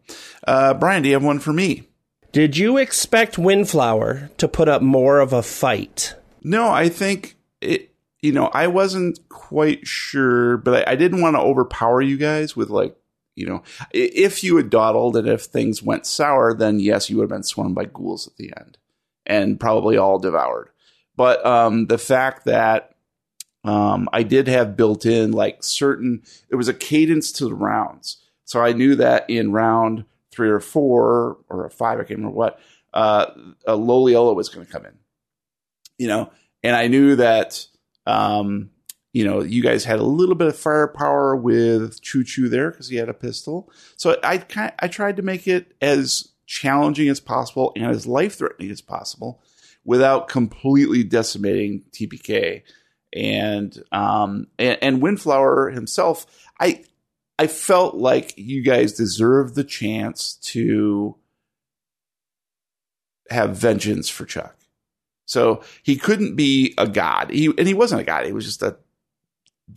Uh, 0.47 0.75
Brian, 0.75 1.03
do 1.03 1.09
you 1.09 1.15
have 1.15 1.25
one 1.25 1.39
for 1.39 1.53
me? 1.53 1.89
Did 2.33 2.57
you 2.57 2.79
expect 2.79 3.39
Windflower 3.39 4.31
to 4.39 4.49
put 4.49 4.69
up 4.69 4.83
more 4.83 5.21
of 5.21 5.33
a 5.33 5.43
fight? 5.43 6.15
No, 6.43 6.71
I 6.71 6.89
think 6.89 7.37
it. 7.61 7.94
You 8.25 8.33
know, 8.33 8.47
I 8.55 8.69
wasn't 8.69 9.29
quite 9.29 9.87
sure, 9.87 10.57
but 10.57 10.89
I, 10.89 10.93
I 10.93 10.97
didn't 10.97 11.21
want 11.21 11.37
to 11.37 11.41
overpower 11.41 12.01
you 12.01 12.17
guys 12.17 12.57
with 12.57 12.71
like, 12.71 12.97
you 13.37 13.47
know, 13.47 13.63
if 13.93 14.43
you 14.43 14.57
had 14.57 14.71
dawdled 14.71 15.17
and 15.17 15.29
if 15.29 15.43
things 15.43 15.83
went 15.83 16.07
sour, 16.07 16.55
then 16.55 16.81
yes, 16.81 17.11
you 17.11 17.17
would 17.17 17.25
have 17.25 17.29
been 17.31 17.43
swarmed 17.43 17.75
by 17.75 17.85
ghouls 17.85 18.27
at 18.27 18.37
the 18.37 18.53
end 18.57 18.79
and 19.27 19.61
probably 19.61 19.97
all 19.97 20.19
devoured. 20.19 20.71
But 21.17 21.45
um, 21.45 21.87
the 21.89 21.99
fact 21.99 22.47
that 22.47 22.95
um, 23.63 24.09
I 24.13 24.23
did 24.23 24.49
have 24.49 24.77
built 24.77 25.05
in 25.05 25.33
like 25.33 25.63
certain, 25.63 26.23
there 26.49 26.59
was 26.59 26.69
a 26.69 26.75
cadence 26.75 27.31
to 27.33 27.45
the 27.45 27.55
rounds, 27.55 28.19
so 28.45 28.63
I 28.63 28.73
knew 28.73 28.95
that 28.97 29.29
in 29.29 29.53
round 29.53 30.05
three 30.31 30.49
or 30.49 30.61
four 30.61 31.39
or 31.49 31.67
a 31.67 31.71
five, 31.71 31.99
I 31.99 32.05
can't 32.05 32.19
remember 32.21 32.37
what, 32.37 32.61
uh, 32.93 33.27
a 33.67 33.77
Loliola 33.77 34.35
was 34.35 34.49
going 34.49 34.65
to 34.65 34.73
come 34.73 34.87
in 34.87 34.99
you 35.99 36.09
know, 36.09 36.31
and 36.63 36.75
I 36.75 36.89
knew 36.89 37.17
that, 37.17 37.67
um, 38.07 38.71
you 39.14 39.25
know, 39.25 39.43
you 39.43 39.62
guys 39.62 39.85
had 39.85 40.01
a 40.01 40.05
little 40.05 40.35
bit 40.35 40.49
of 40.49 40.59
firepower 40.59 41.37
with 41.37 42.03
Choo 42.03 42.25
Choo 42.25 42.49
there 42.49 42.71
because 42.71 42.88
he 42.88 42.97
had 42.97 43.09
a 43.09 43.14
pistol. 43.14 43.71
So 43.97 44.19
I 44.25 44.38
kind 44.38 44.73
I 44.81 44.88
tried 44.88 45.17
to 45.17 45.23
make 45.23 45.47
it 45.47 45.73
as 45.81 46.33
challenging 46.47 47.09
as 47.09 47.21
possible 47.21 47.73
and 47.77 47.87
as 47.87 48.07
life 48.07 48.37
threatening 48.37 48.71
as 48.71 48.81
possible 48.81 49.40
without 49.85 50.29
completely 50.29 51.05
decimating 51.05 51.85
TPK. 51.93 52.62
And 53.12 53.81
um 53.93 54.49
and, 54.59 54.79
and 54.83 55.01
Windflower 55.01 55.71
himself, 55.71 56.27
I 56.61 56.83
I 57.38 57.47
felt 57.47 57.95
like 57.95 58.35
you 58.37 58.62
guys 58.62 58.93
deserved 58.95 59.55
the 59.55 59.64
chance 59.64 60.35
to 60.43 61.17
have 63.31 63.57
vengeance 63.57 64.09
for 64.09 64.25
Chuck. 64.25 64.57
So 65.27 65.63
he 65.83 65.97
couldn't 65.97 66.37
be 66.37 66.75
a 66.79 66.87
god. 66.87 67.31
He 67.31 67.47
and 67.47 67.67
he 67.67 67.75
wasn't 67.75 68.03
a 68.03 68.05
god. 68.05 68.27
He 68.27 68.33
was 68.33 68.45
just 68.45 68.63
a 68.63 68.77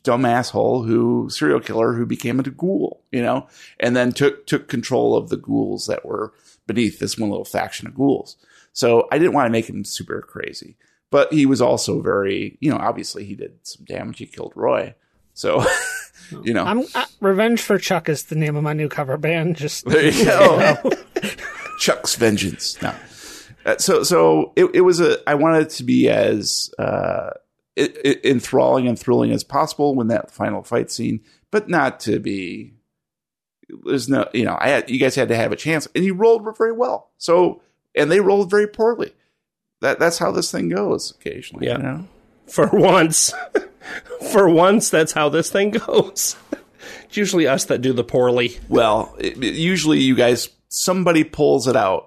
dumb 0.03 0.25
asshole 0.25 0.83
who 0.83 1.29
serial 1.29 1.59
killer 1.59 1.93
who 1.93 2.05
became 2.05 2.39
a 2.39 2.43
ghoul, 2.43 3.01
you 3.11 3.21
know, 3.21 3.47
and 3.79 3.95
then 3.95 4.11
took 4.11 4.45
took 4.45 4.67
control 4.67 5.15
of 5.15 5.29
the 5.29 5.37
ghouls 5.37 5.87
that 5.87 6.05
were 6.05 6.33
beneath 6.65 6.99
this 6.99 7.17
one 7.17 7.29
little 7.29 7.45
faction 7.45 7.87
of 7.87 7.95
ghouls. 7.95 8.37
So 8.73 9.07
I 9.11 9.17
didn't 9.17 9.33
want 9.33 9.47
to 9.47 9.51
make 9.51 9.69
him 9.69 9.85
super 9.85 10.21
crazy, 10.21 10.75
but 11.09 11.31
he 11.31 11.45
was 11.45 11.61
also 11.61 12.01
very, 12.01 12.57
you 12.59 12.69
know, 12.69 12.77
obviously 12.77 13.25
he 13.25 13.35
did 13.35 13.57
some 13.63 13.85
damage. 13.85 14.19
He 14.19 14.25
killed 14.25 14.53
Roy, 14.55 14.93
so 15.33 15.63
you 16.43 16.53
know. 16.53 16.65
I'm 16.65 16.83
uh, 16.93 17.05
Revenge 17.21 17.61
for 17.61 17.77
Chuck 17.77 18.09
is 18.09 18.23
the 18.23 18.35
name 18.35 18.55
of 18.55 18.63
my 18.63 18.73
new 18.73 18.89
cover 18.89 19.17
band. 19.17 19.55
Just 19.55 19.85
There 19.85 20.11
you 20.11 20.25
go. 20.25 20.91
Chuck's 21.79 22.15
Vengeance. 22.15 22.81
No. 22.81 22.93
Uh, 23.67 23.77
so 23.77 24.01
so 24.01 24.53
it, 24.55 24.65
it 24.73 24.81
was 24.81 24.99
a 25.01 25.17
I 25.29 25.35
wanted 25.35 25.63
it 25.63 25.69
to 25.71 25.83
be 25.83 26.09
as 26.09 26.71
uh, 26.79 27.31
enthralling 27.77 28.87
and 28.87 28.97
thrilling 28.97 29.31
as 29.31 29.43
possible 29.43 29.93
when 29.93 30.07
that 30.07 30.31
final 30.31 30.63
fight 30.63 30.89
scene, 30.89 31.19
but 31.51 31.69
not 31.69 31.99
to 32.01 32.19
be. 32.19 32.73
There's 33.83 34.07
no, 34.07 34.29
you 34.33 34.45
know, 34.45 34.57
I 34.57 34.69
had 34.69 34.89
you 34.89 34.97
guys 34.97 35.15
had 35.15 35.27
to 35.27 35.35
have 35.35 35.51
a 35.51 35.57
chance, 35.57 35.87
and 35.93 36.05
you 36.05 36.13
rolled 36.13 36.47
very 36.57 36.71
well. 36.71 37.11
So 37.17 37.61
and 37.93 38.09
they 38.09 38.21
rolled 38.21 38.49
very 38.49 38.67
poorly. 38.67 39.13
That 39.81 39.99
that's 39.99 40.17
how 40.17 40.31
this 40.31 40.49
thing 40.51 40.69
goes 40.69 41.11
occasionally. 41.11 41.67
Yeah. 41.67 41.77
You 41.77 41.83
know? 41.83 42.07
For 42.47 42.67
once, 42.67 43.33
for 44.31 44.47
once, 44.47 44.89
that's 44.89 45.11
how 45.11 45.27
this 45.27 45.51
thing 45.51 45.71
goes. 45.71 46.37
It's 47.03 47.17
usually 47.17 47.45
us 47.47 47.65
that 47.65 47.81
do 47.81 47.91
the 47.91 48.03
poorly. 48.05 48.57
Well, 48.69 49.13
it- 49.19 49.37
usually 49.37 49.99
you 49.99 50.15
guys 50.15 50.47
somebody 50.69 51.25
pulls 51.25 51.67
it 51.67 51.75
out. 51.75 52.06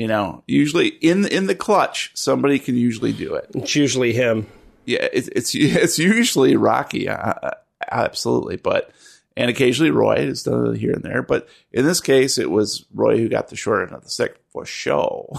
You 0.00 0.08
know, 0.08 0.42
usually 0.46 0.88
in 0.88 1.26
in 1.26 1.46
the 1.46 1.54
clutch, 1.54 2.10
somebody 2.14 2.58
can 2.58 2.74
usually 2.74 3.12
do 3.12 3.34
it. 3.34 3.50
It's 3.54 3.76
usually 3.76 4.14
him. 4.14 4.46
yeah, 4.86 5.06
it's 5.12 5.28
it's 5.28 5.54
it's 5.54 5.98
usually 5.98 6.56
Rocky, 6.56 7.06
uh, 7.06 7.34
uh, 7.42 7.50
absolutely, 7.92 8.56
but 8.56 8.92
and 9.36 9.50
occasionally 9.50 9.90
Roy 9.90 10.24
has 10.24 10.42
done 10.42 10.68
it 10.68 10.78
here 10.78 10.92
and 10.92 11.02
there, 11.02 11.20
but 11.20 11.50
in 11.70 11.84
this 11.84 12.00
case, 12.00 12.38
it 12.38 12.50
was 12.50 12.86
Roy 12.94 13.18
who 13.18 13.28
got 13.28 13.48
the 13.48 13.56
short 13.56 13.86
end 13.86 13.94
of 13.94 14.02
the 14.02 14.08
stick 14.08 14.40
for 14.54 14.64
show. 14.64 15.30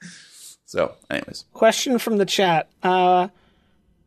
so, 0.66 0.96
anyways, 1.08 1.46
question 1.54 1.98
from 1.98 2.18
the 2.18 2.26
chat. 2.26 2.68
Uh, 2.82 3.28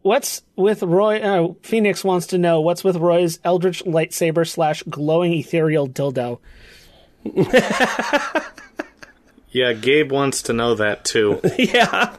what's 0.03 0.43
with 0.55 0.83
Roy? 0.83 1.21
Uh, 1.21 1.53
Phoenix 1.63 2.03
wants 2.03 2.27
to 2.27 2.37
know 2.37 2.61
what's 2.61 2.83
with 2.83 2.97
Roy's 2.97 3.39
Eldritch 3.43 3.83
lightsaber 3.83 4.47
slash 4.47 4.83
glowing 4.83 5.33
ethereal 5.33 5.89
dildo. 5.89 6.37
Yeah, 9.57 9.73
Gabe 9.73 10.11
wants 10.11 10.43
to 10.43 10.53
know 10.53 10.75
that 10.75 11.03
too. 11.03 11.41
yeah. 11.57 12.15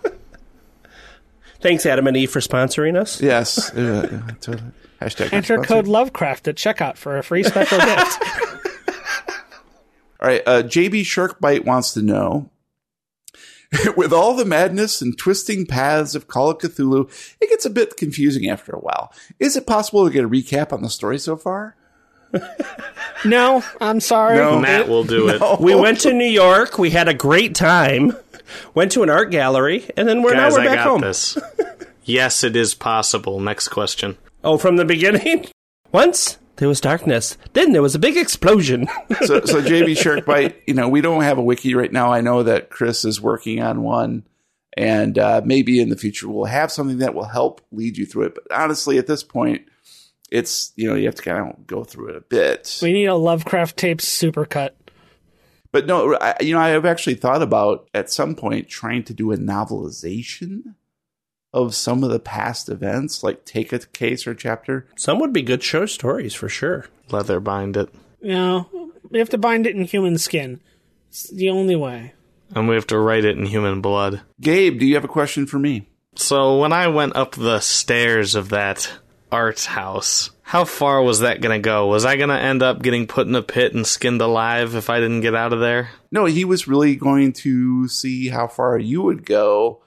Thanks, 1.60 1.86
Adam 1.86 2.08
and 2.08 2.16
Eve, 2.16 2.32
for 2.32 2.40
sponsoring 2.40 2.96
us. 3.00 3.20
yes, 3.20 3.72
uh, 3.74 4.22
totally. 4.40 4.72
hashtag. 5.00 5.32
Enter 5.32 5.58
not 5.58 5.66
code. 5.66 5.86
Lovecraft 5.86 6.48
at 6.48 6.56
checkout 6.56 6.96
for 6.96 7.16
a 7.16 7.22
free 7.22 7.44
special 7.44 7.78
gift. 7.78 8.18
All 10.20 10.28
right, 10.28 10.42
uh, 10.46 10.62
JB 10.64 11.02
Sharkbite 11.02 11.64
wants 11.64 11.92
to 11.94 12.02
know. 12.02 12.50
With 13.96 14.12
all 14.12 14.34
the 14.34 14.46
madness 14.46 15.00
and 15.00 15.16
twisting 15.16 15.64
paths 15.64 16.16
of 16.16 16.26
Call 16.26 16.50
of 16.50 16.58
Cthulhu, 16.58 17.08
it 17.40 17.50
gets 17.50 17.64
a 17.66 17.70
bit 17.70 17.96
confusing 17.96 18.48
after 18.48 18.72
a 18.72 18.80
while. 18.80 19.12
Is 19.38 19.56
it 19.56 19.66
possible 19.66 20.04
to 20.04 20.12
get 20.12 20.24
a 20.24 20.28
recap 20.28 20.72
on 20.72 20.82
the 20.82 20.88
story 20.88 21.18
so 21.18 21.36
far? 21.36 21.76
No, 23.24 23.64
I'm 23.80 24.00
sorry. 24.00 24.36
No. 24.36 24.58
Matt 24.60 24.88
will 24.88 25.04
do 25.04 25.28
it. 25.28 25.60
We 25.60 25.74
went 25.74 26.00
to 26.02 26.12
New 26.12 26.28
York. 26.28 26.78
We 26.78 26.90
had 26.90 27.08
a 27.08 27.14
great 27.14 27.54
time. 27.54 28.16
Went 28.74 28.92
to 28.92 29.02
an 29.02 29.10
art 29.10 29.30
gallery, 29.30 29.90
and 29.96 30.08
then 30.08 30.22
we're 30.22 30.32
Guys, 30.32 30.54
now 30.54 30.58
we're 30.58 30.62
I 30.62 30.66
back 30.74 30.84
got 30.84 30.88
home. 30.88 31.00
this. 31.02 31.36
yes, 32.04 32.42
it 32.44 32.56
is 32.56 32.74
possible. 32.74 33.40
Next 33.40 33.68
question. 33.68 34.16
Oh, 34.44 34.56
from 34.56 34.76
the 34.76 34.84
beginning. 34.84 35.46
Once 35.92 36.38
There 36.56 36.68
was 36.68 36.80
darkness. 36.80 37.36
Then 37.54 37.72
there 37.72 37.82
was 37.82 37.94
a 37.94 37.98
big 37.98 38.16
explosion. 38.16 38.86
so, 39.26 39.40
so 39.44 39.60
JB 39.62 39.96
Shark 39.98 40.24
Bite, 40.24 40.62
you 40.66 40.74
know, 40.74 40.88
we 40.88 41.00
don't 41.00 41.22
have 41.22 41.38
a 41.38 41.42
wiki 41.42 41.74
right 41.74 41.92
now. 41.92 42.12
I 42.12 42.20
know 42.20 42.42
that 42.42 42.70
Chris 42.70 43.04
is 43.04 43.20
working 43.20 43.60
on 43.62 43.82
one, 43.82 44.24
and 44.76 45.18
uh, 45.18 45.40
maybe 45.44 45.80
in 45.80 45.88
the 45.88 45.96
future 45.96 46.28
we'll 46.28 46.44
have 46.46 46.70
something 46.72 46.98
that 46.98 47.14
will 47.14 47.24
help 47.24 47.60
lead 47.72 47.96
you 47.98 48.06
through 48.06 48.24
it. 48.26 48.34
But 48.36 48.56
honestly, 48.56 48.96
at 48.98 49.06
this 49.06 49.22
point, 49.22 49.62
it's 50.30 50.72
you 50.76 50.88
know 50.88 50.94
you 50.94 51.06
have 51.06 51.14
to 51.16 51.22
kind 51.22 51.50
of 51.50 51.66
go 51.66 51.84
through 51.84 52.10
it 52.10 52.16
a 52.16 52.20
bit. 52.20 52.78
We 52.82 52.92
need 52.92 53.06
a 53.06 53.14
Lovecraft 53.14 53.76
tapes 53.76 54.06
supercut. 54.06 54.70
But 55.70 55.86
no, 55.86 56.16
I, 56.16 56.36
you 56.40 56.54
know, 56.54 56.60
I 56.60 56.70
have 56.70 56.86
actually 56.86 57.16
thought 57.16 57.42
about 57.42 57.88
at 57.92 58.10
some 58.10 58.34
point 58.34 58.68
trying 58.68 59.04
to 59.04 59.14
do 59.14 59.32
a 59.32 59.36
novelization 59.36 60.74
of 61.52 61.74
some 61.74 62.04
of 62.04 62.10
the 62.10 62.20
past 62.20 62.68
events, 62.68 63.22
like 63.22 63.44
take 63.44 63.72
a 63.72 63.78
case 63.78 64.26
or 64.26 64.34
chapter. 64.34 64.86
Some 64.96 65.18
would 65.20 65.32
be 65.32 65.42
good 65.42 65.62
show 65.62 65.86
stories 65.86 66.34
for 66.34 66.48
sure. 66.48 66.86
Leather 67.10 67.40
bind 67.40 67.76
it. 67.76 67.92
You 68.20 68.32
know, 68.32 68.92
we 69.10 69.18
have 69.18 69.30
to 69.30 69.38
bind 69.38 69.66
it 69.66 69.76
in 69.76 69.84
human 69.84 70.18
skin. 70.18 70.60
It's 71.08 71.30
the 71.30 71.50
only 71.50 71.76
way. 71.76 72.14
And 72.54 72.68
we 72.68 72.74
have 72.74 72.86
to 72.88 72.98
write 72.98 73.24
it 73.24 73.36
in 73.36 73.46
human 73.46 73.80
blood. 73.80 74.22
Gabe, 74.40 74.78
do 74.78 74.86
you 74.86 74.94
have 74.94 75.04
a 75.04 75.08
question 75.08 75.46
for 75.46 75.58
me? 75.58 75.86
So 76.14 76.58
when 76.58 76.72
I 76.72 76.88
went 76.88 77.14
up 77.14 77.34
the 77.34 77.60
stairs 77.60 78.34
of 78.34 78.48
that 78.48 78.90
art 79.30 79.64
house, 79.64 80.30
how 80.42 80.64
far 80.64 81.02
was 81.02 81.20
that 81.20 81.40
going 81.40 81.60
to 81.60 81.64
go? 81.64 81.86
Was 81.86 82.04
I 82.04 82.16
going 82.16 82.30
to 82.30 82.38
end 82.38 82.62
up 82.62 82.82
getting 82.82 83.06
put 83.06 83.26
in 83.26 83.34
a 83.34 83.42
pit 83.42 83.74
and 83.74 83.86
skinned 83.86 84.20
alive 84.20 84.74
if 84.74 84.88
I 84.88 85.00
didn't 85.00 85.20
get 85.20 85.34
out 85.34 85.52
of 85.52 85.60
there? 85.60 85.90
No, 86.10 86.24
he 86.24 86.44
was 86.44 86.68
really 86.68 86.96
going 86.96 87.32
to 87.34 87.88
see 87.88 88.28
how 88.28 88.48
far 88.48 88.78
you 88.78 89.02
would 89.02 89.26
go 89.26 89.82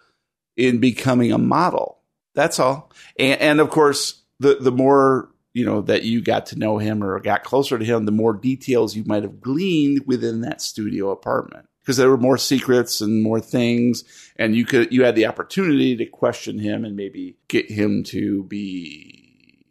in 0.56 0.80
becoming 0.80 1.32
a 1.32 1.38
model. 1.38 2.00
That's 2.36 2.60
all. 2.60 2.92
And, 3.18 3.42
and, 3.42 3.60
of 3.60 3.70
course, 3.70 4.22
the 4.40 4.58
the 4.60 4.72
more 4.72 5.30
you 5.54 5.66
know 5.66 5.82
that 5.82 6.04
you 6.04 6.22
got 6.22 6.48
to 6.48 6.60
know 6.60 6.78
him 6.78 7.04
or 7.04 7.20
got 7.20 7.44
closer 7.44 7.78
to 7.78 7.86
him, 7.86 8.06
the 8.06 8.12
more 8.12 8.34
details 8.34 8.96
you 8.96 9.04
might 9.06 9.24
have 9.24 9.42
gleaned 9.42 10.04
within 10.06 10.42
that 10.42 10.62
studio 10.62 11.10
apartment 11.10 11.66
because 11.82 11.98
there 11.98 12.10
were 12.10 12.18
more 12.18 12.38
secrets 12.38 13.02
and 13.02 13.24
more 13.24 13.40
things, 13.40 14.04
and 14.38 14.56
you 14.56 14.66
could 14.66 14.94
you 14.94 15.04
had 15.04 15.16
the 15.16 15.26
opportunity 15.26 15.96
to 15.98 16.06
question 16.06 16.60
him 16.60 16.86
and 16.86 16.96
maybe 16.96 17.38
get 17.48 17.70
him 17.70 18.04
to 18.04 18.44
be 18.44 19.21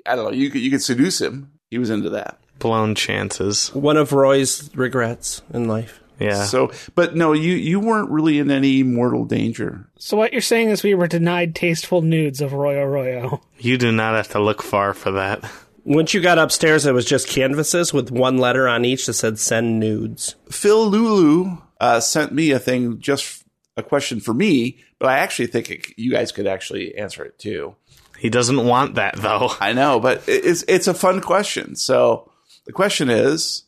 I 0.07 0.17
don't 0.17 0.25
know 0.27 0.31
you 0.31 0.51
could 0.51 0.61
you 0.61 0.71
could 0.71 0.83
seduce 0.83 1.21
him. 1.21 1.53
He 1.71 1.79
was 1.79 1.91
into 1.91 2.11
that. 2.11 2.39
Blown 2.59 2.95
chances. 2.95 3.73
One 3.75 3.97
of 3.97 4.13
Roy's 4.13 4.75
regrets 4.75 5.43
in 5.53 5.67
life. 5.67 6.01
Yeah. 6.19 6.45
So, 6.45 6.71
but 6.95 7.17
no, 7.17 7.33
you 7.33 7.55
you 7.55 7.81
weren't 7.81 8.11
really 8.11 8.39
in 8.39 8.51
any 8.51 8.83
mortal 8.83 9.25
danger. 9.25 9.89
So 9.99 10.17
what 10.17 10.33
you're 10.33 10.43
saying 10.43 10.69
is 10.69 10.83
we 10.83 10.95
were 10.95 11.09
denied 11.09 11.55
tasteful 11.55 12.03
nudes 12.03 12.41
of 12.41 12.53
Royo 12.53 12.85
Royo. 12.87 13.41
You 13.59 13.79
do 13.79 13.91
not 13.93 14.15
have 14.15 14.29
to 14.29 14.41
look 14.41 14.63
far 14.63 14.95
for 14.95 15.11
that. 15.13 15.45
Once 15.85 16.13
you 16.13 16.21
got 16.21 16.39
upstairs, 16.39 16.85
it 16.85 16.93
was 16.93 17.07
just 17.07 17.29
canvases 17.29 17.93
with 17.93 18.11
one 18.11 18.37
letter 18.37 18.69
on 18.69 18.85
each 18.85 19.07
that 19.07 19.15
said 19.15 19.39
"send 19.39 19.81
nudes." 19.81 20.37
Phil 20.51 20.87
Lulu 20.89 21.57
uh, 21.81 22.01
sent 22.01 22.33
me 22.33 22.51
a 22.51 22.59
thing, 22.59 23.01
just 23.01 23.45
a 23.77 23.83
question 23.83 24.21
for 24.21 24.35
me, 24.35 24.79
but 24.99 25.09
I 25.09 25.19
actually 25.19 25.47
think 25.49 25.71
it, 25.71 25.99
you 25.99 26.11
guys 26.11 26.33
could 26.33 26.47
actually 26.47 26.95
answer 26.97 27.25
it 27.25 27.39
too. 27.39 27.75
He 28.21 28.29
doesn't 28.29 28.67
want 28.67 28.97
that 28.97 29.17
though. 29.17 29.51
I 29.61 29.73
know, 29.73 29.99
but 29.99 30.23
it's 30.27 30.63
it's 30.69 30.87
a 30.87 30.93
fun 30.93 31.23
question. 31.23 31.75
So 31.75 32.31
the 32.67 32.73
question 32.73 33.09
is, 33.09 33.65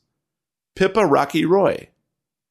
Pippa 0.76 1.06
Rocky 1.06 1.46
Roy, 1.46 1.88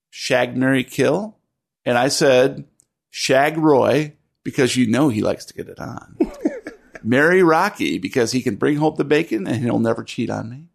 Shag 0.09 0.57
Mary 0.57 0.83
Kill, 0.83 1.37
and 1.85 1.99
I 1.99 2.07
said 2.07 2.65
Shag 3.11 3.55
Roy 3.55 4.13
because 4.43 4.75
you 4.75 4.87
know 4.87 5.09
he 5.09 5.21
likes 5.21 5.45
to 5.45 5.53
get 5.53 5.69
it 5.69 5.79
on. 5.79 6.17
Marry 7.03 7.43
Rocky 7.43 7.99
because 7.99 8.31
he 8.31 8.41
can 8.41 8.55
bring 8.55 8.77
home 8.77 8.95
the 8.97 9.03
bacon 9.03 9.45
and 9.45 9.63
he'll 9.63 9.77
never 9.77 10.03
cheat 10.03 10.31
on 10.31 10.49
me. 10.49 10.69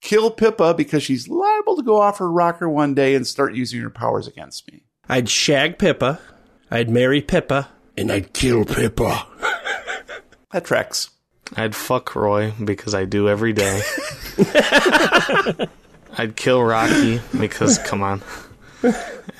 Kill 0.00 0.30
Pippa 0.30 0.72
because 0.72 1.02
she's 1.02 1.28
liable 1.28 1.76
to 1.76 1.82
go 1.82 2.00
off 2.00 2.16
her 2.16 2.30
rocker 2.30 2.68
one 2.68 2.94
day 2.94 3.14
and 3.14 3.26
start 3.26 3.54
using 3.54 3.82
her 3.82 3.90
powers 3.90 4.26
against 4.26 4.70
me. 4.72 4.84
I'd 5.06 5.28
shag 5.28 5.78
Pippa, 5.78 6.18
I'd 6.70 6.88
marry 6.88 7.20
Pippa, 7.20 7.68
and 7.94 8.10
I'd 8.10 8.32
kill 8.32 8.64
Pippa. 8.64 9.26
That 10.54 10.64
tracks. 10.64 11.10
I'd 11.56 11.74
fuck 11.74 12.14
Roy 12.14 12.52
because 12.64 12.94
I 12.94 13.06
do 13.06 13.28
every 13.28 13.52
day. 13.52 13.82
I'd 16.16 16.36
kill 16.36 16.62
Rocky 16.62 17.20
because 17.36 17.78
come 17.78 18.04
on. 18.04 18.22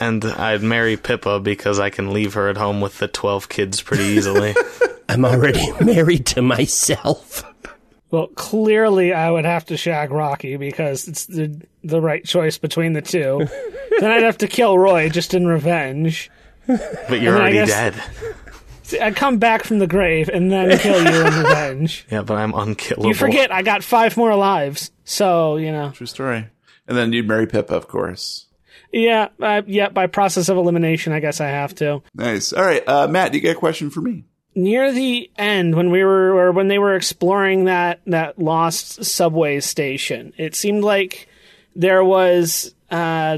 And 0.01 0.25
I'd 0.25 0.63
marry 0.63 0.97
Pippa 0.97 1.39
because 1.39 1.79
I 1.79 1.91
can 1.91 2.13
leave 2.13 2.35
her 2.35 2.49
at 2.49 2.57
home 2.57 2.81
with 2.81 2.99
the 2.99 3.07
12 3.07 3.49
kids 3.49 3.81
pretty 3.81 4.03
easily. 4.03 4.57
I'm 5.09 5.25
already 5.25 5.71
married 5.81 6.27
to 6.27 6.43
myself. 6.43 7.45
Well, 8.11 8.27
clearly 8.27 9.13
I 9.13 9.31
would 9.31 9.45
have 9.45 9.67
to 9.67 9.77
shag 9.77 10.11
Rocky 10.11 10.57
because 10.57 11.07
it's 11.07 11.27
the 11.27 11.61
the 11.85 12.01
right 12.01 12.25
choice 12.25 12.59
between 12.59 12.95
the 12.95 13.03
two. 13.03 13.47
then 14.01 14.11
I'd 14.11 14.25
have 14.25 14.39
to 14.39 14.49
kill 14.49 14.77
Roy 14.79 15.11
just 15.11 15.33
in 15.33 15.47
revenge. 15.47 16.29
But 16.67 17.21
you're 17.21 17.37
I 17.37 17.41
already 17.41 17.55
guess- 17.59 17.69
dead. 17.69 18.03
See, 18.95 19.01
I'd 19.01 19.17
come 19.17 19.39
back 19.39 19.65
from 19.65 19.81
the 19.81 19.87
grave 19.87 20.29
and 20.29 20.53
then 20.53 20.79
kill 20.79 21.03
you 21.03 21.27
in 21.27 21.35
revenge. 21.43 22.07
Yeah, 22.11 22.23
but 22.23 22.37
I'm 22.37 22.55
unkillable. 22.55 23.09
You 23.09 23.15
forget 23.15 23.53
I 23.53 23.63
got 23.63 23.83
five 23.83 24.17
more 24.17 24.35
lives, 24.37 24.93
so 25.05 25.57
you 25.57 25.73
know. 25.73 25.91
True 25.91 26.07
story. 26.07 26.47
And 26.87 26.97
then 26.97 27.13
you'd 27.13 27.27
marry 27.27 27.47
Pippa, 27.47 27.75
of 27.75 27.89
course. 27.89 28.47
Yeah, 28.93 29.29
uh, 29.41 29.63
yeah. 29.67 29.89
By 29.89 30.07
process 30.07 30.49
of 30.49 30.57
elimination, 30.57 31.13
I 31.13 31.21
guess 31.21 31.41
I 31.41 31.49
have 31.49 31.75
to. 31.77 32.03
Nice. 32.15 32.53
All 32.53 32.63
right, 32.65 32.87
uh, 32.87 33.09
Matt, 33.09 33.33
do 33.33 33.39
you 33.39 33.43
get 33.43 33.57
a 33.57 33.59
question 33.59 33.91
for 33.91 34.01
me? 34.01 34.25
near 34.55 34.93
the 34.93 35.29
end 35.37 35.75
when 35.75 35.91
we 35.91 36.05
were 36.05 36.33
or 36.33 36.53
when 36.53 36.69
they 36.69 36.79
were 36.79 36.95
exploring 36.95 37.65
that 37.65 38.01
that 38.07 38.39
lost 38.39 39.05
subway 39.05 39.59
station 39.59 40.33
it 40.37 40.55
seemed 40.55 40.85
like 40.85 41.29
there 41.75 42.05
was 42.05 42.73
uh, 42.89 43.37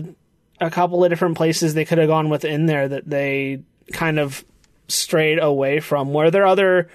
a 0.61 0.71
couple 0.71 1.03
of 1.03 1.09
different 1.09 1.35
places 1.37 1.73
they 1.73 1.87
could 1.87 1.97
have 1.97 2.09
gone 2.09 2.29
within 2.29 2.66
there 2.66 2.87
that 2.87 3.09
they 3.09 3.62
kind 3.92 4.19
of 4.19 4.45
strayed 4.88 5.38
away 5.38 5.81
from 5.81 6.12
were 6.12 6.31
there 6.31 6.46
other 6.46 6.88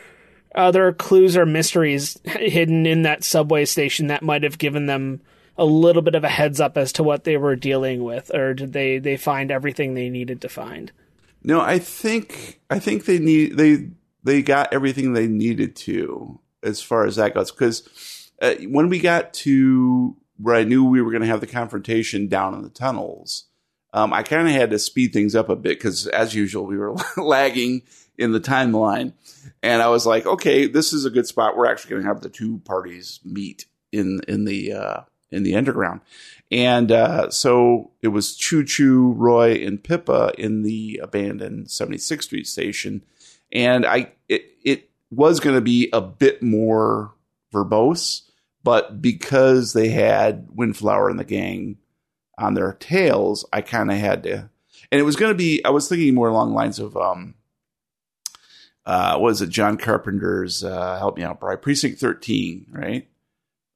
other 0.54 0.92
clues 0.92 1.38
or 1.38 1.46
mysteries 1.46 2.20
hidden 2.26 2.86
in 2.86 3.04
that 3.04 3.24
subway 3.24 3.66
station 3.66 4.08
that 4.08 4.24
might 4.24 4.44
have 4.44 4.58
given 4.58 4.86
them 4.86 5.22
a 5.58 5.66
little 5.66 6.02
bit 6.02 6.16
of 6.16 6.24
a 6.24 6.30
heads 6.30 6.60
up 6.60 6.78
as 6.78 6.92
to 6.94 7.04
what 7.04 7.24
they 7.24 7.38
were 7.38 7.56
dealing 7.56 8.04
with 8.04 8.34
or 8.34 8.54
did 8.54 8.74
they 8.74 9.00
they 9.00 9.18
find 9.18 9.52
everything 9.52 9.94
they 9.94 10.10
needed 10.10 10.42
to 10.42 10.50
find 10.50 10.92
No, 11.44 11.62
I 11.62 11.80
think 11.80 12.60
I 12.70 12.80
think 12.80 13.06
they 13.06 13.20
need 13.20 13.58
they 13.58 13.90
they 14.24 14.42
got 14.42 14.74
everything 14.74 15.14
they 15.14 15.28
needed 15.28 15.76
to 15.76 16.40
as 16.64 16.82
far 16.82 17.06
as 17.06 17.16
that 17.16 17.34
goes. 17.34 17.52
Because 17.52 18.30
uh, 18.42 18.56
when 18.68 18.90
we 18.90 19.00
got 19.00 19.34
to 19.34 20.16
where 20.38 20.56
I 20.56 20.64
knew 20.64 20.84
we 20.84 21.02
were 21.02 21.12
going 21.12 21.22
to 21.22 21.28
have 21.28 21.42
the 21.42 21.48
confrontation 21.48 22.28
down 22.28 22.54
in 22.54 22.64
the 22.64 22.70
tunnels, 22.70 23.46
um, 23.94 24.14
I 24.14 24.24
kind 24.24 24.48
of 24.48 24.54
had 24.54 24.72
to 24.72 24.80
speed 24.80 25.14
things 25.14 25.36
up 25.36 25.50
a 25.50 25.56
bit 25.56 25.78
because, 25.78 26.08
as 26.08 26.34
usual, 26.34 26.66
we 26.66 26.78
were 26.78 26.96
lagging 27.18 27.84
in 28.18 28.32
the 28.32 28.40
timeline. 28.40 29.14
And 29.62 29.82
I 29.82 29.90
was 29.90 30.06
like, 30.06 30.26
okay, 30.26 30.68
this 30.68 30.94
is 30.94 31.06
a 31.06 31.10
good 31.10 31.28
spot. 31.28 31.58
We're 31.58 31.70
actually 31.70 31.92
going 31.92 32.04
to 32.04 32.08
have 32.08 32.22
the 32.22 32.30
two 32.30 32.60
parties 32.60 33.20
meet 33.26 33.66
in 33.92 34.22
in 34.28 34.46
the 34.46 34.74
uh, 34.74 35.02
in 35.32 35.44
the 35.44 35.56
underground. 35.56 36.02
And 36.52 36.92
uh, 36.92 37.30
so 37.30 37.92
it 38.02 38.10
was 38.10 38.36
Choo 38.36 38.64
Choo, 38.64 39.14
Roy, 39.14 39.54
and 39.66 39.84
Pippa 39.84 40.34
in 40.38 40.64
the 40.64 41.00
abandoned 41.02 41.68
76th 41.68 42.24
Street 42.24 42.48
station. 42.48 43.04
And 43.52 43.86
I 43.86 44.12
it, 44.30 44.46
it 44.64 44.90
was 45.10 45.40
going 45.40 45.56
to 45.56 45.62
be 45.62 45.90
a 45.92 46.02
bit 46.02 46.42
more 46.42 47.14
verbose, 47.54 48.22
but 48.64 49.02
because 49.02 49.74
they 49.74 49.90
had 49.90 50.48
Windflower 50.54 51.10
and 51.10 51.20
the 51.20 51.26
gang 51.26 51.78
on 52.42 52.54
their 52.54 52.74
tails, 52.74 53.46
I 53.54 53.62
kind 53.62 53.92
of 53.92 53.98
had 53.98 54.24
to. 54.24 54.50
And 54.92 55.00
it 55.00 55.04
was 55.04 55.16
going 55.16 55.32
to 55.32 55.38
be, 55.38 55.64
I 55.64 55.70
was 55.70 55.88
thinking 55.88 56.14
more 56.14 56.28
along 56.28 56.50
the 56.50 56.56
lines 56.56 56.80
of, 56.80 56.98
um, 56.98 57.36
uh, 58.86 59.18
what 59.18 59.30
is 59.30 59.42
it, 59.42 59.50
John 59.50 59.78
Carpenter's, 59.78 60.64
uh, 60.64 60.98
help 60.98 61.18
me 61.18 61.24
out, 61.24 61.40
Brian, 61.40 61.60
Precinct 61.60 62.00
13, 62.00 62.66
right? 62.72 63.08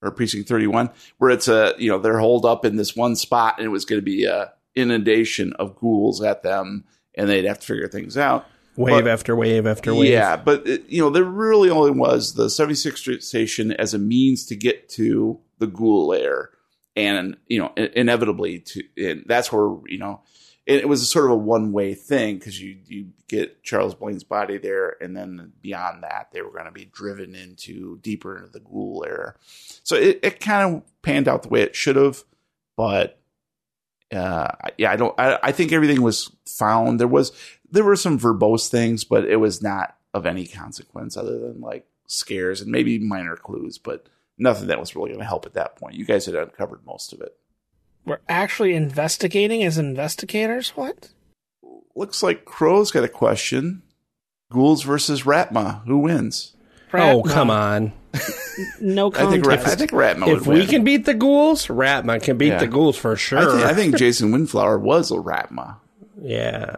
Or 0.02 0.12
Precinct 0.12 0.50
31, 0.50 0.90
where 1.18 1.30
it's 1.30 1.48
a, 1.48 1.74
you 1.78 1.90
know, 1.90 2.00
they're 2.00 2.20
holed 2.20 2.46
up 2.46 2.66
in 2.66 2.76
this 2.76 2.96
one 2.96 3.16
spot 3.16 3.56
and 3.58 3.66
it 3.66 3.70
was 3.70 3.86
going 3.86 4.02
to 4.02 4.06
be 4.06 4.26
a 4.26 4.54
inundation 4.76 5.54
of 5.54 5.76
ghouls 5.76 6.22
at 6.22 6.44
them 6.44 6.84
and 7.16 7.30
they'd 7.30 7.46
have 7.46 7.60
to 7.60 7.66
figure 7.66 7.88
things 7.88 8.18
out. 8.18 8.46
Wave 8.76 9.06
But- 9.06 9.12
after 9.12 9.36
wave 9.38 9.66
after 9.66 9.96
wave. 9.96 10.10
Yeah, 10.12 10.36
but 10.36 10.68
it, 10.68 10.90
you 10.90 11.02
know, 11.02 11.10
there 11.10 11.24
really 11.24 11.70
only 11.70 11.92
was 11.92 12.34
the 12.34 12.48
76th 12.48 12.98
Street 12.98 13.24
station 13.24 13.72
as 13.72 13.94
a 13.94 13.98
means 14.00 14.46
to 14.48 14.56
get 14.56 14.90
to 14.90 15.40
the 15.60 15.68
ghoul 15.68 16.08
lair, 16.08 16.50
and 16.96 17.38
you 17.48 17.60
know, 17.60 17.74
inevitably 17.76 18.60
to, 18.60 18.84
and 18.98 19.24
that's 19.28 19.52
where 19.52 19.78
you 19.88 19.98
know, 19.98 20.22
it, 20.66 20.88
was 20.88 21.02
a 21.02 21.06
sort 21.06 21.26
of 21.26 21.32
a 21.32 21.36
one 21.36 21.72
way 21.72 21.94
thing 21.94 22.38
because 22.38 22.62
you 22.62 22.78
you 22.88 23.10
get 23.28 23.64
Charles 23.64 23.96
Blaine's 23.96 24.24
body 24.24 24.58
there, 24.58 24.96
and 25.02 25.16
then 25.16 25.54
beyond 25.62 26.04
that, 26.04 26.30
they 26.32 26.42
were 26.42 26.52
going 26.52 26.66
to 26.66 26.72
be 26.72 26.86
driven 26.86 27.36
into 27.36 27.98
deeper 28.00 28.38
into 28.38 28.50
the 28.50 28.60
ghoul 28.60 29.00
lair. 29.00 29.36
So 29.84 29.96
it, 29.96 30.20
it 30.24 30.40
kind 30.40 30.76
of 30.76 31.02
panned 31.02 31.28
out 31.28 31.44
the 31.44 31.50
way 31.50 31.62
it 31.62 31.76
should 31.76 31.96
have, 31.96 32.24
but 32.76 33.20
uh, 34.14 34.52
yeah, 34.78 34.92
I 34.92 34.96
don't. 34.96 35.20
I, 35.20 35.40
I 35.44 35.52
think 35.52 35.72
everything 35.72 36.02
was 36.02 36.32
found. 36.46 37.00
There 37.00 37.08
was 37.08 37.32
there 37.70 37.84
were 37.84 37.96
some 37.96 38.20
verbose 38.20 38.70
things, 38.70 39.04
but 39.04 39.26
it 39.26 39.38
was 39.38 39.62
not 39.62 39.96
of 40.14 40.26
any 40.26 40.48
consequence 40.48 41.18
other 41.18 41.38
than 41.38 41.60
like 41.60 41.86
scares 42.08 42.62
and 42.62 42.72
maybe 42.72 43.00
minor 43.00 43.36
clues, 43.36 43.78
but 43.78 44.08
nothing 44.38 44.68
that 44.68 44.80
was 44.80 44.96
really 44.96 45.10
going 45.10 45.20
to 45.20 45.26
help 45.26 45.46
at 45.46 45.54
that 45.54 45.76
point. 45.76 45.96
You 45.96 46.06
guys 46.06 46.26
had 46.26 46.36
uncovered 46.36 46.86
most 46.86 47.14
of 47.14 47.22
it. 47.22 47.36
We're 48.06 48.20
actually 48.30 48.76
investigating 48.76 49.64
as 49.64 49.78
investigators? 49.78 50.70
What? 50.70 51.10
Looks 51.96 52.22
like 52.22 52.46
Crow's 52.46 52.92
got 52.92 53.04
a 53.04 53.08
question. 53.10 53.82
Ghouls 54.52 54.84
versus 54.84 55.24
Ratma. 55.24 55.84
Who 55.86 56.00
wins? 56.00 56.56
Oh, 56.94 57.24
come 57.24 57.50
on. 57.50 57.92
No 58.80 59.12
I 59.12 59.30
think 59.30 59.44
contest. 59.44 59.66
Rat- 59.66 59.68
I 59.68 59.76
think 59.76 59.92
Ratma 59.92 60.28
would 60.28 60.38
If 60.42 60.48
win. 60.48 60.60
we 60.60 60.66
can 60.68 60.84
beat 60.86 61.04
the 61.06 61.14
ghouls, 61.14 61.68
Ratma 61.68 62.22
can 62.24 62.38
beat 62.38 62.48
Yeah. 62.50 62.60
the 62.60 62.68
ghouls 62.68 62.96
for 62.96 63.16
sure. 63.18 63.40
I, 63.40 63.46
think, 63.46 63.64
I 63.66 63.74
think 63.74 63.98
Jason 63.98 64.32
Windflower 64.32 64.78
was 64.80 65.12
a 65.12 65.16
Ratma. 65.16 65.78
yeah. 66.22 66.78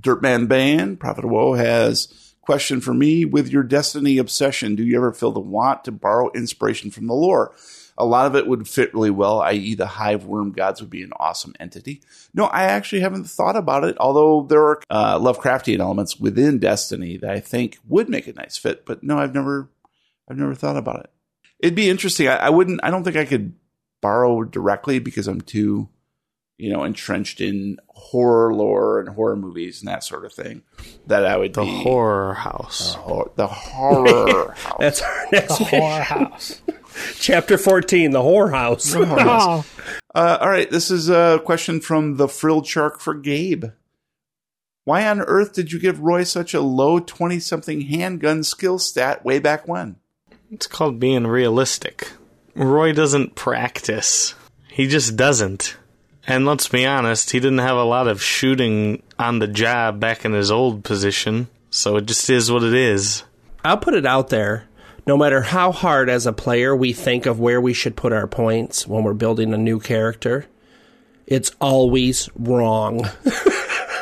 Dirtman 0.00 0.48
Band, 0.48 0.98
Prophet 1.00 1.24
of 1.24 1.30
Woe 1.30 1.52
has 1.54 2.25
question 2.46 2.80
for 2.80 2.94
me. 2.94 3.24
With 3.24 3.48
your 3.48 3.62
Destiny 3.62 4.18
obsession, 4.18 4.76
do 4.76 4.84
you 4.84 4.96
ever 4.96 5.12
feel 5.12 5.32
the 5.32 5.40
want 5.40 5.84
to 5.84 5.92
borrow 5.92 6.30
inspiration 6.32 6.90
from 6.90 7.06
the 7.06 7.14
lore? 7.14 7.54
A 7.98 8.04
lot 8.04 8.26
of 8.26 8.36
it 8.36 8.46
would 8.46 8.68
fit 8.68 8.92
really 8.92 9.10
well, 9.10 9.40
i.e., 9.40 9.74
the 9.74 9.86
hive 9.86 10.24
worm 10.24 10.52
gods 10.52 10.80
would 10.80 10.90
be 10.90 11.02
an 11.02 11.12
awesome 11.18 11.54
entity. 11.58 12.02
No, 12.34 12.44
I 12.44 12.64
actually 12.64 13.00
haven't 13.00 13.24
thought 13.24 13.56
about 13.56 13.84
it, 13.84 13.96
although 13.98 14.42
there 14.42 14.62
are 14.62 14.82
uh, 14.90 15.18
Lovecraftian 15.18 15.80
elements 15.80 16.20
within 16.20 16.58
Destiny 16.58 17.16
that 17.16 17.30
I 17.30 17.40
think 17.40 17.78
would 17.88 18.08
make 18.08 18.26
a 18.26 18.34
nice 18.34 18.56
fit. 18.56 18.84
But 18.84 19.02
no, 19.02 19.18
I've 19.18 19.34
never, 19.34 19.70
I've 20.28 20.36
never 20.36 20.54
thought 20.54 20.76
about 20.76 21.00
it. 21.00 21.10
It'd 21.58 21.74
be 21.74 21.88
interesting. 21.88 22.28
I, 22.28 22.36
I 22.36 22.50
wouldn't. 22.50 22.80
I 22.82 22.90
don't 22.90 23.02
think 23.02 23.16
I 23.16 23.24
could 23.24 23.54
borrow 24.02 24.44
directly 24.44 24.98
because 24.98 25.26
I'm 25.26 25.40
too, 25.40 25.88
you 26.58 26.72
know, 26.72 26.84
entrenched 26.84 27.40
in 27.40 27.78
horror 27.88 28.54
lore 28.54 28.98
and 29.00 29.08
horror 29.10 29.36
movies 29.36 29.80
and 29.80 29.88
that 29.88 30.02
sort 30.04 30.24
of 30.24 30.32
thing. 30.32 30.62
That 31.06 31.26
I 31.26 31.36
would 31.36 31.52
The 31.54 31.62
be 31.62 31.82
horror 31.82 32.34
house. 32.34 32.94
hor- 32.94 33.30
the 33.36 33.46
horror 33.46 34.52
house. 34.52 34.76
That's 34.78 35.02
our 35.02 35.26
next 35.32 35.58
The 35.58 35.64
whorehouse. 35.64 36.60
chapter 37.18 37.58
14, 37.58 38.10
the 38.10 38.20
whorehouse. 38.20 38.94
oh, 38.96 39.64
Uh, 40.14 40.38
all 40.40 40.48
right, 40.48 40.70
this 40.70 40.90
is 40.90 41.10
a 41.10 41.40
question 41.44 41.80
from 41.80 42.16
the 42.16 42.28
frilled 42.28 42.66
shark 42.66 43.00
for 43.00 43.12
Gabe. 43.14 43.66
Why 44.84 45.06
on 45.08 45.20
earth 45.20 45.52
did 45.52 45.72
you 45.72 45.78
give 45.80 46.00
Roy 46.00 46.22
such 46.22 46.54
a 46.54 46.60
low 46.60 47.00
twenty-something 47.00 47.80
handgun 47.82 48.44
skill 48.44 48.78
stat 48.78 49.24
way 49.24 49.40
back 49.40 49.66
when? 49.66 49.96
It's 50.50 50.68
called 50.68 51.00
being 51.00 51.26
realistic. 51.26 52.12
Roy 52.54 52.92
doesn't 52.92 53.34
practice. 53.34 54.34
He 54.70 54.86
just 54.86 55.16
doesn't. 55.16 55.76
And 56.26 56.44
let's 56.44 56.68
be 56.68 56.84
honest, 56.84 57.30
he 57.30 57.38
didn't 57.38 57.58
have 57.58 57.76
a 57.76 57.84
lot 57.84 58.08
of 58.08 58.22
shooting 58.22 59.02
on 59.18 59.38
the 59.38 59.46
job 59.46 60.00
back 60.00 60.24
in 60.24 60.32
his 60.32 60.50
old 60.50 60.82
position, 60.82 61.48
so 61.70 61.96
it 61.96 62.06
just 62.06 62.28
is 62.28 62.50
what 62.50 62.64
it 62.64 62.74
is. 62.74 63.22
I'll 63.64 63.78
put 63.78 63.94
it 63.94 64.06
out 64.06 64.28
there. 64.28 64.64
No 65.06 65.16
matter 65.16 65.40
how 65.40 65.70
hard 65.70 66.10
as 66.10 66.26
a 66.26 66.32
player 66.32 66.74
we 66.74 66.92
think 66.92 67.26
of 67.26 67.38
where 67.38 67.60
we 67.60 67.72
should 67.72 67.94
put 67.94 68.12
our 68.12 68.26
points 68.26 68.88
when 68.88 69.04
we're 69.04 69.14
building 69.14 69.54
a 69.54 69.58
new 69.58 69.78
character, 69.78 70.46
it's 71.26 71.52
always 71.60 72.28
wrong. 72.34 73.08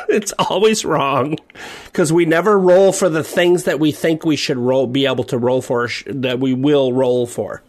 it's 0.09 0.31
always 0.33 0.83
wrong 0.83 1.37
because 1.85 2.11
we 2.11 2.25
never 2.25 2.57
roll 2.57 2.91
for 2.91 3.07
the 3.07 3.23
things 3.23 3.65
that 3.65 3.79
we 3.79 3.91
think 3.91 4.25
we 4.25 4.35
should 4.35 4.57
roll, 4.57 4.87
be 4.87 5.05
able 5.05 5.23
to 5.25 5.37
roll 5.37 5.61
for, 5.61 5.87
sh- 5.87 6.03
that 6.07 6.39
we 6.39 6.53
will 6.55 6.91
roll 6.91 7.27
for. 7.27 7.61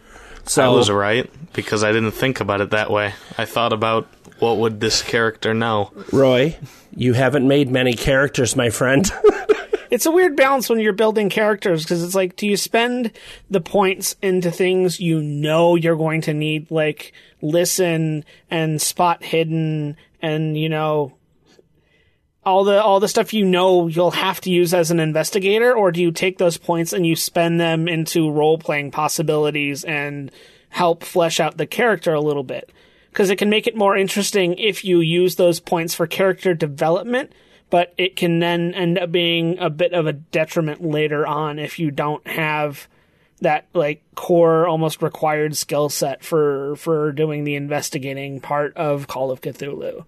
So 0.44 0.64
I 0.64 0.68
was 0.68 0.90
right 0.90 1.30
because 1.52 1.82
I 1.82 1.92
didn't 1.92 2.12
think 2.12 2.40
about 2.40 2.60
it 2.60 2.70
that 2.70 2.90
way. 2.90 3.14
I 3.36 3.44
thought 3.44 3.72
about 3.72 4.08
what 4.38 4.58
would 4.58 4.80
this 4.80 5.02
character 5.02 5.54
know. 5.54 5.92
Roy, 6.12 6.56
you 6.94 7.12
haven't 7.12 7.46
made 7.46 7.70
many 7.70 7.94
characters, 7.94 8.56
my 8.56 8.70
friend. 8.70 9.10
it's 9.90 10.06
a 10.06 10.10
weird 10.10 10.36
balance 10.36 10.68
when 10.68 10.80
you're 10.80 10.92
building 10.92 11.28
characters 11.28 11.82
because 11.82 12.02
it's 12.02 12.14
like, 12.14 12.36
do 12.36 12.46
you 12.46 12.56
spend 12.56 13.12
the 13.50 13.60
points 13.60 14.16
into 14.22 14.50
things 14.50 15.00
you 15.00 15.22
know 15.22 15.74
you're 15.74 15.96
going 15.96 16.20
to 16.22 16.34
need, 16.34 16.70
like 16.70 17.12
listen 17.40 18.24
and 18.50 18.80
spot 18.80 19.22
hidden, 19.22 19.96
and 20.20 20.56
you 20.56 20.68
know 20.68 21.14
all 22.44 22.64
the 22.64 22.82
all 22.82 23.00
the 23.00 23.08
stuff 23.08 23.34
you 23.34 23.44
know 23.44 23.88
you'll 23.88 24.12
have 24.12 24.40
to 24.40 24.50
use 24.50 24.72
as 24.72 24.90
an 24.90 25.00
investigator, 25.00 25.74
or 25.74 25.90
do 25.92 26.00
you 26.00 26.12
take 26.12 26.38
those 26.38 26.56
points 26.56 26.92
and 26.92 27.06
you 27.06 27.16
spend 27.16 27.60
them 27.60 27.88
into 27.88 28.30
role 28.30 28.58
playing 28.58 28.90
possibilities 28.90 29.84
and 29.84 30.30
help 30.68 31.02
flesh 31.02 31.40
out 31.40 31.56
the 31.56 31.66
character 31.66 32.14
a 32.14 32.20
little 32.20 32.44
bit? 32.44 32.70
Because 33.16 33.30
it 33.30 33.36
can 33.36 33.48
make 33.48 33.66
it 33.66 33.74
more 33.74 33.96
interesting 33.96 34.58
if 34.58 34.84
you 34.84 35.00
use 35.00 35.36
those 35.36 35.58
points 35.58 35.94
for 35.94 36.06
character 36.06 36.52
development, 36.52 37.32
but 37.70 37.94
it 37.96 38.14
can 38.14 38.40
then 38.40 38.74
end 38.74 38.98
up 38.98 39.10
being 39.10 39.58
a 39.58 39.70
bit 39.70 39.94
of 39.94 40.06
a 40.06 40.12
detriment 40.12 40.84
later 40.84 41.26
on 41.26 41.58
if 41.58 41.78
you 41.78 41.90
don't 41.90 42.26
have 42.26 42.86
that 43.40 43.68
like 43.72 44.02
core 44.16 44.68
almost 44.68 45.00
required 45.00 45.56
skill 45.56 45.88
set 45.88 46.22
for 46.22 46.76
for 46.76 47.10
doing 47.10 47.44
the 47.44 47.54
investigating 47.54 48.38
part 48.38 48.76
of 48.76 49.06
Call 49.08 49.30
of 49.30 49.40
Cthulhu. 49.40 50.04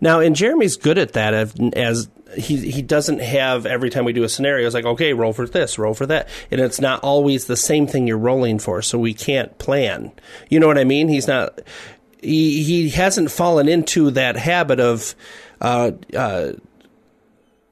Now, 0.00 0.18
and 0.18 0.34
Jeremy's 0.34 0.76
good 0.76 0.98
at 0.98 1.12
that. 1.12 1.34
As, 1.74 2.08
he 2.36 2.70
he 2.70 2.82
doesn't 2.82 3.20
have 3.20 3.66
every 3.66 3.90
time 3.90 4.04
we 4.04 4.12
do 4.12 4.24
a 4.24 4.28
scenario, 4.28 4.66
it's 4.66 4.74
like 4.74 4.86
okay, 4.86 5.12
roll 5.12 5.32
for 5.32 5.46
this, 5.46 5.78
roll 5.78 5.94
for 5.94 6.06
that, 6.06 6.28
and 6.50 6.60
it's 6.60 6.80
not 6.80 7.02
always 7.02 7.46
the 7.46 7.56
same 7.56 7.86
thing 7.86 8.06
you're 8.06 8.18
rolling 8.18 8.58
for, 8.58 8.80
so 8.80 8.98
we 8.98 9.12
can't 9.12 9.58
plan. 9.58 10.12
You 10.48 10.60
know 10.60 10.66
what 10.66 10.78
I 10.78 10.84
mean? 10.84 11.08
He's 11.08 11.26
not. 11.26 11.60
He 12.22 12.62
he 12.62 12.90
hasn't 12.90 13.30
fallen 13.30 13.68
into 13.68 14.10
that 14.12 14.36
habit 14.36 14.80
of. 14.80 15.14
Uh, 15.60 15.92
uh, 16.16 16.52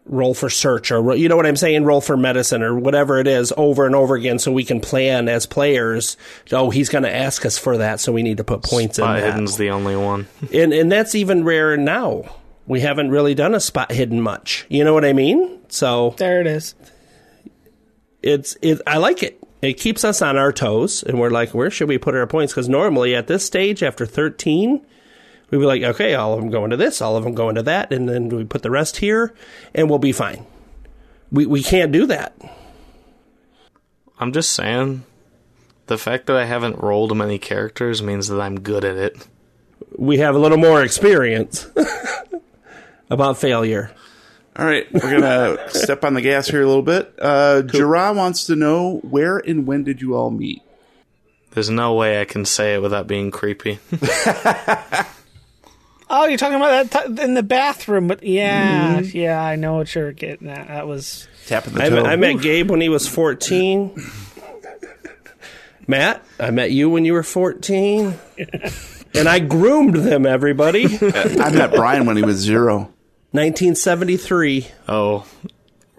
roll 0.07 0.35
for 0.35 0.51
search 0.51 0.91
or 0.91 1.15
you 1.15 1.29
know 1.29 1.37
what 1.37 1.47
I'm 1.47 1.57
saying 1.57 1.85
roll 1.85 2.01
for 2.01 2.17
medicine 2.17 2.63
or 2.63 2.77
whatever 2.77 3.19
it 3.21 3.29
is 3.29 3.53
over 3.57 3.87
and 3.87 3.95
over 3.95 4.17
again 4.17 4.41
so 4.41 4.51
we 4.51 4.65
can 4.65 4.81
plan 4.81 5.29
as 5.29 5.47
players 5.47 6.17
oh 6.51 6.71
he's 6.71 6.89
going 6.89 7.05
to 7.05 7.15
ask 7.15 7.47
us 7.47 7.59
for 7.59 7.79
that 7.79 8.01
so 8.01 8.11
we 8.11 8.25
need 8.25 8.39
to 8.39 8.45
put 8.45 8.65
points 8.65 8.99
in 8.99 9.05
Spot 9.05 9.21
Hidden's 9.21 9.57
the 9.57 9.71
only 9.71 9.95
one. 9.97 10.27
and 10.53 10.73
and 10.73 10.91
that's 10.91 11.15
even 11.15 11.45
rarer 11.45 11.77
now. 11.77 12.25
We 12.67 12.81
haven't 12.81 13.11
really 13.11 13.35
done 13.35 13.55
a 13.55 13.61
spot 13.61 13.93
hidden 13.93 14.21
much. 14.21 14.67
You 14.69 14.85
know 14.85 14.95
what 14.95 15.05
I 15.05 15.13
mean? 15.13 15.59
So 15.69 16.15
There 16.19 16.41
it 16.41 16.47
is. 16.47 16.75
it's 18.23 18.57
it. 18.63 18.81
I 18.87 18.99
like 18.99 19.23
it. 19.23 19.40
It 19.63 19.75
keeps 19.75 20.05
us 20.05 20.23
on 20.23 20.37
our 20.37 20.53
toes, 20.53 21.03
and 21.03 21.21
we're 21.21 21.31
like, 21.31 21.53
where 21.53 21.71
should 21.71 21.89
we 21.89 21.99
put 21.99 22.15
our 22.15 22.27
points? 22.27 22.53
Because 22.53 22.69
normally 22.69 23.15
at 23.15 23.27
this 23.27 23.45
stage, 23.45 23.83
after 23.83 24.07
thirteen, 24.07 24.85
we'd 25.51 25.59
be 25.59 25.65
like, 25.65 25.83
okay, 25.83 26.15
all 26.15 26.33
of 26.33 26.41
them 26.41 26.51
going 26.51 26.71
to 26.71 26.77
this, 26.77 27.03
all 27.03 27.17
of 27.17 27.25
them 27.25 27.35
going 27.35 27.57
to 27.57 27.63
that, 27.63 27.93
and 27.93 28.09
then 28.09 28.29
we 28.29 28.45
put 28.45 28.63
the 28.63 28.71
rest 28.71 28.99
here, 28.99 29.35
and 29.75 29.91
we'll 29.91 29.99
be 29.99 30.13
fine. 30.13 30.47
We 31.31 31.47
we 31.47 31.63
can't 31.63 31.93
do 31.93 32.07
that. 32.07 32.35
I'm 34.19 34.33
just 34.33 34.53
saying, 34.53 35.05
the 35.87 35.99
fact 35.99 36.27
that 36.27 36.37
I 36.37 36.45
haven't 36.45 36.79
rolled 36.79 37.17
many 37.17 37.39
characters 37.39 38.03
means 38.03 38.29
that 38.29 38.41
I'm 38.41 38.61
good 38.61 38.85
at 38.85 38.97
it. 38.97 39.27
We 39.97 40.19
have 40.19 40.35
a 40.35 40.39
little 40.39 40.59
more 40.59 40.83
experience 40.83 41.67
about 43.11 43.39
failure. 43.39 43.91
All 44.61 44.67
right, 44.67 44.87
we're 44.93 45.01
gonna 45.19 45.69
step 45.71 46.05
on 46.05 46.13
the 46.13 46.21
gas 46.21 46.47
here 46.49 46.61
a 46.63 46.67
little 46.67 46.83
bit. 46.83 47.15
Uh, 47.19 47.63
Jira 47.65 48.15
wants 48.15 48.45
to 48.45 48.57
know 48.57 48.99
where 48.99 49.39
and 49.39 49.67
when 49.67 49.85
did 49.85 50.03
you 50.03 50.15
all 50.15 50.31
meet? 50.31 50.61
There's 51.53 51.71
no 51.71 51.95
way 51.95 52.21
I 52.21 52.27
can 52.27 52.45
say 52.45 52.75
it 52.75 52.83
without 52.83 53.07
being 53.07 53.31
creepy. 53.31 53.79
Oh, 56.13 56.27
you're 56.27 56.39
talking 56.39 56.57
about 56.57 56.91
that 56.91 57.17
t- 57.17 57.23
in 57.23 57.35
the 57.35 57.43
bathroom, 57.45 58.09
but 58.09 58.25
yeah, 58.25 58.99
yeah, 58.99 59.41
I 59.41 59.55
know 59.55 59.77
what 59.77 59.95
you're 59.95 60.11
getting 60.11 60.49
at. 60.49 60.67
That 60.67 60.89
was 60.89 61.29
Tapping 61.47 61.75
the 61.75 61.85
I, 61.85 61.89
toe. 61.89 61.95
met- 62.03 62.07
I 62.07 62.17
met 62.17 62.41
Gabe 62.43 62.69
when 62.69 62.81
he 62.81 62.89
was 62.89 63.07
14. 63.07 63.95
Matt, 65.87 66.25
I 66.41 66.51
met 66.51 66.73
you 66.73 66.91
when 66.91 67.05
you 67.05 67.13
were 67.13 67.23
14. 67.23 68.19
and 69.15 69.29
I 69.29 69.39
groomed 69.39 69.95
them, 69.95 70.27
everybody. 70.27 70.87
I 71.01 71.51
met 71.53 71.71
Brian 71.77 72.07
when 72.07 72.17
he 72.17 72.25
was 72.25 72.39
zero. 72.39 72.93
1973. 73.33 74.67
oh, 74.89 75.27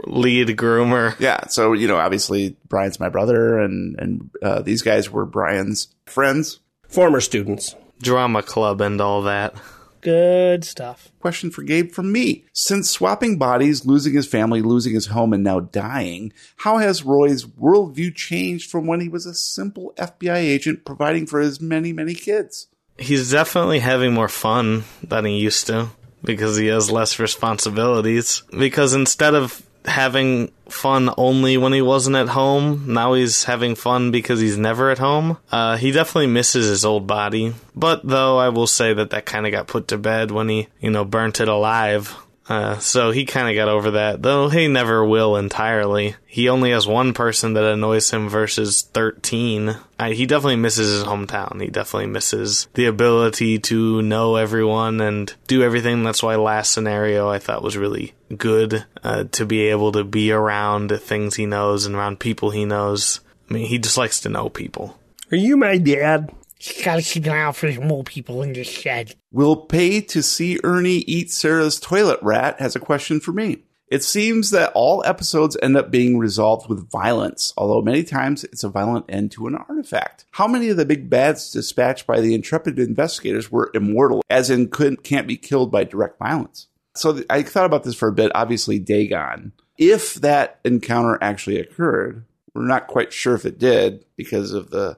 lead 0.05 0.47
groomer. 0.49 1.15
Yeah, 1.19 1.47
so 1.47 1.73
you 1.73 1.87
know, 1.87 1.97
obviously 1.97 2.55
Brian's 2.67 2.99
my 2.99 3.09
brother, 3.09 3.59
and 3.59 3.99
and 3.99 4.29
uh, 4.41 4.61
these 4.61 4.81
guys 4.81 5.09
were 5.09 5.25
Brian's 5.25 5.87
friends. 6.05 6.59
Former 6.87 7.21
students. 7.21 7.75
Drama 8.01 8.41
club 8.43 8.81
and 8.81 8.99
all 8.99 9.21
that. 9.23 9.53
good 10.01 10.65
stuff. 10.65 11.11
Question 11.19 11.51
for 11.51 11.61
Gabe 11.63 11.91
from 11.91 12.11
me: 12.11 12.43
Since 12.51 12.89
swapping 12.89 13.37
bodies, 13.37 13.85
losing 13.85 14.13
his 14.13 14.27
family, 14.27 14.61
losing 14.61 14.93
his 14.93 15.07
home, 15.07 15.31
and 15.33 15.43
now 15.43 15.59
dying, 15.61 16.33
how 16.57 16.79
has 16.79 17.05
Roy's 17.05 17.45
worldview 17.45 18.13
changed 18.15 18.69
from 18.69 18.87
when 18.87 18.99
he 18.99 19.07
was 19.09 19.25
a 19.25 19.33
simple 19.33 19.93
FBI 19.97 20.35
agent 20.37 20.83
providing 20.85 21.25
for 21.27 21.39
his 21.39 21.61
many 21.61 21.93
many 21.93 22.13
kids? 22.13 22.67
He's 22.97 23.31
definitely 23.31 23.79
having 23.79 24.13
more 24.13 24.27
fun 24.27 24.83
than 25.01 25.25
he 25.25 25.37
used 25.39 25.67
to 25.67 25.89
because 26.23 26.57
he 26.57 26.67
has 26.67 26.91
less 26.91 27.19
responsibilities. 27.19 28.43
Because 28.51 28.93
instead 28.93 29.35
of 29.35 29.61
having 29.85 30.51
fun 30.69 31.09
only 31.17 31.57
when 31.57 31.73
he 31.73 31.81
wasn't 31.81 32.15
at 32.15 32.29
home, 32.29 32.85
now 32.93 33.13
he's 33.13 33.45
having 33.45 33.75
fun 33.75 34.11
because 34.11 34.39
he's 34.39 34.57
never 34.57 34.91
at 34.91 34.99
home. 34.99 35.37
Uh, 35.51 35.77
he 35.77 35.91
definitely 35.91 36.27
misses 36.27 36.67
his 36.67 36.85
old 36.85 37.07
body. 37.07 37.53
But 37.75 38.01
though 38.07 38.37
I 38.37 38.49
will 38.49 38.67
say 38.67 38.93
that 38.93 39.09
that 39.09 39.25
kind 39.25 39.45
of 39.45 39.51
got 39.51 39.67
put 39.67 39.87
to 39.89 39.97
bed 39.97 40.31
when 40.31 40.49
he, 40.49 40.67
you 40.79 40.91
know, 40.91 41.05
burnt 41.05 41.39
it 41.39 41.47
alive. 41.47 42.15
Uh, 42.49 42.77
so 42.79 43.11
he 43.11 43.25
kind 43.25 43.47
of 43.47 43.55
got 43.55 43.69
over 43.69 43.91
that, 43.91 44.21
though 44.21 44.49
he 44.49 44.67
never 44.67 45.05
will 45.05 45.37
entirely. 45.37 46.15
He 46.25 46.49
only 46.49 46.71
has 46.71 46.87
one 46.87 47.13
person 47.13 47.53
that 47.53 47.63
annoys 47.63 48.09
him 48.09 48.29
versus 48.29 48.81
13. 48.81 49.77
Uh, 49.99 50.09
he 50.09 50.25
definitely 50.25 50.55
misses 50.57 50.89
his 50.91 51.03
hometown. 51.03 51.61
He 51.61 51.69
definitely 51.69 52.07
misses 52.07 52.67
the 52.73 52.85
ability 52.85 53.59
to 53.59 54.01
know 54.01 54.35
everyone 54.35 55.01
and 55.01 55.33
do 55.47 55.63
everything. 55.63 56.03
That's 56.03 56.23
why 56.23 56.35
last 56.35 56.71
scenario 56.71 57.29
I 57.29 57.39
thought 57.39 57.63
was 57.63 57.77
really 57.77 58.13
good 58.35 58.85
uh, 59.03 59.25
to 59.31 59.45
be 59.45 59.67
able 59.67 59.91
to 59.93 60.03
be 60.03 60.31
around 60.31 60.91
things 60.99 61.35
he 61.35 61.45
knows 61.45 61.85
and 61.85 61.95
around 61.95 62.19
people 62.19 62.49
he 62.49 62.65
knows. 62.65 63.19
I 63.49 63.53
mean, 63.53 63.65
he 63.67 63.77
just 63.77 63.97
likes 63.97 64.19
to 64.21 64.29
know 64.29 64.49
people. 64.49 64.97
Are 65.31 65.37
you 65.37 65.55
my 65.57 65.77
dad? 65.77 66.33
Just 66.61 66.85
gotta 66.85 67.01
keep 67.01 67.25
an 67.25 67.31
eye 67.31 67.41
out 67.41 67.55
for 67.55 67.71
more 67.81 68.03
people 68.03 68.43
in 68.43 68.53
the 68.53 68.63
shed. 68.63 69.15
Will 69.31 69.55
pay 69.55 69.99
to 70.01 70.21
see 70.21 70.59
Ernie 70.63 70.99
eat 71.07 71.31
Sarah's 71.31 71.79
toilet 71.79 72.19
rat 72.21 72.59
has 72.59 72.75
a 72.75 72.79
question 72.79 73.19
for 73.19 73.31
me. 73.31 73.63
It 73.87 74.03
seems 74.03 74.51
that 74.51 74.71
all 74.75 75.03
episodes 75.03 75.57
end 75.61 75.75
up 75.75 75.89
being 75.89 76.19
resolved 76.19 76.69
with 76.69 76.89
violence, 76.89 77.51
although 77.57 77.81
many 77.81 78.03
times 78.03 78.43
it's 78.43 78.63
a 78.63 78.69
violent 78.69 79.05
end 79.09 79.31
to 79.31 79.47
an 79.47 79.55
artifact. 79.55 80.25
How 80.31 80.47
many 80.47 80.69
of 80.69 80.77
the 80.77 80.85
big 80.85 81.09
bads 81.09 81.51
dispatched 81.51 82.05
by 82.05 82.21
the 82.21 82.35
intrepid 82.35 82.77
investigators 82.77 83.51
were 83.51 83.71
immortal, 83.73 84.23
as 84.29 84.51
in 84.51 84.69
couldn't, 84.69 85.03
can't 85.03 85.27
be 85.27 85.37
killed 85.37 85.71
by 85.71 85.83
direct 85.83 86.19
violence? 86.19 86.67
So 86.95 87.13
th- 87.13 87.25
I 87.29 87.41
thought 87.41 87.65
about 87.65 87.83
this 87.83 87.95
for 87.95 88.07
a 88.07 88.13
bit. 88.13 88.31
Obviously, 88.35 88.77
Dagon. 88.77 89.51
If 89.79 90.13
that 90.15 90.59
encounter 90.63 91.17
actually 91.21 91.59
occurred, 91.59 92.23
we're 92.53 92.67
not 92.67 92.87
quite 92.87 93.11
sure 93.11 93.33
if 93.33 93.45
it 93.45 93.57
did 93.57 94.05
because 94.15 94.53
of 94.53 94.69
the 94.69 94.97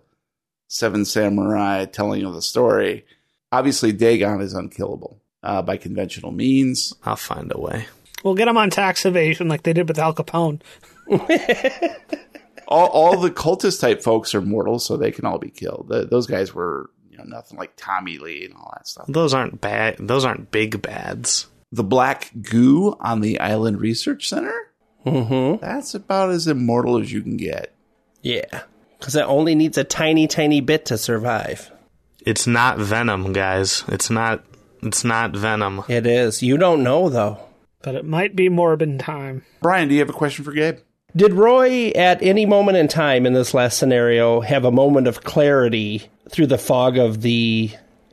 Seven 0.74 1.06
Samurai 1.06 1.86
telling 1.86 2.24
of 2.24 2.34
the 2.34 2.42
story. 2.42 3.06
Obviously, 3.52 3.92
Dagon 3.92 4.42
is 4.42 4.56
unkillable 4.56 5.22
uh, 5.44 5.62
by 5.62 5.78
conventional 5.78 6.32
means. 6.32 6.96
I'll 7.04 7.16
find 7.16 7.52
a 7.54 7.60
way. 7.60 7.86
We'll 8.24 8.34
get 8.34 8.46
them 8.46 8.58
on 8.58 8.72
tax 8.72 9.06
evasion 9.06 9.48
like 9.48 9.62
they 9.62 9.74
did 9.74 9.88
with 9.88 10.00
Al 10.00 10.16
Capone. 10.16 10.62
All, 12.68 12.88
all 12.88 13.20
the 13.20 13.30
cultist 13.30 13.82
type 13.82 14.02
folks 14.02 14.34
are 14.34 14.42
mortal, 14.42 14.80
so 14.80 14.98
they 14.98 15.12
can 15.12 15.26
all 15.26 15.38
be 15.38 15.52
killed. 15.52 15.90
Th 15.92 16.10
those 16.10 16.26
guys 16.26 16.56
were 16.56 16.90
you 17.12 17.18
know 17.18 17.26
nothing 17.26 17.60
like 17.60 17.74
Tommy 17.76 18.18
Lee 18.18 18.46
and 18.46 18.56
all 18.56 18.72
that 18.74 18.88
stuff. 18.88 19.06
Those 19.10 19.34
aren't 19.34 19.62
bad. 19.62 19.98
Those 20.00 20.26
aren't 20.26 20.50
big 20.50 20.82
bads. 20.82 21.48
The 21.74 21.84
black 21.84 22.32
goo 22.42 22.96
on 23.02 23.20
the 23.20 23.40
Island 23.42 23.80
Research 23.82 24.30
Center. 24.30 24.72
Mm-hmm. 25.06 25.64
That's 25.64 25.94
about 25.94 26.32
as 26.32 26.48
immortal 26.48 26.98
as 27.00 27.12
you 27.12 27.22
can 27.22 27.36
get. 27.38 27.76
Yeah. 28.24 28.64
Because 29.04 29.18
it 29.18 29.26
only 29.26 29.54
needs 29.54 29.78
a 29.78 29.84
tiny, 29.84 30.28
tiny 30.28 30.62
bit 30.62 30.86
to 30.86 30.98
survive. 30.98 31.70
It's 32.26 32.48
not 32.48 32.78
venom, 32.78 33.34
guys. 33.34 33.84
It's 33.90 34.10
not. 34.10 34.46
It's 34.82 35.04
not 35.04 35.36
venom. 35.36 35.84
It 35.90 36.08
is. 36.08 36.42
You 36.42 36.56
don't 36.56 36.84
know, 36.84 37.10
though. 37.10 37.38
But 37.82 37.96
it 37.96 38.06
might 38.06 38.34
be 38.34 38.48
Morbin 38.48 38.98
time. 39.04 39.44
Brian, 39.62 39.90
do 39.90 39.94
you 39.94 40.00
have 40.00 40.10
a 40.10 40.14
question 40.14 40.46
for 40.46 40.54
Gabe? 40.54 40.78
Did 41.14 41.34
Roy, 41.34 41.90
at 41.90 42.24
any 42.24 42.46
moment 42.46 42.78
in 42.78 42.88
time 42.88 43.26
in 43.26 43.34
this 43.34 43.54
last 43.54 43.78
scenario, 43.78 44.40
have 44.40 44.64
a 44.64 44.72
moment 44.72 45.08
of 45.08 45.26
clarity 45.26 46.04
through 46.30 46.48
the 46.48 46.58
fog 46.58 46.98
of 46.98 47.24
the 47.24 47.72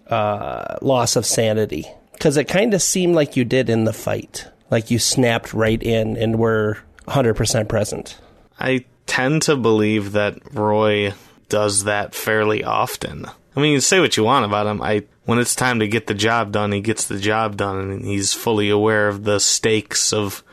uh, 0.08 0.76
loss 0.82 1.14
of 1.14 1.24
sanity? 1.24 1.86
Because 2.14 2.36
it 2.36 2.48
kind 2.48 2.74
of 2.74 2.82
seemed 2.82 3.14
like 3.14 3.36
you 3.36 3.44
did 3.44 3.70
in 3.70 3.84
the 3.84 3.92
fight. 3.92 4.48
Like 4.72 4.90
you 4.90 4.98
snapped 4.98 5.54
right 5.54 5.80
in 5.80 6.16
and 6.16 6.36
were 6.36 6.78
100% 7.06 7.68
present. 7.68 8.18
I 8.58 8.84
tend 9.10 9.42
to 9.42 9.56
believe 9.56 10.12
that 10.12 10.38
Roy 10.54 11.14
does 11.48 11.82
that 11.82 12.14
fairly 12.14 12.62
often. 12.62 13.26
I 13.56 13.60
mean, 13.60 13.72
you 13.72 13.80
say 13.80 13.98
what 13.98 14.16
you 14.16 14.22
want 14.22 14.44
about 14.44 14.68
him. 14.68 14.80
I 14.80 15.02
when 15.24 15.40
it's 15.40 15.56
time 15.56 15.80
to 15.80 15.88
get 15.88 16.06
the 16.06 16.14
job 16.14 16.52
done, 16.52 16.70
he 16.70 16.80
gets 16.80 17.08
the 17.08 17.18
job 17.18 17.56
done, 17.56 17.90
and 17.90 18.04
he's 18.04 18.32
fully 18.32 18.70
aware 18.70 19.08
of 19.08 19.24
the 19.24 19.40
stakes 19.40 20.12
of 20.12 20.44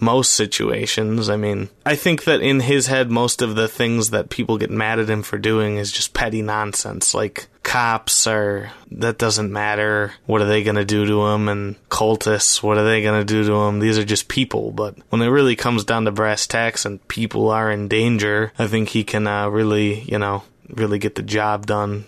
most 0.00 0.32
situations. 0.32 1.28
I 1.28 1.36
mean, 1.36 1.68
I 1.84 1.96
think 1.96 2.24
that 2.24 2.40
in 2.40 2.60
his 2.60 2.86
head, 2.86 3.10
most 3.10 3.42
of 3.42 3.56
the 3.56 3.68
things 3.68 4.10
that 4.10 4.30
people 4.30 4.58
get 4.58 4.70
mad 4.70 4.98
at 4.98 5.10
him 5.10 5.22
for 5.22 5.38
doing 5.38 5.76
is 5.76 5.92
just 5.92 6.14
petty 6.14 6.42
nonsense. 6.42 7.14
Like 7.14 7.48
cops 7.62 8.26
are, 8.26 8.70
that 8.92 9.18
doesn't 9.18 9.52
matter. 9.52 10.12
What 10.26 10.40
are 10.40 10.46
they 10.46 10.62
going 10.62 10.76
to 10.76 10.84
do 10.84 11.04
to 11.06 11.26
him? 11.26 11.48
And 11.48 11.76
cultists, 11.88 12.62
what 12.62 12.78
are 12.78 12.84
they 12.84 13.02
going 13.02 13.20
to 13.20 13.24
do 13.24 13.44
to 13.44 13.54
him? 13.64 13.80
These 13.80 13.98
are 13.98 14.04
just 14.04 14.28
people. 14.28 14.70
But 14.70 14.96
when 15.10 15.22
it 15.22 15.28
really 15.28 15.56
comes 15.56 15.84
down 15.84 16.04
to 16.04 16.12
brass 16.12 16.46
tacks 16.46 16.84
and 16.84 17.06
people 17.08 17.50
are 17.50 17.70
in 17.70 17.88
danger, 17.88 18.52
I 18.58 18.66
think 18.68 18.88
he 18.90 19.04
can 19.04 19.26
uh, 19.26 19.48
really, 19.48 20.00
you 20.02 20.18
know, 20.18 20.44
really 20.68 20.98
get 20.98 21.14
the 21.14 21.22
job 21.22 21.66
done, 21.66 22.04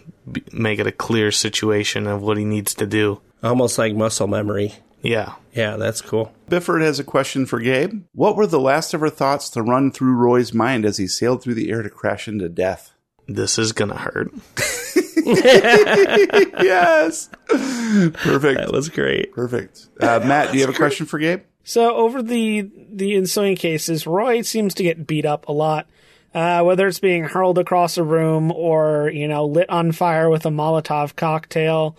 make 0.53 0.78
it 0.78 0.86
a 0.86 0.93
clear 0.93 1.32
situation 1.32 2.07
of 2.07 2.22
what 2.22 2.38
he 2.38 2.45
needs 2.45 2.74
to 2.74 2.86
do. 2.86 3.20
Almost 3.43 3.78
like 3.78 3.95
muscle 3.95 4.26
memory. 4.26 4.74
Yeah. 5.03 5.35
Yeah, 5.53 5.77
that's 5.77 6.01
cool. 6.01 6.33
Bifford 6.49 6.83
has 6.83 6.99
a 6.99 7.05
question 7.05 7.47
for 7.47 7.61
Gabe. 7.61 8.05
What 8.13 8.37
were 8.37 8.47
the 8.47 8.61
last 8.61 8.95
of 8.95 9.01
her 9.01 9.11
thoughts 9.11 9.49
to 9.51 9.63
run 9.63 9.91
through 9.91 10.15
Roy's 10.15 10.53
mind 10.53 10.85
as 10.85 10.99
he 10.99 11.07
sailed 11.07 11.43
through 11.43 11.55
the 11.55 11.71
air 11.71 11.83
to 11.83 11.91
crash 11.91 12.29
into 12.29 12.49
death? 12.49 12.93
This 13.27 13.59
is 13.59 13.73
gonna 13.73 13.97
hurt. 13.97 14.33
yes. 15.25 17.29
Perfect. 17.49 18.61
That 18.61 18.73
was 18.73 18.89
great. 18.89 19.33
Perfect. 19.33 19.89
Uh, 20.01 20.21
Matt, 20.25 20.53
do 20.53 20.59
you 20.59 20.67
have 20.67 20.75
a 20.75 20.79
question 20.79 21.07
for 21.07 21.19
Gabe? 21.19 21.43
So 21.63 21.95
over 21.95 22.23
the 22.23 22.71
the 22.91 23.17
ensuing 23.17 23.57
cases, 23.57 24.07
Roy 24.07 24.43
seems 24.43 24.75
to 24.75 24.83
get 24.83 25.07
beat 25.07 25.27
up 25.27 25.49
a 25.49 25.53
lot. 25.53 25.87
Uh, 26.33 26.63
whether 26.63 26.87
it's 26.87 27.01
being 27.01 27.25
hurled 27.25 27.59
across 27.59 27.99
a 27.99 28.05
room 28.05 28.53
or 28.53 29.11
you 29.11 29.29
know 29.29 29.47
lit 29.47 29.69
on 29.69 29.93
fire 29.93 30.31
with 30.31 30.47
a 30.47 30.51
Molotov 30.51 31.17
cocktail, 31.17 31.97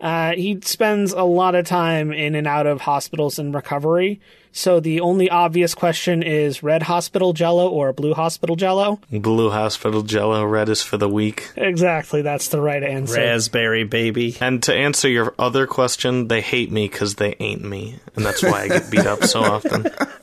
uh, 0.00 0.32
he 0.32 0.58
spends 0.62 1.12
a 1.12 1.22
lot 1.22 1.54
of 1.54 1.66
time 1.66 2.12
in 2.12 2.34
and 2.34 2.46
out 2.46 2.66
of 2.66 2.80
hospitals 2.80 3.38
and 3.38 3.54
recovery. 3.54 4.20
So 4.52 4.80
the 4.80 5.00
only 5.00 5.30
obvious 5.30 5.74
question 5.74 6.22
is 6.22 6.62
red 6.62 6.82
hospital 6.82 7.32
jello 7.32 7.68
or 7.68 7.92
blue 7.92 8.14
hospital 8.14 8.56
jello? 8.56 9.00
Blue 9.12 9.50
Hospital 9.50 10.02
Jello, 10.02 10.44
red 10.44 10.68
is 10.68 10.82
for 10.82 10.96
the 10.96 11.08
weak. 11.08 11.50
Exactly, 11.56 12.22
that's 12.22 12.48
the 12.48 12.60
right 12.60 12.82
answer. 12.82 13.20
Raspberry 13.20 13.84
baby. 13.84 14.36
And 14.40 14.62
to 14.64 14.74
answer 14.74 15.08
your 15.08 15.34
other 15.38 15.66
question, 15.66 16.26
they 16.26 16.40
hate 16.40 16.72
me 16.72 16.88
because 16.88 17.14
they 17.14 17.36
ain't 17.38 17.62
me, 17.62 18.00
and 18.16 18.26
that's 18.26 18.42
why 18.42 18.62
I 18.62 18.68
get 18.68 18.90
beat 18.90 19.06
up 19.06 19.22
so 19.24 19.40
often. 19.40 19.86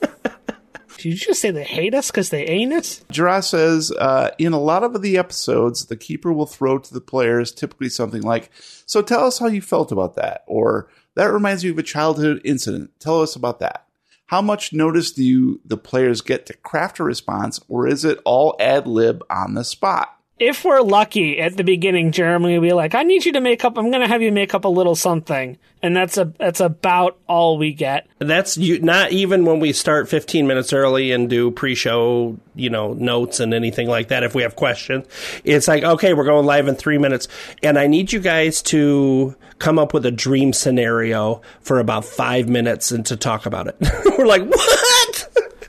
Did 0.98 1.06
you 1.06 1.16
just 1.16 1.42
say 1.42 1.52
they 1.52 1.64
hate 1.64 1.94
us 1.94 2.12
because 2.12 2.30
they 2.30 2.46
ain't 2.46 2.74
us? 2.74 3.04
Jira 3.12 3.44
says, 3.44 3.92
uh, 3.92 4.32
in 4.38 4.54
a 4.54 4.60
lot 4.60 4.84
of 4.84 5.02
the 5.02 5.18
episodes, 5.18 5.86
the 5.86 5.96
keeper 5.96 6.34
will 6.34 6.46
throw 6.46 6.80
to 6.80 6.94
the 6.94 7.02
players 7.02 7.52
typically 7.52 7.90
something 7.90 8.22
like, 8.22 8.50
So 8.86 9.02
tell 9.02 9.26
us 9.26 9.40
how 9.40 9.48
you 9.48 9.62
felt 9.62 9.92
about 9.92 10.16
that. 10.16 10.44
Or, 10.48 10.90
That 11.16 11.32
reminds 11.32 11.64
me 11.64 11.70
of 11.70 11.78
a 11.78 11.84
childhood 11.84 12.42
incident. 12.44 12.92
Tell 13.00 13.22
us 13.22 13.36
about 13.36 13.60
that. 13.60 13.86
How 14.28 14.42
much 14.42 14.74
notice 14.74 15.12
do 15.12 15.24
you, 15.24 15.62
the 15.64 15.78
players 15.78 16.22
get 16.22 16.46
to 16.48 16.54
craft 16.54 17.00
a 17.00 17.04
response, 17.04 17.62
or 17.70 17.88
is 17.88 18.04
it 18.04 18.20
all 18.26 18.56
ad 18.60 18.86
lib 18.86 19.24
on 19.30 19.54
the 19.54 19.64
spot? 19.64 20.17
If 20.40 20.64
we're 20.64 20.82
lucky 20.82 21.40
at 21.40 21.58
the 21.58 21.64
beginning, 21.64 22.12
Jeremy 22.12 22.54
will 22.54 22.62
be 22.62 22.74
like, 22.74 22.94
I 22.94 23.04
need 23.04 23.26
you 23.26 23.32
to 23.34 23.42
make 23.42 23.66
up, 23.66 23.78
I'm 23.78 23.90
going 23.90 24.02
to 24.02 24.08
have 24.08 24.22
you 24.22 24.32
make 24.32 24.54
up 24.54 24.66
a 24.66 24.70
little 24.70 24.96
something. 24.96 25.58
And 25.82 25.96
that's 25.96 26.18
a, 26.18 26.26
that's 26.26 26.60
about 26.60 27.18
all 27.28 27.58
we 27.58 27.74
get. 27.74 28.08
That's 28.20 28.58
you, 28.58 28.80
not 28.80 29.12
even 29.12 29.46
when 29.46 29.60
we 29.60 29.74
start 29.74 30.10
15 30.10 30.46
minutes 30.48 30.74
early 30.74 31.12
and 31.12 31.30
do 31.30 31.52
pre-show, 31.52 32.38
you 32.56 32.70
know, 32.70 32.94
notes 32.94 33.40
and 33.40 33.54
anything 33.54 33.88
like 33.88 34.08
that. 34.10 34.24
If 34.24 34.36
we 34.36 34.42
have 34.44 34.56
questions, 34.56 35.06
it's 35.44 35.68
like, 35.68 35.84
okay, 35.84 36.14
we're 36.14 36.24
going 36.24 36.46
live 36.46 36.68
in 36.68 36.76
three 36.76 36.98
minutes, 36.98 37.28
and 37.62 37.78
I 37.78 37.88
need 37.88 38.12
you 38.12 38.20
guys 38.20 38.62
to 38.64 39.36
come 39.60 39.80
up 39.80 39.94
with 39.94 40.06
a 40.06 40.12
dream 40.12 40.54
scenario 40.54 41.42
for 41.62 41.80
about 41.80 42.06
five 42.06 42.48
minutes 42.48 42.92
and 42.92 43.06
to 43.08 43.18
talk 43.18 43.46
about 43.46 43.68
it. 43.68 43.76
we're 44.18 44.28
like, 44.28 44.44
what? 44.44 44.97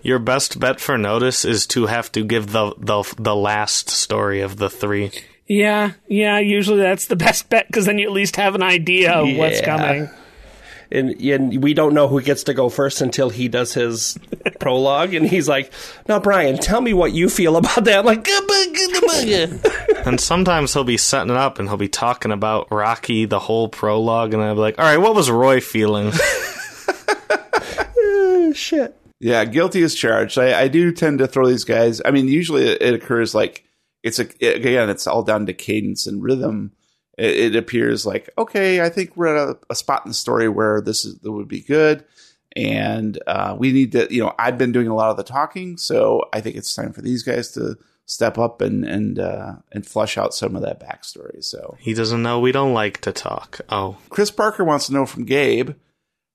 Your 0.03 0.19
best 0.19 0.59
bet 0.61 0.81
for 0.81 0.97
notice 0.97 1.45
is 1.45 1.67
to 1.69 1.87
have 1.87 2.11
to 2.13 2.25
give 2.25 2.53
the 2.53 2.75
the 2.79 3.03
the 3.19 3.35
last 3.37 3.89
story 3.91 4.41
of 4.41 4.57
the 4.57 4.71
three. 4.71 5.11
Yeah, 5.47 5.93
yeah, 6.09 6.39
usually 6.39 6.81
that's 6.81 7.07
the 7.07 7.17
best 7.27 7.49
bet 7.49 7.67
because 7.67 7.87
then 7.87 7.99
you 7.99 8.07
at 8.07 8.13
least 8.13 8.37
have 8.37 8.55
an 8.55 8.63
idea 8.63 9.13
of 9.13 9.37
what's 9.37 9.61
coming. 9.61 10.11
and, 10.91 11.21
and 11.21 11.63
we 11.63 11.75
don't 11.75 11.95
know 11.95 12.07
who 12.09 12.21
gets 12.21 12.45
to 12.45 12.55
go 12.55 12.69
first 12.69 13.01
until 13.01 13.31
he 13.31 13.49
does 13.49 13.75
his 13.75 14.19
prologue, 14.61 15.15
and 15.15 15.27
he's 15.27 15.49
like, 15.49 15.73
"Now, 16.07 16.21
Brian, 16.21 16.59
tell 16.59 16.81
me 16.81 16.93
what 16.95 17.13
you 17.13 17.29
feel 17.29 17.57
about 17.57 17.85
that." 17.85 17.99
I'm 18.01 18.05
like, 18.07 18.27
And 20.07 20.19
sometimes 20.21 20.73
he'll 20.73 20.85
be 20.85 20.97
setting 20.97 21.31
it 21.31 21.37
up 21.37 21.59
and 21.59 21.69
he'll 21.69 21.77
be 21.77 21.89
talking 21.89 22.33
about 22.33 22.71
Rocky 22.71 23.27
the 23.27 23.39
whole 23.39 23.69
prologue, 23.69 24.33
and 24.33 24.43
I'll 24.43 24.55
be 24.55 24.61
like, 24.61 24.79
"All 24.79 24.85
right, 24.85 24.97
what 24.99 25.15
was 25.15 25.31
Roy 25.31 25.61
feeling?" 25.61 26.13
Uh, 26.89 28.53
shit. 28.55 28.98
Yeah, 29.21 29.45
guilty 29.45 29.83
as 29.83 29.95
charged. 29.95 30.39
I, 30.39 30.61
I 30.62 30.69
do 30.69 30.93
tend 30.93 31.19
to 31.19 31.27
throw 31.27 31.49
these 31.49 31.64
guys. 31.64 32.01
I 32.05 32.11
mean, 32.11 32.29
usually 32.29 32.69
it, 32.69 32.83
it 32.83 32.95
occurs 32.95 33.35
like 33.35 33.64
it's 34.03 34.19
a 34.19 34.23
again, 34.23 34.91
it's 34.91 35.07
all 35.07 35.23
down 35.23 35.47
to 35.47 35.53
cadence 35.53 36.07
and 36.07 36.23
rhythm. 36.23 36.73
It, 37.16 37.55
it 37.55 37.57
appears 37.57 38.07
like 38.07 38.31
okay, 38.39 38.81
I 38.81 38.89
think 38.89 39.16
we're 39.16 39.37
at 39.37 39.49
a, 39.49 39.59
a 39.71 39.75
spot 39.75 40.03
in 40.05 40.11
the 40.11 40.14
story 40.14 40.49
where 40.49 40.81
this 40.81 41.05
is 41.05 41.19
that 41.19 41.33
would 41.33 41.49
be 41.49 41.61
good, 41.61 42.05
and 42.55 43.21
uh, 43.27 43.57
we 43.59 43.73
need 43.73 43.93
to. 43.93 44.07
You 44.12 44.25
know, 44.25 44.35
I've 44.39 44.59
been 44.59 44.73
doing 44.73 44.89
a 44.89 44.95
lot 44.95 45.11
of 45.11 45.16
the 45.16 45.25
talking, 45.25 45.77
so 45.79 46.23
I 46.33 46.41
think 46.41 46.57
it's 46.57 46.75
time 46.75 46.93
for 46.93 47.03
these 47.03 47.25
guys 47.25 47.51
to 47.53 47.77
step 48.07 48.39
up 48.39 48.61
and 48.61 48.85
and 48.85 49.19
uh, 49.19 49.57
and 49.73 49.85
flush 49.85 50.16
out 50.16 50.33
some 50.33 50.55
of 50.55 50.62
that 50.62 50.81
backstory. 50.81 51.43
So 51.43 51.77
he 51.81 51.93
doesn't 51.93 52.23
know 52.23 52.39
we 52.39 52.53
don't 52.53 52.73
like 52.73 53.01
to 53.03 53.12
talk. 53.12 53.61
Oh, 53.69 53.99
Chris 54.11 54.31
Parker 54.31 54.64
wants 54.64 54.87
to 54.87 54.93
know 54.93 55.07
from 55.07 55.25
Gabe. 55.25 55.73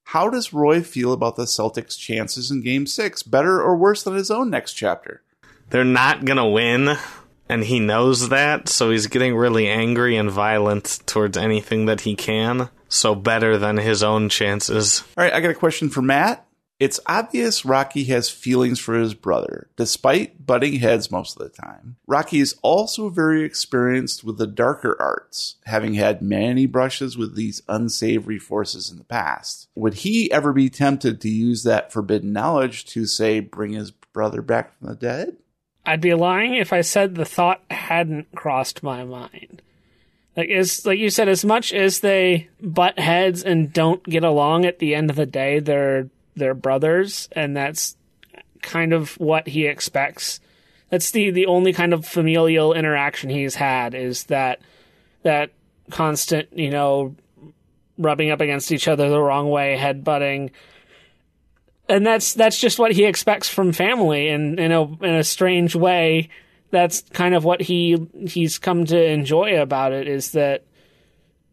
How 0.06 0.30
does 0.30 0.54
Roy 0.54 0.82
feel 0.82 1.14
about 1.14 1.36
the 1.36 1.46
Celtics' 1.46 1.98
chances 1.98 2.52
in 2.52 2.62
Game 2.62 2.86
6? 2.86 3.24
Better 3.24 3.62
or 3.62 3.76
worse 3.76 4.04
than 4.04 4.16
his 4.16 4.30
own 4.30 4.50
next 4.50 4.74
chapter? 4.74 5.22
They're 5.70 5.84
not 5.84 6.26
going 6.26 6.38
to 6.38 6.46
win, 6.46 6.98
and 7.50 7.64
he 7.64 7.80
knows 7.80 8.30
that, 8.30 8.70
so 8.70 8.92
he's 8.92 9.08
getting 9.08 9.36
really 9.36 9.68
angry 9.68 10.16
and 10.16 10.30
violent 10.30 11.00
towards 11.06 11.38
anything 11.38 11.86
that 11.88 12.02
he 12.02 12.16
can. 12.16 12.70
So 12.90 13.16
better 13.16 13.58
than 13.58 13.78
his 13.78 14.04
own 14.04 14.30
chances. 14.30 15.04
All 15.18 15.24
right, 15.24 15.34
I 15.34 15.42
got 15.42 15.50
a 15.50 15.56
question 15.56 15.90
for 15.90 16.04
Matt. 16.04 16.46
It's 16.84 17.00
obvious 17.06 17.64
Rocky 17.64 18.04
has 18.06 18.30
feelings 18.30 18.78
for 18.78 18.96
his 18.96 19.14
brother, 19.14 19.70
despite 19.78 20.46
butting 20.46 20.82
heads 20.82 21.10
most 21.10 21.40
of 21.40 21.42
the 21.42 21.58
time. 21.58 21.96
Rocky 22.08 22.42
is 22.42 22.58
also 22.62 23.08
very 23.08 23.46
experienced 23.46 24.26
with 24.26 24.38
the 24.38 24.48
darker 24.48 24.98
arts, 25.00 25.56
having 25.64 25.94
had 25.94 26.22
many 26.22 26.66
brushes 26.66 27.18
with 27.18 27.38
these 27.38 27.62
unsavory 27.70 28.38
forces 28.38 28.92
in 28.92 28.98
the 28.98 29.06
past. 29.06 29.70
Would 29.76 29.94
he 29.94 30.30
ever 30.30 30.52
be 30.52 30.70
tempted 30.70 31.22
to 31.22 31.30
use 31.30 31.64
that 31.64 31.94
forbidden 31.94 32.34
knowledge 32.34 32.84
to, 32.88 33.06
say, 33.06 33.40
bring 33.40 33.72
his 33.72 33.92
brother 33.92 34.42
back 34.42 34.78
from 34.78 34.90
the 34.90 34.96
dead? 34.96 35.38
I'd 35.86 36.02
be 36.02 36.14
lying 36.14 36.56
if 36.56 36.74
I 36.74 36.82
said 36.82 37.16
the 37.16 37.24
thought 37.24 37.62
hadn't 37.72 38.28
crossed 38.36 38.84
my 38.84 39.06
mind. 39.06 39.62
Like 40.36 40.50
as 40.50 40.86
like 40.86 41.00
you 41.00 41.10
said, 41.10 41.30
as 41.30 41.46
much 41.46 41.72
as 41.72 42.02
they 42.02 42.50
butt 42.60 43.00
heads 43.00 43.42
and 43.42 43.72
don't 43.72 44.04
get 44.04 44.26
along 44.26 44.66
at 44.66 44.80
the 44.80 44.96
end 44.96 45.10
of 45.10 45.16
the 45.16 45.26
day, 45.26 45.60
they're 45.60 46.10
they're 46.36 46.54
brothers, 46.54 47.30
and 47.32 47.56
that's 47.56 47.96
kind 48.62 48.94
of 48.94 49.14
what 49.20 49.48
he 49.48 49.68
expects. 49.68 50.40
That's 50.90 51.12
the 51.12 51.32
the 51.32 51.46
only 51.46 51.74
kind 51.74 51.94
of 51.94 52.06
familial 52.06 52.74
interaction 52.74 53.30
he's 53.30 53.56
had 53.56 53.94
is 53.96 54.26
that 54.26 54.62
that 55.24 55.52
constant, 55.90 56.58
you 56.58 56.70
know, 56.70 57.16
rubbing 57.98 58.32
up 58.32 58.42
against 58.42 58.72
each 58.72 58.88
other 58.88 59.10
the 59.10 59.22
wrong 59.22 59.50
way, 59.50 59.76
head 59.78 60.04
butting. 60.04 60.52
And 61.90 62.06
that's 62.06 62.34
that's 62.34 62.60
just 62.60 62.80
what 62.80 62.94
he 62.94 63.06
expects 63.06 63.50
from 63.50 63.74
family 63.74 64.30
and 64.30 64.60
in 64.60 64.72
a 64.72 64.84
in 65.04 65.16
a 65.16 65.24
strange 65.24 65.76
way 65.76 66.30
that's 66.74 67.04
kind 67.14 67.36
of 67.36 67.44
what 67.44 67.62
he 67.62 68.08
he's 68.26 68.58
come 68.58 68.84
to 68.84 69.00
enjoy 69.00 69.62
about 69.62 69.92
it 69.92 70.08
is 70.08 70.32
that 70.32 70.66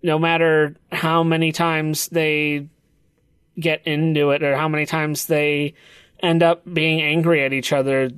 no 0.02 0.18
matter 0.18 0.74
how 0.90 1.22
many 1.22 1.52
times 1.52 2.08
they 2.08 2.66
get 3.58 3.86
into 3.86 4.30
it 4.30 4.42
or 4.42 4.56
how 4.56 4.68
many 4.68 4.86
times 4.86 5.26
they 5.26 5.74
end 6.22 6.42
up 6.42 6.62
being 6.72 7.00
angry 7.00 7.44
at 7.44 7.52
each 7.52 7.72
other, 7.72 8.10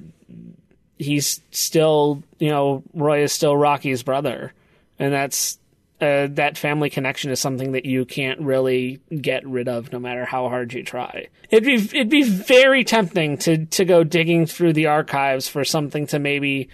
he's 0.99 1.41
still, 1.51 2.23
you 2.39 2.49
know, 2.49 2.83
Roy 2.95 3.23
is 3.23 3.33
still 3.33 3.57
Rocky's 3.57 4.03
brother. 4.03 4.53
And 4.99 5.13
that's 5.13 5.59
uh, 6.01 6.27
that 6.33 6.59
family 6.59 6.91
connection 6.91 7.31
is 7.31 7.39
something 7.39 7.73
that 7.73 7.87
you 7.87 8.05
can't 8.05 8.41
really 8.41 9.01
get 9.21 9.47
rid 9.47 9.69
of 9.69 9.93
no 9.93 10.01
matter 10.01 10.25
how 10.25 10.49
hard 10.49 10.73
you 10.73 10.83
try. 10.83 11.29
It'd 11.49 11.65
be 11.65 11.75
it'd 11.75 12.09
be 12.09 12.25
very 12.25 12.83
tempting 12.83 13.39
to 13.39 13.67
to 13.67 13.85
go 13.85 14.03
digging 14.03 14.47
through 14.47 14.73
the 14.73 14.87
archives 14.87 15.47
for 15.47 15.65
something 15.65 16.09
to 16.09 16.19
maybe 16.19 16.69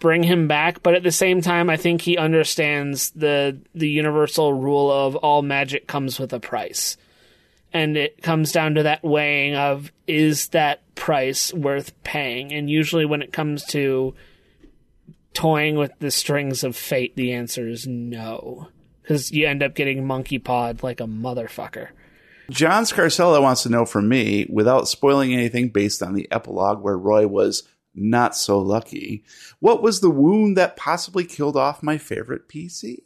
bring 0.00 0.22
him 0.22 0.48
back, 0.48 0.82
but 0.82 0.94
at 0.94 1.02
the 1.02 1.10
same 1.10 1.40
time 1.40 1.70
I 1.70 1.78
think 1.78 2.02
he 2.02 2.18
understands 2.18 3.10
the 3.10 3.58
the 3.74 3.88
universal 3.88 4.52
rule 4.52 4.90
of 4.90 5.16
all 5.16 5.40
magic 5.40 5.86
comes 5.86 6.18
with 6.18 6.32
a 6.34 6.40
price 6.40 6.98
and 7.74 7.96
it 7.96 8.22
comes 8.22 8.52
down 8.52 8.76
to 8.76 8.84
that 8.84 9.02
weighing 9.02 9.56
of 9.56 9.92
is 10.06 10.48
that 10.50 10.94
price 10.94 11.52
worth 11.52 11.92
paying? 12.04 12.52
And 12.52 12.70
usually 12.70 13.04
when 13.04 13.20
it 13.20 13.32
comes 13.32 13.64
to 13.66 14.14
toying 15.34 15.74
with 15.74 15.90
the 15.98 16.12
strings 16.12 16.62
of 16.62 16.76
fate 16.76 17.16
the 17.16 17.32
answer 17.32 17.68
is 17.68 17.86
no. 17.86 18.68
Because 19.02 19.32
you 19.32 19.46
end 19.46 19.62
up 19.62 19.74
getting 19.74 20.06
monkey 20.06 20.38
like 20.38 21.00
a 21.00 21.06
motherfucker. 21.06 21.88
John 22.48 22.84
Scarcella 22.84 23.42
wants 23.42 23.64
to 23.64 23.68
know 23.68 23.84
from 23.84 24.08
me, 24.08 24.46
without 24.48 24.86
spoiling 24.86 25.34
anything 25.34 25.70
based 25.70 26.02
on 26.02 26.14
the 26.14 26.30
epilogue 26.30 26.80
where 26.80 26.96
Roy 26.96 27.26
was 27.26 27.64
not 27.94 28.36
so 28.36 28.58
lucky, 28.58 29.24
what 29.58 29.82
was 29.82 30.00
the 30.00 30.10
wound 30.10 30.56
that 30.56 30.76
possibly 30.76 31.24
killed 31.24 31.56
off 31.56 31.82
my 31.82 31.98
favorite 31.98 32.48
PC? 32.48 32.98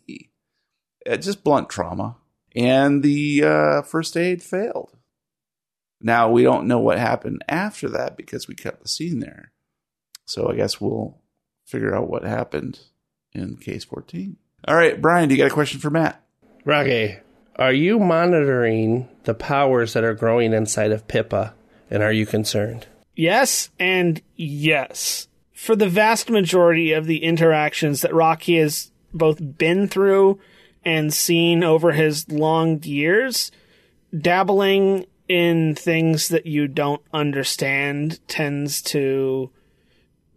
Uh, 1.08 1.16
just 1.16 1.42
blunt 1.42 1.70
trauma 1.70 2.16
and 2.54 3.02
the 3.02 3.44
uh, 3.44 3.82
first 3.82 4.16
aid 4.16 4.42
failed. 4.42 4.92
Now 6.00 6.30
we 6.30 6.42
don't 6.42 6.68
know 6.68 6.78
what 6.78 6.98
happened 6.98 7.44
after 7.48 7.88
that 7.90 8.16
because 8.16 8.46
we 8.46 8.54
kept 8.54 8.82
the 8.82 8.88
scene 8.88 9.20
there. 9.20 9.52
So 10.26 10.50
I 10.50 10.54
guess 10.54 10.80
we'll 10.80 11.18
figure 11.64 11.94
out 11.94 12.08
what 12.08 12.22
happened 12.22 12.80
in 13.32 13.56
case 13.56 13.84
14. 13.84 14.36
All 14.66 14.76
right, 14.76 15.00
Brian, 15.00 15.28
do 15.28 15.34
you 15.34 15.42
got 15.42 15.50
a 15.50 15.54
question 15.54 15.80
for 15.80 15.90
Matt? 15.90 16.22
Rocky, 16.64 17.18
are 17.56 17.72
you 17.72 17.98
monitoring 17.98 19.08
the 19.24 19.34
powers 19.34 19.92
that 19.92 20.04
are 20.04 20.14
growing 20.14 20.52
inside 20.52 20.92
of 20.92 21.08
Pippa, 21.08 21.54
and 21.90 22.02
are 22.02 22.12
you 22.12 22.26
concerned? 22.26 22.86
Yes 23.16 23.70
and 23.78 24.22
yes. 24.36 25.28
For 25.52 25.74
the 25.74 25.88
vast 25.88 26.30
majority 26.30 26.92
of 26.92 27.06
the 27.06 27.24
interactions 27.24 28.02
that 28.02 28.14
Rocky 28.14 28.58
has 28.58 28.92
both 29.12 29.58
been 29.58 29.88
through 29.88 30.38
and 30.88 31.12
seen 31.12 31.62
over 31.62 31.92
his 31.92 32.30
long 32.30 32.82
years, 32.82 33.52
dabbling 34.18 35.04
in 35.28 35.74
things 35.74 36.28
that 36.28 36.46
you 36.46 36.66
don't 36.66 37.02
understand 37.12 38.26
tends 38.26 38.80
to 38.80 39.50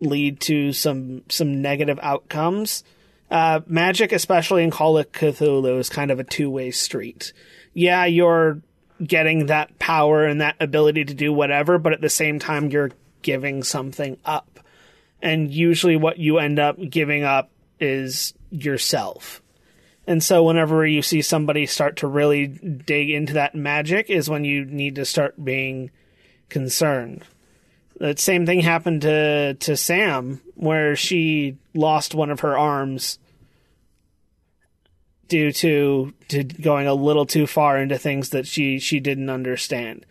lead 0.02 0.42
to 0.42 0.74
some 0.74 1.24
some 1.30 1.62
negative 1.62 1.98
outcomes. 2.04 2.84
Uh, 3.30 3.62
magic, 3.66 4.12
especially 4.12 4.62
in 4.62 4.72
Call 4.72 4.98
of 4.98 5.10
Cthulhu, 5.14 5.80
is 5.80 5.88
kind 5.88 6.12
of 6.12 6.20
a 6.20 6.26
two 6.26 6.50
way 6.50 6.70
street. 6.70 7.32
Yeah, 7.74 8.04
you're 8.04 8.62
getting 9.02 9.46
that 9.46 9.80
power 9.80 10.26
and 10.26 10.42
that 10.42 10.58
ability 10.60 11.06
to 11.06 11.14
do 11.14 11.32
whatever, 11.32 11.78
but 11.78 11.94
at 11.94 12.02
the 12.02 12.10
same 12.10 12.40
time, 12.40 12.70
you're 12.70 12.92
giving 13.22 13.64
something 13.64 14.18
up. 14.26 14.60
And 15.22 15.50
usually, 15.50 15.96
what 15.96 16.18
you 16.18 16.40
end 16.40 16.60
up 16.60 16.78
giving 16.90 17.24
up 17.24 17.52
is 17.80 18.34
yourself. 18.50 19.42
And 20.08 20.24
so, 20.24 20.44
whenever 20.44 20.86
you 20.86 21.02
see 21.02 21.22
somebody 21.22 21.66
start 21.66 21.98
to 21.98 22.08
really 22.08 22.48
dig 22.48 23.10
into 23.10 23.34
that 23.34 23.54
magic, 23.54 24.10
is 24.10 24.30
when 24.30 24.44
you 24.44 24.66
need 24.66 24.96
to 24.96 25.06
start 25.06 25.44
being 25.44 25.92
concerned. 26.50 27.24
That 28.00 28.20
same 28.20 28.46
thing 28.46 28.62
happened 28.62 29.04
to 29.04 29.54
to 29.54 29.78
Sam, 29.78 30.42
where 30.56 30.96
she 30.96 31.58
lost 31.74 32.16
one 32.16 32.32
of 32.32 32.40
her 32.40 32.58
arms 32.58 33.20
due 35.28 35.52
to 35.52 36.14
to 36.28 36.44
going 36.44 36.88
a 36.88 36.94
little 36.94 37.26
too 37.26 37.48
far 37.48 37.78
into 37.78 37.98
things 37.98 38.30
that 38.32 38.46
she 38.46 38.80
she 38.80 39.00
didn't 39.00 39.30
understand. 39.30 40.06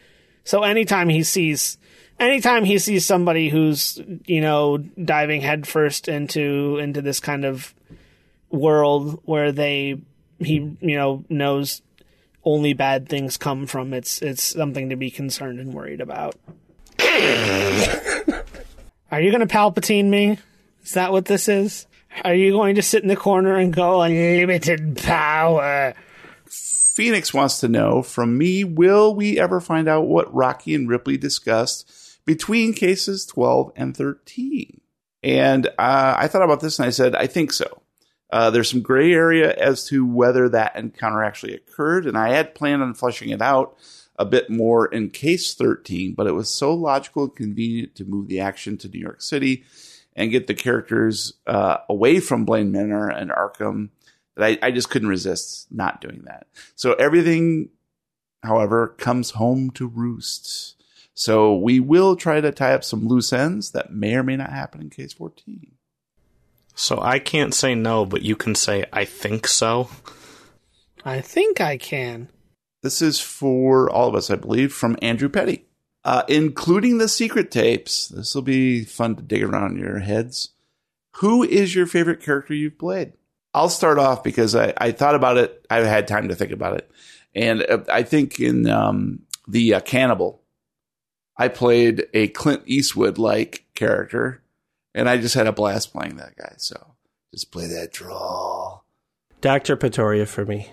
So 0.45 0.63
anytime 0.63 1.09
he 1.09 1.23
sees 1.23 1.79
anytime 2.19 2.65
he 2.65 2.79
sees 2.79 3.05
somebody 3.05 3.49
who's 3.49 4.01
you 4.25 4.41
know 4.41 4.79
diving 4.79 5.43
headfirst 5.43 6.09
into 6.09 6.79
into 6.79 7.03
this 7.03 7.21
kind 7.21 7.45
of 7.45 7.75
world 8.51 9.21
where 9.25 9.53
they 9.53 10.01
he 10.39 10.55
you 10.81 10.97
know 10.97 11.25
knows 11.29 11.83
only 12.45 12.73
bad 12.73 13.09
things 13.09 13.37
come 13.37 13.67
from 13.67 13.93
it's 13.93 14.23
it's 14.23 14.43
something 14.43 14.89
to 14.91 14.97
be 14.97 15.11
concerned 15.11 15.61
and 15.61 15.73
worried 15.75 16.01
about. 16.01 16.37
Are 19.11 19.21
you 19.21 19.33
going 19.33 19.47
to 19.47 19.53
palpatine 19.53 20.07
me? 20.07 20.39
Is 20.85 20.93
that 20.93 21.13
what 21.13 21.25
this 21.25 21.49
is? 21.49 21.87
Are 22.25 22.35
you 22.35 22.53
going 22.53 22.77
to 22.77 22.83
sit 22.83 23.03
in 23.03 23.09
the 23.09 23.17
corner 23.17 23.57
and 23.57 23.73
go 23.73 24.03
unlimited 24.03 24.97
power? 24.97 25.95
Phoenix 26.47 27.33
wants 27.33 27.61
to 27.61 27.69
know 27.69 28.03
from 28.03 28.37
me 28.37 28.65
Will 28.65 29.15
we 29.15 29.39
ever 29.39 29.61
find 29.61 29.89
out 29.89 30.07
what 30.07 30.33
Rocky 30.35 30.75
and 30.75 30.89
Ripley 30.89 31.17
discussed 31.17 31.91
between 32.25 32.75
cases 32.75 33.27
12 33.27 33.73
and 33.77 33.97
13? 33.97 34.81
And 35.23 35.67
uh, 35.67 36.15
I 36.17 36.29
thought 36.29 36.43
about 36.43 36.61
this 36.61 36.79
and 36.79 36.87
I 36.87 36.91
said, 36.91 37.15
I 37.15 37.27
think 37.27 37.53
so. 37.53 37.80
Uh, 38.33 38.51
there's 38.51 38.71
some 38.71 38.83
gray 38.83 39.13
area 39.13 39.53
as 39.55 39.85
to 39.87 40.07
whether 40.07 40.49
that 40.49 40.77
encounter 40.77 41.23
actually 41.23 41.55
occurred, 41.55 42.07
and 42.07 42.17
I 42.17 42.31
had 42.31 42.55
planned 42.55 42.83
on 42.83 42.95
fleshing 42.95 43.31
it 43.31 43.43
out 43.43 43.77
a 44.17 44.25
bit 44.25 44.51
more 44.51 44.87
in 44.87 45.11
case 45.11 45.55
13, 45.55 46.15
but 46.15 46.27
it 46.27 46.33
was 46.33 46.51
so 46.51 46.75
logical 46.75 47.25
and 47.25 47.35
convenient 47.35 47.95
to 47.97 48.05
move 48.05 48.29
the 48.29 48.41
action 48.41 48.77
to 48.79 48.89
New 48.89 49.01
York 49.01 49.23
City 49.23 49.65
and 50.15 50.31
get 50.31 50.47
the 50.47 50.55
characters 50.55 51.33
uh, 51.47 51.79
away 51.89 52.21
from 52.21 52.45
Blaine 52.45 52.71
Manor 52.71 53.09
and 53.09 53.31
Arkham 53.31 53.89
that 54.37 54.45
I, 54.45 54.67
I 54.67 54.71
just 54.71 54.91
couldn't 54.91 55.09
resist 55.09 55.69
not 55.73 56.01
doing 56.01 56.23
that. 56.27 56.47
So 56.75 56.93
everything, 56.95 57.71
however, 58.43 58.89
comes 58.99 59.31
home 59.31 59.71
to 59.73 59.87
roost. 59.87 60.77
So 61.15 61.57
we 61.57 61.81
will 61.81 62.17
try 62.17 62.41
to 62.41 62.53
tie 62.53 62.75
up 62.75 62.85
some 62.85 63.07
loose 63.07 63.33
ends 63.33 63.71
that 63.73 63.93
may 63.93 64.15
or 64.15 64.23
may 64.23 64.37
not 64.37 64.51
happen 64.51 64.81
in 64.81 64.91
case 64.91 65.13
14. 65.13 65.73
So 66.75 67.01
I 67.01 67.19
can't 67.19 67.55
say 67.55 67.75
no, 67.75 68.05
but 68.05 68.23
you 68.23 68.37
can 68.37 68.55
say 68.55 68.85
I 68.93 69.05
think 69.05 69.47
so. 69.47 69.91
I 71.05 71.21
think 71.21 71.61
I 71.61 71.77
can. 71.77 72.29
This 72.83 73.03
is 73.03 73.21
for 73.21 73.91
all 73.91 74.09
of 74.09 74.15
us, 74.15 74.31
I 74.31 74.37
believe, 74.37 74.73
from 74.73 74.97
Andrew 75.03 75.29
Petty, 75.29 75.67
uh, 76.05 76.23
including 76.29 76.99
the 76.99 77.09
secret 77.09 77.51
tapes. 77.51 78.09
This 78.09 78.35
will 78.35 78.43
be 78.43 78.85
fun 78.85 79.17
to 79.17 79.23
dig 79.23 79.43
around 79.43 79.73
in 79.73 79.79
your 79.79 79.99
heads. 79.99 80.51
Who 81.17 81.43
is 81.43 81.75
your 81.75 81.87
favorite 81.87 82.23
character 82.23 82.55
you've 82.55 82.79
played? 82.79 83.13
I'll 83.53 83.69
start 83.69 83.99
off 83.99 84.23
because 84.23 84.55
I, 84.55 84.73
I 84.79 84.93
thought 84.93 85.15
about 85.15 85.37
it. 85.37 85.67
I 85.69 85.81
had 85.81 86.07
time 86.07 86.29
to 86.29 86.35
think 86.35 86.53
about 86.53 86.77
it. 86.77 86.91
And 87.35 87.63
uh, 87.63 87.81
I 87.91 88.03
think 88.03 88.41
in 88.41 88.69
um, 88.69 89.23
the 89.51 89.75
uh, 89.75 89.81
cannibal. 89.81 90.43
I 91.37 91.49
played 91.49 92.07
a 92.13 92.29
Clint 92.29 92.63
Eastwood 92.67 93.19
like 93.19 93.65
character, 93.75 94.43
and 94.95 95.09
I 95.09 95.17
just 95.19 95.35
had 95.35 95.47
a 95.47 95.53
blast 95.53 95.93
playing 95.93 96.17
that 96.17 96.37
guy. 96.37 96.55
So 96.59 96.95
just 97.33 97.51
play 97.53 97.67
that 97.69 97.93
draw. 97.93 98.81
Dr. 99.41 99.77
Pretoria 99.77 100.27
for 100.27 100.45
me. 100.45 100.71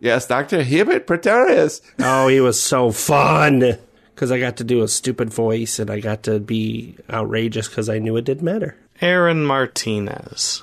Yes, 0.00 0.26
Doctor 0.26 0.62
Hibbert 0.62 1.06
Pretorius. 1.06 1.80
Oh, 2.00 2.26
he 2.28 2.40
was 2.40 2.60
so 2.60 2.90
fun 2.90 3.78
because 4.14 4.32
I 4.32 4.40
got 4.40 4.56
to 4.56 4.64
do 4.64 4.82
a 4.82 4.88
stupid 4.88 5.32
voice 5.32 5.78
and 5.78 5.90
I 5.90 6.00
got 6.00 6.24
to 6.24 6.40
be 6.40 6.96
outrageous 7.08 7.68
because 7.68 7.88
I 7.88 7.98
knew 8.00 8.16
it 8.16 8.24
didn't 8.24 8.42
matter. 8.42 8.76
Aaron 9.00 9.44
Martinez. 9.44 10.62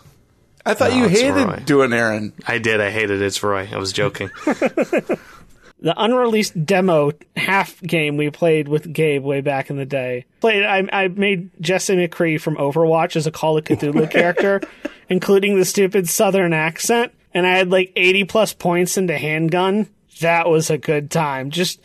I 0.65 0.73
thought 0.73 0.91
No, 0.91 0.97
you 0.97 1.05
it's 1.05 1.21
hated 1.21 1.45
Roy. 1.47 1.63
doing 1.65 1.93
Aaron. 1.93 2.33
I 2.45 2.57
did. 2.57 2.81
I 2.81 2.89
hated 2.91 3.21
it. 3.21 3.25
It's 3.25 3.41
Roy. 3.41 3.69
I 3.71 3.77
was 3.77 3.93
joking. 3.93 4.29
the 5.81 5.93
unreleased 6.01 6.65
demo 6.65 7.11
half 7.35 7.81
game 7.81 8.17
we 8.17 8.29
played 8.29 8.67
with 8.67 8.91
Gabe 8.91 9.23
way 9.23 9.41
back 9.41 9.69
in 9.69 9.77
the 9.77 9.85
day. 9.85 10.25
Played 10.41 10.63
I, 10.63 10.87
I 10.91 11.07
made 11.07 11.49
Jesse 11.61 11.95
McCree 11.95 12.39
from 12.39 12.57
Overwatch 12.57 13.15
as 13.15 13.27
a 13.27 13.31
Call 13.31 13.57
of 13.57 13.63
Cthulhu 13.63 14.09
character, 14.11 14.61
including 15.07 15.57
the 15.57 15.65
stupid 15.65 16.09
southern 16.09 16.53
accent, 16.53 17.13
and 17.33 17.47
I 17.47 17.57
had 17.57 17.69
like 17.69 17.93
80 17.95 18.25
plus 18.25 18.53
points 18.53 18.97
into 18.97 19.17
handgun. 19.17 19.87
That 20.21 20.49
was 20.49 20.69
a 20.69 20.77
good 20.77 21.09
time. 21.09 21.49
Just 21.49 21.79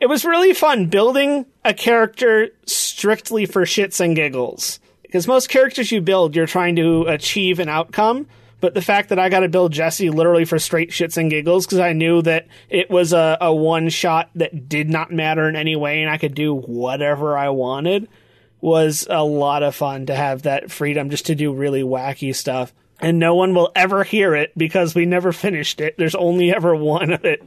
it 0.00 0.06
was 0.06 0.24
really 0.24 0.54
fun 0.54 0.86
building 0.86 1.46
a 1.64 1.74
character 1.74 2.48
strictly 2.66 3.46
for 3.46 3.64
shits 3.64 4.00
and 4.00 4.16
giggles. 4.16 4.80
Because 5.02 5.26
most 5.26 5.48
characters 5.48 5.90
you 5.90 6.00
build, 6.00 6.36
you're 6.36 6.46
trying 6.46 6.76
to 6.76 7.04
achieve 7.06 7.58
an 7.58 7.68
outcome. 7.68 8.28
But 8.60 8.74
the 8.74 8.82
fact 8.82 9.08
that 9.08 9.18
I 9.18 9.28
got 9.28 9.40
to 9.40 9.48
build 9.48 9.72
Jesse 9.72 10.10
literally 10.10 10.44
for 10.44 10.58
straight 10.58 10.90
shits 10.90 11.16
and 11.16 11.30
giggles 11.30 11.66
because 11.66 11.78
I 11.78 11.92
knew 11.92 12.22
that 12.22 12.46
it 12.68 12.90
was 12.90 13.12
a, 13.12 13.38
a 13.40 13.54
one 13.54 13.88
shot 13.88 14.30
that 14.34 14.68
did 14.68 14.90
not 14.90 15.10
matter 15.10 15.48
in 15.48 15.56
any 15.56 15.76
way 15.76 16.02
and 16.02 16.10
I 16.10 16.18
could 16.18 16.34
do 16.34 16.54
whatever 16.54 17.36
I 17.36 17.48
wanted 17.48 18.08
was 18.60 19.06
a 19.08 19.24
lot 19.24 19.62
of 19.62 19.74
fun 19.74 20.06
to 20.06 20.14
have 20.14 20.42
that 20.42 20.70
freedom 20.70 21.10
just 21.10 21.26
to 21.26 21.34
do 21.34 21.54
really 21.54 21.82
wacky 21.82 22.34
stuff. 22.34 22.74
And 23.00 23.18
no 23.18 23.34
one 23.34 23.54
will 23.54 23.72
ever 23.74 24.04
hear 24.04 24.34
it 24.34 24.52
because 24.56 24.94
we 24.94 25.06
never 25.06 25.32
finished 25.32 25.80
it. 25.80 25.96
There's 25.96 26.14
only 26.14 26.54
ever 26.54 26.76
one 26.76 27.10
of 27.12 27.24
it. 27.24 27.42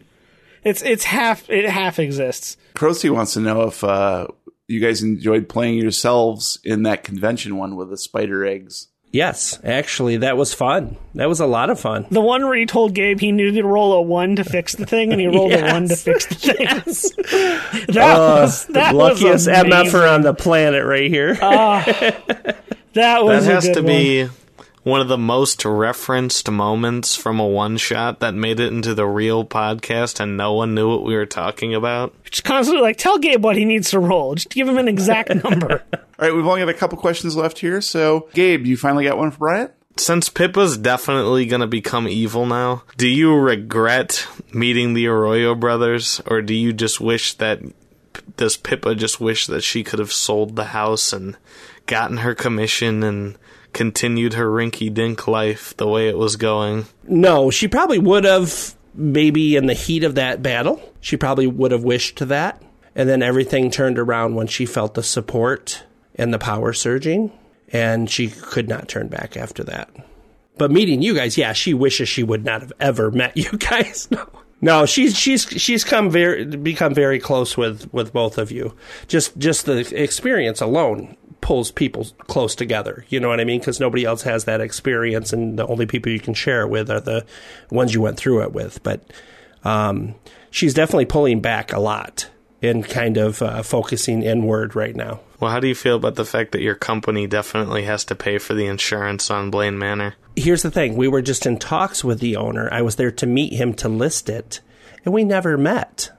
It's 0.64 0.82
it's 0.82 1.03
half 1.03 1.47
it 1.49 1.70
half 1.70 1.99
exists. 1.99 2.57
Krusty 2.74 3.14
wants 3.14 3.34
to 3.34 3.41
know 3.41 3.64
if 3.64 3.84
uh, 3.84 4.28
you 4.68 4.80
guys 4.80 5.03
enjoyed 5.03 5.49
playing 5.49 5.78
yourselves 5.78 6.59
in 6.64 6.84
that 6.84 7.03
convention 7.03 7.57
one 7.57 7.76
with 7.76 7.89
the 7.89 7.97
spider 7.97 8.45
eggs. 8.45 8.88
Yes, 9.14 9.59
actually, 9.64 10.18
that 10.18 10.38
was 10.38 10.55
fun. 10.55 10.97
That 11.14 11.30
was 11.30 11.39
a 11.39 11.45
lot 11.45 11.70
of 11.70 11.80
fun. 11.80 12.07
The 12.09 12.20
one 12.20 12.43
where 12.45 12.57
he 12.57 12.66
told 12.66 12.95
Gabe 12.95 13.20
he 13.20 13.32
needed 13.32 13.61
to 13.61 13.64
roll 13.68 13.93
a 13.93 14.01
one 14.01 14.36
to 14.38 14.43
fix 14.43 14.74
the 14.74 14.88
thing, 14.88 15.11
and 15.11 15.22
he 15.22 15.28
rolled 15.28 15.51
a 15.53 15.61
one 15.72 15.88
to 15.88 15.95
fix 15.95 16.26
the 16.26 16.34
thing. 16.36 16.66
that 17.93 18.18
was 18.18 18.66
that 18.68 18.95
was 18.95 19.22
Luckiest 19.22 19.47
amazing. 19.47 19.70
MFer 19.72 20.11
on 20.16 20.22
the 20.24 20.34
planet 20.34 20.84
right 20.84 21.11
here. 21.11 21.38
Ah, 21.41 21.84
that 21.86 22.66
That 22.93 23.24
was 23.24 23.47
a 23.47 23.51
has 23.53 23.66
good 23.68 23.74
to 23.76 23.82
one. 23.82 23.88
be 23.88 24.24
one 24.26 24.32
of 25.02 25.08
the 25.08 25.18
most 25.18 25.64
referenced 25.64 26.50
moments 26.52 27.16
from 27.16 27.40
a 27.40 27.48
one 27.48 27.78
shot 27.78 28.20
that 28.20 28.34
made 28.34 28.60
it 28.60 28.74
into 28.74 28.94
the 28.94 29.06
real 29.06 29.46
podcast 29.46 30.20
and 30.20 30.36
no 30.36 30.54
one 30.54 30.76
knew 30.76 30.90
what 30.90 31.04
we 31.04 31.16
were 31.16 31.26
talking 31.26 31.74
about. 31.74 32.14
Just 32.26 32.44
constantly 32.44 32.82
like 32.82 32.98
tell 32.98 33.18
Gabe 33.18 33.44
what 33.44 33.56
he 33.56 33.66
needs 33.66 33.92
to 33.92 34.00
roll. 34.00 34.36
Just 34.36 34.50
give 34.50 34.68
him 34.68 34.78
an 34.78 34.88
exact 34.88 35.34
number. 35.44 35.84
All 35.94 36.00
right, 36.20 36.36
we've 36.36 36.46
only 36.46 36.62
got 36.62 36.70
a 36.70 36.74
couple 36.74 36.98
questions 36.98 37.36
left 37.36 37.60
here. 37.60 37.82
So, 37.82 38.28
Gabe, 38.34 38.66
you 38.66 38.78
finally 38.78 39.06
got 39.06 39.18
one 39.18 39.32
for 39.32 39.40
Brian? 39.40 39.70
Since 39.96 40.30
Pippa's 40.30 40.78
definitely 40.78 41.46
gonna 41.46 41.68
become 41.68 42.08
evil 42.08 42.46
now, 42.46 42.84
do 42.98 43.08
you 43.08 43.34
regret 43.36 44.28
meeting 44.52 44.94
the 44.94 45.08
Arroyo 45.08 45.54
brothers, 45.56 46.20
or 46.26 46.42
do 46.42 46.54
you 46.54 46.74
just 46.74 47.00
wish 47.00 47.36
that 47.36 47.62
does 48.38 48.58
Pippa 48.58 48.96
just 48.96 49.20
wish 49.20 49.48
that 49.48 49.64
she 49.64 49.84
could 49.84 50.00
have 50.00 50.12
sold 50.12 50.56
the 50.56 50.66
house 50.66 51.14
and 51.14 51.38
gotten 51.86 52.18
her 52.18 52.34
commission 52.34 53.04
and 53.04 53.38
continued 53.74 54.34
her 54.34 54.47
rinky 54.47 54.93
dink 54.93 55.28
life 55.28 55.76
the 55.78 55.88
way 55.88 56.07
it 56.07 56.17
was 56.17 56.36
going? 56.36 56.86
No, 57.07 57.49
she 57.49 57.67
probably 57.67 57.99
would 57.99 58.24
have, 58.24 58.76
maybe 58.93 59.55
in 59.55 59.65
the 59.65 59.74
heat 59.74 60.03
of 60.03 60.15
that 60.15 60.41
battle, 60.41 60.82
she 61.01 61.17
probably 61.17 61.47
would 61.47 61.71
have 61.71 61.84
wished 61.84 62.17
to 62.17 62.26
that. 62.28 62.61
And 62.95 63.09
then 63.09 63.24
everything 63.24 63.71
turned 63.71 63.97
around 63.97 64.36
when 64.36 64.47
she 64.47 64.65
felt 64.67 64.93
the 64.93 65.03
support 65.03 65.84
and 66.15 66.32
the 66.32 66.38
power 66.39 66.74
surging, 66.74 67.32
and 67.69 68.09
she 68.09 68.30
could 68.30 68.69
not 68.69 68.88
turn 68.88 69.07
back 69.07 69.36
after 69.36 69.63
that. 69.63 69.89
But 70.57 70.69
meeting 70.69 71.01
you 71.01 71.15
guys, 71.15 71.36
yeah, 71.36 71.53
she 71.53 71.74
wishes 71.74 72.07
she 72.07 72.21
would 72.21 72.45
not 72.45 72.61
have 72.61 72.74
ever 72.80 73.09
met 73.09 73.36
you 73.36 73.49
guys. 73.57 74.07
No. 74.11 74.28
No, 74.64 74.86
she's 74.86 75.18
she's 75.18 75.43
she's 75.43 75.84
come 75.84 76.09
very 76.09 76.45
become 76.45 76.93
very 76.93 77.20
close 77.20 77.57
with 77.57 77.93
with 77.93 78.14
both 78.14 78.38
of 78.38 78.49
you. 78.49 78.74
Just 79.09 79.38
just 79.38 79.66
the 79.66 79.80
experience 80.01 80.61
alone 80.61 81.18
pulls 81.41 81.70
people 81.70 82.07
close 82.28 82.55
together. 82.55 83.03
You 83.09 83.20
know 83.20 83.28
what 83.28 83.41
I 83.41 83.43
mean? 83.43 83.59
Because 83.59 83.82
nobody 83.82 84.05
else 84.05 84.22
has 84.22 84.45
that 84.45 84.61
experience, 84.61 85.34
and 85.34 85.59
the 85.59 85.68
only 85.68 85.86
people 85.86 86.14
you 86.14 86.20
can 86.22 86.34
share 86.34 86.61
it 86.61 86.70
with 86.70 86.89
are 86.89 87.01
the 87.01 87.26
ones 87.72 87.93
you 87.93 87.99
went 87.99 88.16
through 88.16 88.41
it 88.43 88.53
with. 88.53 88.82
But 88.84 89.03
um, 89.66 90.16
she's 90.49 90.74
definitely 90.74 91.07
pulling 91.07 91.41
back 91.41 91.74
a 91.74 91.80
lot 91.80 92.30
and 92.64 92.88
kind 92.88 93.18
of 93.18 93.41
uh, 93.41 93.61
focusing 93.61 94.24
inward 94.24 94.76
right 94.76 94.95
now. 94.95 95.20
Well, 95.39 95.51
how 95.51 95.59
do 95.59 95.68
you 95.68 95.76
feel 95.76 95.97
about 95.97 96.16
the 96.16 96.26
fact 96.26 96.53
that 96.53 96.61
your 96.61 96.76
company 96.76 97.28
definitely 97.28 97.84
has 97.84 98.05
to 98.05 98.16
pay 98.16 98.38
for 98.38 98.53
the 98.53 98.66
insurance 98.66 99.30
on 99.30 99.51
Blaine 99.51 99.78
Manor? 99.78 100.16
Here's 100.36 100.64
the 100.64 100.72
thing: 100.72 100.95
we 100.95 101.07
were 101.07 101.22
just 101.22 101.45
in 101.45 101.59
talks 101.59 102.03
with 102.03 102.20
the 102.20 102.38
owner. 102.38 102.70
I 102.72 102.82
was 102.82 102.95
there 102.95 103.11
to 103.11 103.28
meet 103.28 103.53
him 103.53 103.74
to 103.76 103.89
list 103.89 104.30
it, 104.30 104.61
and 105.03 105.14
we 105.14 105.26
never 105.26 105.57
met. 105.57 106.11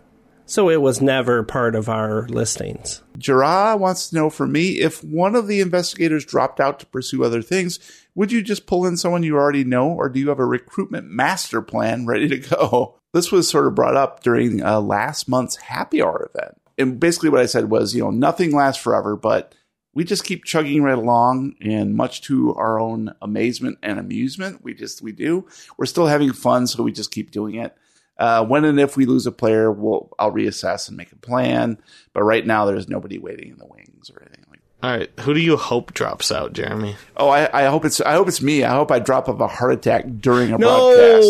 So 0.46 0.68
it 0.68 0.82
was 0.82 1.00
never 1.00 1.42
part 1.42 1.74
of 1.74 1.88
our 1.88 2.28
listings. 2.28 3.02
Jarrah 3.16 3.78
wants 3.78 4.10
to 4.10 4.14
know 4.14 4.28
from 4.28 4.52
me 4.52 4.80
if 4.80 5.02
one 5.02 5.34
of 5.34 5.46
the 5.46 5.62
investigators 5.62 6.26
dropped 6.26 6.60
out 6.60 6.78
to 6.80 6.86
pursue 6.86 7.24
other 7.24 7.40
things, 7.40 7.78
would 8.14 8.30
you 8.30 8.42
just 8.42 8.66
pull 8.66 8.84
in 8.84 8.98
someone 8.98 9.22
you 9.22 9.36
already 9.36 9.64
know, 9.64 9.88
or 9.88 10.10
do 10.10 10.20
you 10.20 10.28
have 10.28 10.38
a 10.38 10.44
recruitment 10.44 11.06
master 11.06 11.62
plan 11.62 12.04
ready 12.04 12.28
to 12.28 12.36
go? 12.36 13.00
This 13.14 13.30
was 13.30 13.48
sort 13.48 13.68
of 13.68 13.76
brought 13.76 13.96
up 13.96 14.24
during 14.24 14.60
uh, 14.62 14.80
last 14.80 15.28
month's 15.28 15.54
happy 15.56 16.02
hour 16.02 16.30
event. 16.34 16.60
And 16.76 16.98
basically, 16.98 17.30
what 17.30 17.40
I 17.40 17.46
said 17.46 17.70
was, 17.70 17.94
you 17.94 18.02
know, 18.02 18.10
nothing 18.10 18.50
lasts 18.50 18.82
forever, 18.82 19.14
but 19.14 19.54
we 19.94 20.02
just 20.02 20.24
keep 20.24 20.44
chugging 20.44 20.82
right 20.82 20.98
along, 20.98 21.54
and 21.60 21.94
much 21.94 22.22
to 22.22 22.52
our 22.56 22.80
own 22.80 23.14
amazement 23.22 23.78
and 23.80 24.00
amusement, 24.00 24.64
we 24.64 24.74
just 24.74 25.00
we 25.00 25.12
do. 25.12 25.46
We're 25.78 25.86
still 25.86 26.08
having 26.08 26.32
fun, 26.32 26.66
so 26.66 26.82
we 26.82 26.90
just 26.90 27.12
keep 27.12 27.30
doing 27.30 27.54
it. 27.54 27.76
Uh, 28.18 28.44
when 28.44 28.64
and 28.64 28.80
if 28.80 28.96
we 28.96 29.06
lose 29.06 29.26
a 29.26 29.32
player, 29.32 29.70
we'll 29.70 30.12
I'll 30.18 30.32
reassess 30.32 30.88
and 30.88 30.96
make 30.96 31.12
a 31.12 31.16
plan. 31.16 31.78
But 32.12 32.24
right 32.24 32.44
now, 32.44 32.64
there's 32.64 32.88
nobody 32.88 33.18
waiting 33.18 33.50
in 33.50 33.58
the 33.58 33.66
wings 33.66 34.10
or 34.10 34.22
anything 34.22 34.44
like. 34.50 34.60
that. 34.80 34.86
All 34.88 34.96
right, 34.98 35.10
who 35.20 35.34
do 35.34 35.40
you 35.40 35.56
hope 35.56 35.94
drops 35.94 36.32
out, 36.32 36.52
Jeremy? 36.52 36.96
Oh, 37.16 37.28
I, 37.28 37.62
I 37.62 37.66
hope 37.66 37.84
it's 37.84 38.00
I 38.00 38.14
hope 38.14 38.26
it's 38.26 38.42
me. 38.42 38.64
I 38.64 38.74
hope 38.74 38.90
I 38.90 38.98
drop 38.98 39.28
of 39.28 39.40
a 39.40 39.46
heart 39.46 39.72
attack 39.72 40.06
during 40.18 40.52
a 40.52 40.58
broadcast. 40.58 41.22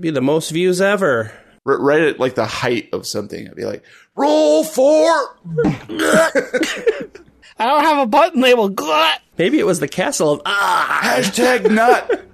No, 0.00 0.02
be 0.02 0.10
the 0.10 0.22
most 0.22 0.50
views 0.50 0.80
ever. 0.80 1.30
R- 1.66 1.78
right 1.78 2.00
at 2.00 2.18
like 2.18 2.34
the 2.34 2.46
height 2.46 2.88
of 2.94 3.06
something, 3.06 3.46
I'd 3.46 3.54
be 3.54 3.66
like, 3.66 3.84
"Roll 4.16 4.64
four. 4.64 5.10
I 7.58 7.66
don't 7.66 7.84
have 7.84 7.98
a 7.98 8.06
button 8.06 8.40
label. 8.40 8.70
glut. 8.70 9.20
Maybe 9.36 9.58
it 9.58 9.66
was 9.66 9.78
the 9.80 9.88
castle 9.88 10.30
of 10.32 10.40
ah. 10.46 11.00
Hashtag 11.02 11.70
nut. 11.70 12.26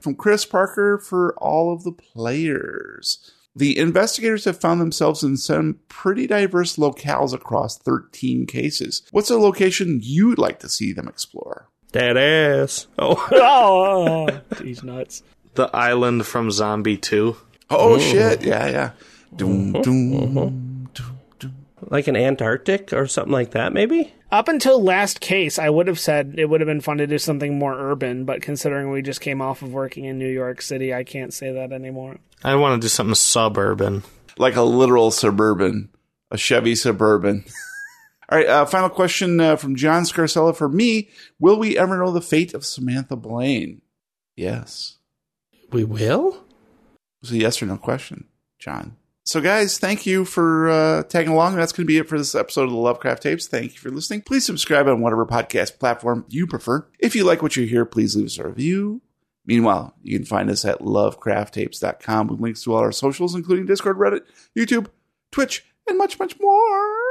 From 0.00 0.14
Chris 0.14 0.44
Parker 0.44 0.98
for 0.98 1.34
all 1.38 1.72
of 1.72 1.82
the 1.82 1.92
players. 1.92 3.32
The 3.56 3.76
investigators 3.78 4.44
have 4.44 4.60
found 4.60 4.80
themselves 4.80 5.22
in 5.24 5.36
some 5.36 5.80
pretty 5.88 6.26
diverse 6.28 6.76
locales 6.76 7.34
across 7.34 7.76
13 7.76 8.46
cases. 8.46 9.02
What's 9.10 9.30
a 9.30 9.36
location 9.36 10.00
you'd 10.02 10.38
like 10.38 10.60
to 10.60 10.68
see 10.68 10.92
them 10.92 11.08
explore? 11.08 11.68
That 11.92 12.16
ass. 12.16 12.86
Oh. 12.98 13.28
Oh, 13.32 14.06
oh, 14.08 14.28
Oh, 14.28 14.54
these 14.62 14.82
nuts. 14.82 15.22
The 15.54 15.74
island 15.74 16.26
from 16.26 16.50
Zombie 16.50 16.96
2. 16.96 17.36
Oh, 17.70 17.98
shit. 17.98 18.42
Yeah, 18.42 18.66
yeah. 18.68 18.90
Doom, 19.34 19.74
uh-huh. 19.74 19.82
doom, 19.82 20.14
uh-huh. 20.38 20.46
doom, 20.94 21.18
doom. 21.38 21.54
like 21.88 22.06
an 22.06 22.16
Antarctic 22.16 22.92
or 22.92 23.06
something 23.06 23.32
like 23.32 23.52
that, 23.52 23.72
maybe. 23.72 24.12
Up 24.30 24.48
until 24.48 24.82
last 24.82 25.20
case, 25.20 25.58
I 25.58 25.68
would 25.68 25.86
have 25.88 25.98
said 25.98 26.34
it 26.38 26.48
would 26.48 26.60
have 26.60 26.66
been 26.66 26.80
fun 26.80 26.98
to 26.98 27.06
do 27.06 27.18
something 27.18 27.58
more 27.58 27.74
urban, 27.74 28.24
but 28.24 28.40
considering 28.40 28.90
we 28.90 29.02
just 29.02 29.20
came 29.20 29.42
off 29.42 29.60
of 29.62 29.72
working 29.72 30.04
in 30.06 30.18
New 30.18 30.28
York 30.28 30.62
City, 30.62 30.94
I 30.94 31.04
can't 31.04 31.34
say 31.34 31.52
that 31.52 31.72
anymore. 31.72 32.18
I 32.42 32.54
want 32.54 32.80
to 32.80 32.84
do 32.84 32.88
something 32.88 33.14
suburban. 33.14 34.02
Like 34.38 34.56
a 34.56 34.62
literal 34.62 35.10
suburban, 35.10 35.90
a 36.30 36.38
Chevy 36.38 36.74
Suburban. 36.74 37.44
All 38.32 38.38
right, 38.38 38.48
uh, 38.48 38.64
final 38.64 38.88
question 38.88 39.38
uh, 39.40 39.56
from 39.56 39.76
John 39.76 40.04
Scarcella 40.04 40.56
for 40.56 40.66
me. 40.66 41.10
Will 41.38 41.58
we 41.58 41.76
ever 41.76 41.98
know 41.98 42.10
the 42.10 42.22
fate 42.22 42.54
of 42.54 42.64
Samantha 42.64 43.14
Blaine? 43.14 43.82
Yes. 44.36 44.96
We 45.70 45.84
will. 45.84 46.28
It 46.36 47.20
was 47.20 47.32
a 47.32 47.36
yes 47.36 47.60
or 47.60 47.66
no 47.66 47.76
question, 47.76 48.28
John. 48.58 48.96
So, 49.24 49.42
guys, 49.42 49.76
thank 49.76 50.06
you 50.06 50.24
for 50.24 50.70
uh, 50.70 51.02
tagging 51.02 51.34
along. 51.34 51.56
That's 51.56 51.72
going 51.72 51.84
to 51.84 51.92
be 51.92 51.98
it 51.98 52.08
for 52.08 52.16
this 52.16 52.34
episode 52.34 52.62
of 52.64 52.70
the 52.70 52.76
Lovecraft 52.76 53.22
Tapes. 53.22 53.48
Thank 53.48 53.74
you 53.74 53.78
for 53.78 53.90
listening. 53.90 54.22
Please 54.22 54.46
subscribe 54.46 54.88
on 54.88 55.02
whatever 55.02 55.26
podcast 55.26 55.78
platform 55.78 56.24
you 56.30 56.46
prefer. 56.46 56.88
If 56.98 57.14
you 57.14 57.24
like 57.24 57.42
what 57.42 57.56
you 57.56 57.66
hear, 57.66 57.84
please 57.84 58.16
leave 58.16 58.24
us 58.24 58.38
a 58.38 58.48
review. 58.48 59.02
Meanwhile, 59.44 59.94
you 60.02 60.18
can 60.18 60.24
find 60.24 60.48
us 60.48 60.64
at 60.64 60.80
lovecrafttapes.com 60.80 62.28
with 62.28 62.40
links 62.40 62.62
to 62.62 62.72
all 62.72 62.80
our 62.80 62.92
socials, 62.92 63.34
including 63.34 63.66
Discord, 63.66 63.98
Reddit, 63.98 64.22
YouTube, 64.56 64.86
Twitch, 65.30 65.66
and 65.86 65.98
much, 65.98 66.18
much 66.18 66.40
more. 66.40 67.01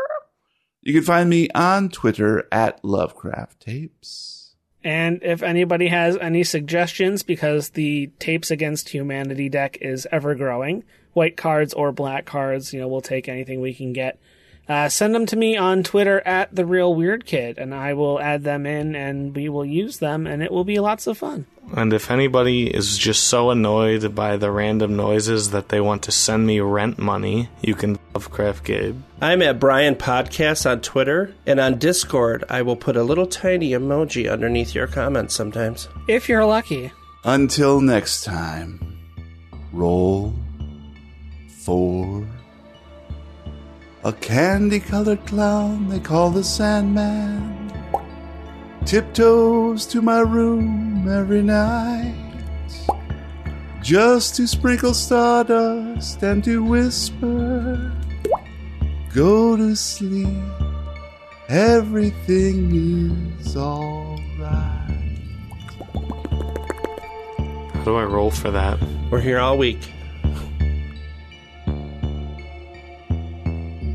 You 0.81 0.93
can 0.93 1.03
find 1.03 1.29
me 1.29 1.47
on 1.53 1.89
Twitter 1.89 2.47
at 2.51 2.83
Lovecraft 2.83 3.59
Tapes. 3.59 4.55
And 4.83 5.21
if 5.21 5.43
anybody 5.43 5.89
has 5.89 6.17
any 6.17 6.43
suggestions, 6.43 7.21
because 7.21 7.69
the 7.69 8.07
Tapes 8.17 8.49
Against 8.49 8.89
Humanity 8.89 9.47
deck 9.47 9.77
is 9.79 10.07
ever 10.11 10.33
growing, 10.33 10.83
white 11.13 11.37
cards 11.37 11.73
or 11.75 11.91
black 11.91 12.25
cards, 12.25 12.73
you 12.73 12.79
know, 12.79 12.87
we'll 12.87 13.01
take 13.01 13.29
anything 13.29 13.61
we 13.61 13.75
can 13.75 13.93
get. 13.93 14.19
Uh, 14.67 14.89
send 14.89 15.13
them 15.13 15.25
to 15.25 15.35
me 15.35 15.57
on 15.57 15.83
Twitter 15.83 16.21
at 16.21 16.55
the 16.55 16.65
Real 16.65 16.95
Weird 16.95 17.25
Kid, 17.25 17.57
and 17.59 17.75
I 17.75 17.93
will 17.93 18.19
add 18.19 18.43
them 18.43 18.65
in, 18.65 18.95
and 18.95 19.35
we 19.35 19.49
will 19.49 19.65
use 19.65 19.97
them, 19.97 20.25
and 20.25 20.41
it 20.41 20.51
will 20.51 20.63
be 20.63 20.79
lots 20.79 21.05
of 21.07 21.17
fun. 21.17 21.45
And 21.75 21.93
if 21.93 22.09
anybody 22.09 22.73
is 22.73 22.97
just 22.97 23.23
so 23.25 23.49
annoyed 23.51 24.15
by 24.15 24.37
the 24.37 24.51
random 24.51 24.95
noises 24.95 25.51
that 25.51 25.69
they 25.69 25.81
want 25.81 26.03
to 26.03 26.11
send 26.11 26.47
me 26.47 26.59
rent 26.59 26.97
money, 26.97 27.49
you 27.61 27.75
can 27.75 27.99
Lovecraft 28.13 28.63
Gabe. 28.65 29.01
I'm 29.21 29.41
at 29.41 29.59
Brian 29.59 29.95
Podcast 29.95 30.69
on 30.69 30.81
Twitter, 30.81 31.33
and 31.45 31.59
on 31.59 31.79
Discord, 31.79 32.43
I 32.49 32.61
will 32.61 32.75
put 32.75 32.97
a 32.97 33.03
little 33.03 33.25
tiny 33.25 33.71
emoji 33.71 34.31
underneath 34.31 34.75
your 34.75 34.87
comments 34.87 35.33
sometimes. 35.33 35.87
If 36.07 36.27
you're 36.27 36.45
lucky. 36.45 36.91
Until 37.23 37.79
next 37.79 38.23
time, 38.23 38.99
roll 39.71 40.33
for 41.63 42.27
a 44.03 44.11
candy 44.11 44.79
colored 44.79 45.25
clown 45.27 45.87
they 45.87 45.99
call 45.99 46.31
the 46.31 46.43
Sandman. 46.43 47.71
Tiptoes 48.85 49.85
to 49.85 50.01
my 50.01 50.19
room 50.19 51.07
every 51.07 51.43
night 51.43 52.21
just 53.81 54.35
to 54.35 54.47
sprinkle 54.47 54.93
stardust 54.93 56.21
and 56.23 56.43
to 56.43 56.63
whisper, 56.63 57.91
Go 59.13 59.57
to 59.57 59.75
sleep, 59.75 60.41
everything 61.49 63.35
is 63.41 63.57
alright. 63.57 64.21
How 67.73 67.83
do 67.83 67.97
I 67.97 68.05
roll 68.05 68.31
for 68.31 68.51
that? 68.51 68.79
We're 69.09 69.19
here 69.19 69.39
all 69.39 69.57
week. 69.57 69.91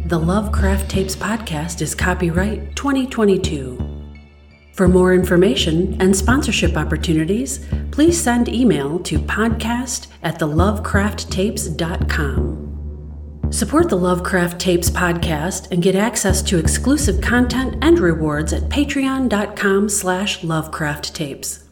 The 0.04 0.18
Lovecraft 0.18 0.90
Tapes 0.90 1.16
podcast 1.16 1.80
is 1.80 1.94
copyright 1.94 2.76
2022. 2.76 3.82
For 4.74 4.86
more 4.86 5.14
information 5.14 5.96
and 5.98 6.14
sponsorship 6.14 6.76
opportunities, 6.76 7.66
please 7.90 8.22
send 8.22 8.50
email 8.50 8.98
to 8.98 9.18
podcast 9.18 10.08
at 10.22 10.38
thelovecrafttapes.com. 10.38 12.65
Support 13.50 13.88
the 13.88 13.96
Lovecraft 13.96 14.58
Tapes 14.58 14.90
podcast 14.90 15.70
and 15.70 15.82
get 15.82 15.94
access 15.94 16.42
to 16.42 16.58
exclusive 16.58 17.20
content 17.20 17.76
and 17.82 17.98
rewards 17.98 18.52
at 18.52 18.64
patreon.com 18.64 19.88
slash 19.88 20.40
lovecrafttapes. 20.40 21.65